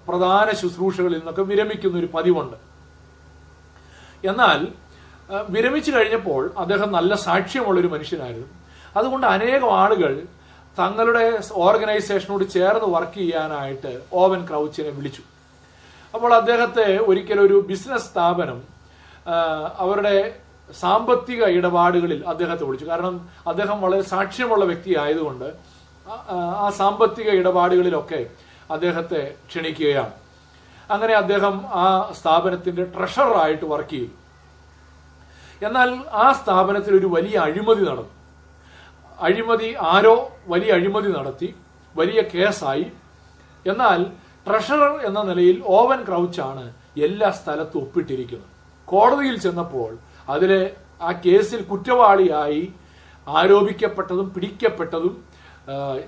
പ്രധാന 0.08 0.48
ശുശ്രൂഷകളിൽ 0.56 1.18
നിന്നൊക്കെ 1.18 1.42
വിരമിക്കുന്ന 1.42 1.98
ഒരു 1.98 2.08
പതിവുണ്ട്. 2.14 2.56
എന്നാൽ 4.28 4.68
വിരമിച്ചു 5.49 5.91
കഴിഞ്ഞപ്പോൾ 5.91 6.51
അദ്ദേഹം 6.59 6.93
നല്ല 6.93 7.14
സാക്ഷ്യമുള്ള 7.14 7.81
ഒരു 7.81 7.87
മനുഷ്യനായിരുന്നു. 7.87 8.47
അതുകൊണ്ട് 8.97 9.26
അനേകം 9.26 9.78
ആളുകൾ 9.78 10.22
തങ്ങളുടെ 10.78 11.39
ഓർഗനൈസേഷനോട് 11.53 12.51
ചേർന്ന് 12.51 12.85
വർക്ക് 12.85 13.14
ചെയ്യാനായിട്ട് 13.14 14.01
ഓവൻ 14.12 14.47
ക്രൗച്ചിനെ 14.49 14.89
വിളിച്ചു. 14.89 15.22
അപ്പോൾ 16.14 16.35
അദ്ദേഹത്തെ 16.35 16.99
ഒരിക്കലും 16.99 17.47
ഒരു 17.47 17.64
ബിസിനസ് 17.68 18.12
സ്ഥാപനം 18.12 18.62
അവരുടെ 19.78 20.35
സാമ്പത്തിക 20.81 21.45
ഇടപാടുകളിൽ 21.45 22.24
അദ്ദേഹത്തെ 22.26 22.64
വിളിച്ചു. 22.64 22.87
കാരണം 22.87 23.28
അദ്ദേഹം 23.47 23.81
വളരെ 23.81 24.03
സാക്ഷ്യമുള്ള 24.03 24.64
വ്യക്തി 24.64 24.97
ആയതുകൊണ്ട് 24.99 25.53
ആ- 26.09 26.66
ആ 26.66 26.70
സാമ്പത്തിക 26.70 27.31
ഇടപാടുകളിലൊക്കെ 27.31 28.26
അദ്ദേഹത്തെ 28.70 29.35
ക്ഷണിക്കുകയാണ്. 29.49 30.11
അങ്ങനെ 30.93 31.14
അദ്ദേഹം 31.14 31.66
ആ 31.66 32.12
സ്ഥാപനത്തിന്റെ 32.20 32.85
ട്രഷററായിട്ട് 32.85 33.64
വർക്ക് 33.64 33.89
ചെയ്തു. 33.89 34.19
എന്നാൽ 35.64 35.90
ആ 36.24 36.26
സ്ഥാപനത്തിൽ 36.40 36.92
ഒരു 37.00 37.08
വലിയ 37.14 37.36
അഴിമതി 37.46 37.82
നടന്നു. 37.88 38.12
അഴിമതി 39.28 39.68
ആരോ 39.94 40.14
വലിയ 40.52 40.70
അഴിമതി 40.78 41.11
നടത്തി 41.16 41.48
വലിയ 41.94 42.20
കേസായി. 42.32 42.86
എന്നാൽ 43.66 44.00
ട്രഷറർ 44.46 44.92
എന്ന 45.08 45.20
നിലയിൽ 45.30 45.56
ഓവൻ 45.78 45.98
ക്രൗച്ചാണ് 46.08 46.64
എല്ലാ 47.06 47.28
സ്ഥലത്തും 47.40 47.80
ഒപ്പിട്ടിരിക്കുന്നത്. 47.82 48.48
കോടതിയിൽ 48.90 49.36
ചെന്നപ്പോൾ 49.44 49.90
അതിലെ 50.34 50.62
ആ 51.08 51.11
കേസിൽ 51.24 51.61
കുറ്റവാളിയായി 51.70 52.62
ആരോപിക്കപ്പെട്ടതും 53.26 54.26
പിടിക്കപ്പെട്ടതും 54.34 55.14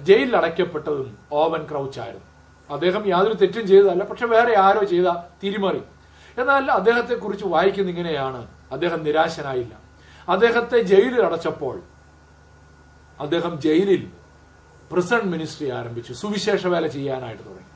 ജയിലിൽ 0.08 0.34
അടയ്ക്കപ്പെട്ടതും 0.36 1.10
ഓവൻ 1.40 1.62
ക്രൗച്ചായിരുന്നു. 1.70 2.26
അദ്ദേഹം 2.70 3.02
യാതൊരു 3.12 3.36
തെറ്റും 3.42 3.64
ചെയ്തതല്ല 3.70 4.04
പക്ഷെ 4.10 4.26
വേറെ 4.34 4.52
ആരോ 4.66 4.82
ചെയ്ത 4.92 5.08
തിരിമറി. 5.42 5.82
എന്നാൽ 6.40 6.64
അദ്ദേഹത്തെക്കുറിച്ച് 6.78 7.46
വായിക്കുന്ന 7.54 7.90
ഇങ്ങനെയാണ്. 7.94 8.42
അദ്ദേഹം 8.72 9.04
നിരാശനായില്ല. 9.04 9.74
അദ്ദേഹത്തെ 10.28 10.80
ജയിലിൽ 10.80 11.22
അടച്ചപ്പോൾ 11.22 11.80
അദ്ദേഹം 13.20 13.60
ജയിലിൽ 13.60 14.10
പ്രിസൺ 14.92 15.20
മിനിസ്ട്രി 15.20 15.70
ആരംഭിച്ചു. 15.70 16.12
സുവിശേഷ 16.12 16.66
വേല 16.66 16.86
ചെയ്യാനായിട്ട് 16.86 17.42
തുടങ്ങി. 17.42 17.72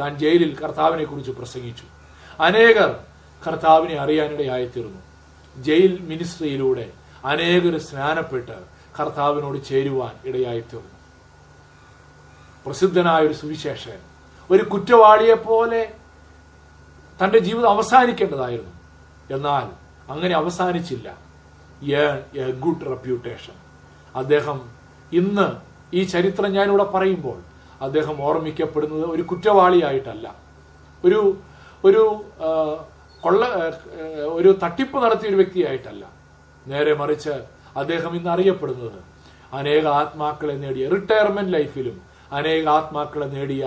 താൻ 0.00 0.18
ജയിലിൽ 0.18 0.58
കർത്താവിനെ 0.58 1.04
കുറിച്ച് 1.04 1.30
പ്രസംഗിച്ചു. 1.30 1.84
അനേകർ 2.42 3.04
കർത്താവിനെ 3.46 3.96
അറിയാനിടയായിത്തീർന്നു. 3.98 5.00
ജയിൽ 5.62 5.98
മിനിസ്ട്രിയിലൂടെ 6.00 6.92
അനേകർ 7.24 7.78
സ്നാനപ്പെട്ട് 7.78 8.64
കർത്താവിനോട് 9.00 9.64
ചേരുവാൻ 9.64 10.12
ഇടയായിത്തീർന്നു. 10.24 10.94
പ്രസിദ്ധനായ 12.66 13.22
ഒരു 13.22 13.32
സുവിശേഷൻ 13.32 13.98
ഒരു 14.50 14.62
കുറ്റവാളിയെ 14.62 15.34
പോലെ 15.34 15.92
തന്റെ 17.24 17.38
ജീവിതം 17.38 17.70
അവസാനിക്കേണ്ടതായിരുന്നു. 17.70 18.70
എന്നാൽ 19.30 19.83
അങ്ങനെ 20.10 20.34
അവസാനിച്ചില്ല. 20.36 21.08
A 22.42 22.50
good 22.64 22.86
reputation. 22.86 23.56
അദ്ദേഹം 24.16 24.58
ഇന്ന് 25.12 25.46
ഈ 25.96 26.02
ചരിത്രം 26.02 26.52
ഞാനിവിടെ 26.52 26.84
പറയുമ്പോൾ 26.84 27.38
അദ്ദേഹം 27.80 28.22
ഓർമ്മിക്കപ്പെടുന്നത് 28.22 29.06
ഒരു 29.14 29.22
കുറ്റവാളിയായിട്ടല്ല. 29.22 30.34
ഒരു 31.04 31.20
ഒരു 31.84 32.24
കൊള്ള 33.22 33.44
ഒരു 34.24 34.58
തട്ടിപ്പ് 34.62 34.96
നടത്തിയ 35.04 35.28
ഒരു 35.28 35.36
വ്യക്തിയായിട്ടല്ല. 35.36 36.04
നേരെ 36.66 36.94
മറിച്ച് 36.94 37.34
അദ്ദേഹം 37.76 38.16
ഇന്ന് 38.16 38.30
അറിയപ്പെടുന്നത് 38.30 38.98
അനേക 39.52 39.86
ആത്മാക്കളെ 39.86 40.52
നേടിയ 40.52 40.88
റിട്ടയർമെന്റ് 40.88 41.52
ലൈഫിലും 41.52 42.02
അനേക 42.32 42.68
ആത്മാക്കളെ 42.68 43.26
നേടിയ 43.26 43.64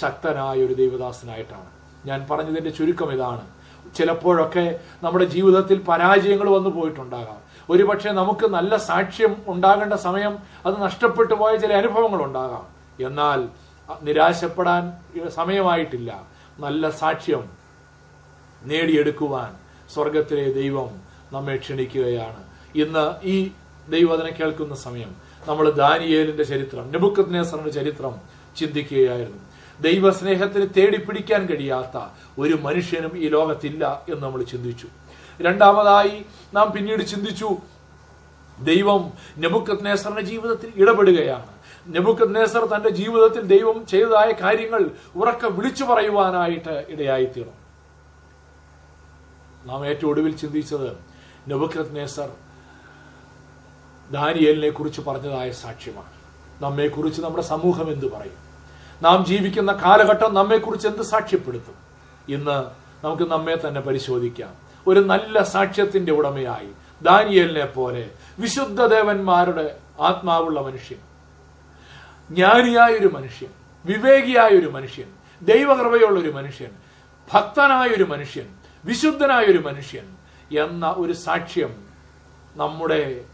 ശക്തനായ 0.00 0.64
ഒരു 0.66 0.74
ദൈവദാസനായിട്ടാണ്. 0.74 1.70
ഞാൻ 2.06 2.26
പറഞ്ഞതിന്റെ 2.30 2.70
ചുരുക്കം 2.70 3.12
ഇതാണ്. 3.12 3.44
ചിലപ്പോഴൊക്കെ 3.96 4.80
നമ്മുടെ 5.02 5.24
ജീവിതത്തിൽ 5.24 5.78
പരാജയങ്ങൾ 5.78 6.48
വന്നു 6.50 6.70
പോയിട്ടുണ്ടാകാം. 6.70 7.50
ഒരുപക്ഷെ 7.70 8.10
നമുക്ക് 8.10 8.46
നല്ല 8.46 8.76
സാക്ഷ്യം 8.76 9.36
ഉണ്ടാകേണ്ട 9.46 9.94
സമയം 9.94 10.38
അത് 10.66 10.82
നഷ്ടപ്പെട്ടു 10.82 11.34
പോയ 11.34 11.56
ചില 11.56 11.72
അനുഭവങ്ങൾ 11.72 12.22
ഉണ്ടാകാം. 12.22 12.66
എന്നാൽ 13.06 13.48
നിരാശപ്പെടാൻ 14.02 14.92
സമയമായിട്ടില്ല. 15.28 16.26
നല്ല 16.58 16.90
സാക്ഷ്യം 16.90 17.50
നേടിയെടുക്കുവാൻ 18.62 19.54
സ്വർഗത്തിലെ 19.94 20.52
ദൈവം 20.52 21.00
നമ്മെ 21.32 21.56
ക്ഷണിക്കുകയാണ്. 21.56 22.44
ഇന്ന് 22.74 23.26
ഈ 23.26 23.50
ദൈവവചനം 23.88 24.32
കേൾക്കുന്ന 24.40 24.74
സമയം 24.74 25.14
നമ്മൾ 25.48 25.70
ദാനിയേലിന്റെ 25.70 26.42
ചരിത്രം 26.42 26.90
നെബുക്കത്നേസറിന്റെ 26.90 27.70
ചരിത്രം 27.70 28.14
ചിന്തിക്കുകയായിരുന്നു. 28.56 29.49
ദൈവസ്നേഹത്തിന് 29.80 30.66
തേടിപ്പിടിക്കാൻ 30.76 31.46
കഴിയാത്ത 31.46 32.12
ഒരു 32.38 32.54
മനുഷ്യനും 32.54 33.18
ഈ 33.18 33.28
ലോകത്തില്ല 33.28 34.02
എന്ന് 34.08 34.22
നമ്മൾ 34.22 34.42
ചിന്തിച്ചു. 34.42 34.88
രണ്ടാമതായി 35.40 36.24
നാം 36.54 36.72
പിന്നീട് 36.72 37.02
ചിന്തിച്ചു 37.02 37.48
ദൈവം 38.60 39.12
നെബുക്കത് 39.38 39.86
നേസറിന്റെ 39.86 40.22
ജീവിതത്തിൽ 40.22 40.72
ഇടപെടുകയാണ്. 40.76 41.46
നെബുക്കത് 41.86 42.36
നേസർ 42.36 42.64
തന്റെ 42.64 42.88
ജീവിതത്തിൽ 42.88 43.40
ദൈവം 43.40 43.86
ചെയ്തതായ 43.86 44.32
കാര്യങ്ങൾ 44.42 44.90
ഉറക്കെ 45.16 45.48
വിളിച്ചു 45.48 45.84
പറയുവാനായിട്ട് 45.84 46.86
ഇടയായിത്തീർന്നു. 46.88 47.54
നാം 49.66 49.86
ഏറ്റവും 49.86 50.10
ഒടുവിൽ 50.10 50.36
ചിന്തിച്ചത് 50.36 50.90
നെബുക്കത് 51.48 51.96
നേസർ 51.96 52.30
ദാനിയലിനെ 54.10 54.70
കുറിച്ച് 54.70 55.00
പറഞ്ഞതായ 55.00 55.50
സാക്ഷ്യമാണ്. 55.50 56.12
നമ്മെക്കുറിച്ച് 56.62 57.22
നമ്മുടെ 57.22 57.42
സമൂഹം 57.42 57.92
എന്തു 57.92 58.06
പറയും? 58.06 58.39
നാം 59.02 59.24
ജീവിക്കുന്ന 59.24 59.72
കാലഘട്ടം 59.72 60.34
നമ്മെക്കുറിച്ച് 60.34 60.88
എന്ത് 60.88 61.02
സാക്ഷ്യപ്പെടുത്തും? 61.02 61.74
ഇന്ന് 62.28 62.64
നമുക്ക് 63.04 63.22
നമ്മെ 63.22 63.68
തന്നെ 63.68 63.80
പരിശോധിക്കാം. 63.80 64.54
ഒരു 64.86 65.00
നല്ല 65.00 65.42
സാക്ഷ്യത്തിന്റെ 65.42 66.12
ഉടമയായി 66.12 66.70
ദാനിയലിനെ 67.02 67.64
പോലെ 67.64 68.10
വിശുദ്ധ 68.38 68.86
ദേവന്മാരുടെ 68.86 69.76
ആത്മാവുള്ള 70.00 70.60
മനുഷ്യൻ 70.60 70.98
ജ്ഞാനിയായ 72.30 72.92
ഒരു 72.92 73.06
മനുഷ്യൻ 73.06 73.48
വിവേകിയായ 73.86 74.48
ഒരു 74.48 74.66
മനുഷ്യൻ 74.66 75.08
ദൈവകൃപയുള്ള 75.42 76.20
ഒരു 76.20 76.30
മനുഷ്യൻ 76.30 76.70
ഭക്തനായ 77.32 77.88
ഒരു 77.88 78.04
മനുഷ്യൻ 78.04 78.48
വിശുദ്ധനായ 78.84 79.44
ഒരു 79.44 79.58
മനുഷ്യൻ 79.58 80.06
എന്ന 80.58 80.94
ഒരു 80.98 81.12
സാക്ഷ്യം 81.12 81.72
നമ്മുടെ 82.56 83.24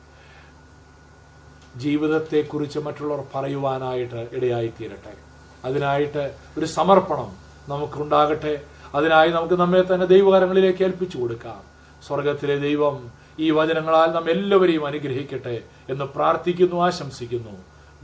ജീവിതത്തെക്കുറിച്ച് 1.76 2.78
മറ്റുള്ളവർ 2.78 3.24
പറയുവാനായിട്ട് 3.34 4.28
ഇടയായി 4.32 4.72
തീരട്ടെ 4.80 5.25
അതിനായിട്ട് 5.64 6.34
ഒരു 6.58 6.66
സമർപ്പണം 6.66 7.30
നമുക്കുണ്ടാകട്ടെ. 7.68 8.54
അതിനായി 8.94 9.30
നമുക്ക് 9.30 9.54
നമ്മെ 9.54 9.82
തന്നെ 9.82 10.06
ദൈവകരങ്ങളിലേക്ക് 10.06 10.84
ഏൽപ്പിച്ചു 10.84 11.18
കൊടുക്കാം. 11.18 11.60
സ്വർഗത്തിലെ 12.06 12.56
ദൈവം 12.56 13.10
ഈ 13.38 13.50
വചനങ്ങളാൽ 13.50 14.10
നാം 14.12 14.30
എല്ലാവരെയും 14.30 14.86
അനുഗ്രഹിക്കട്ടെ 14.86 15.62
എന്ന് 15.88 16.04
പ്രാർത്ഥിക്കുന്നു 16.04 16.82
ആശംസിക്കുന്നു. 16.82 17.54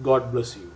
ഗോഡ് 0.00 0.24
ബ്ലസ് 0.24 0.56
യു 0.56 0.71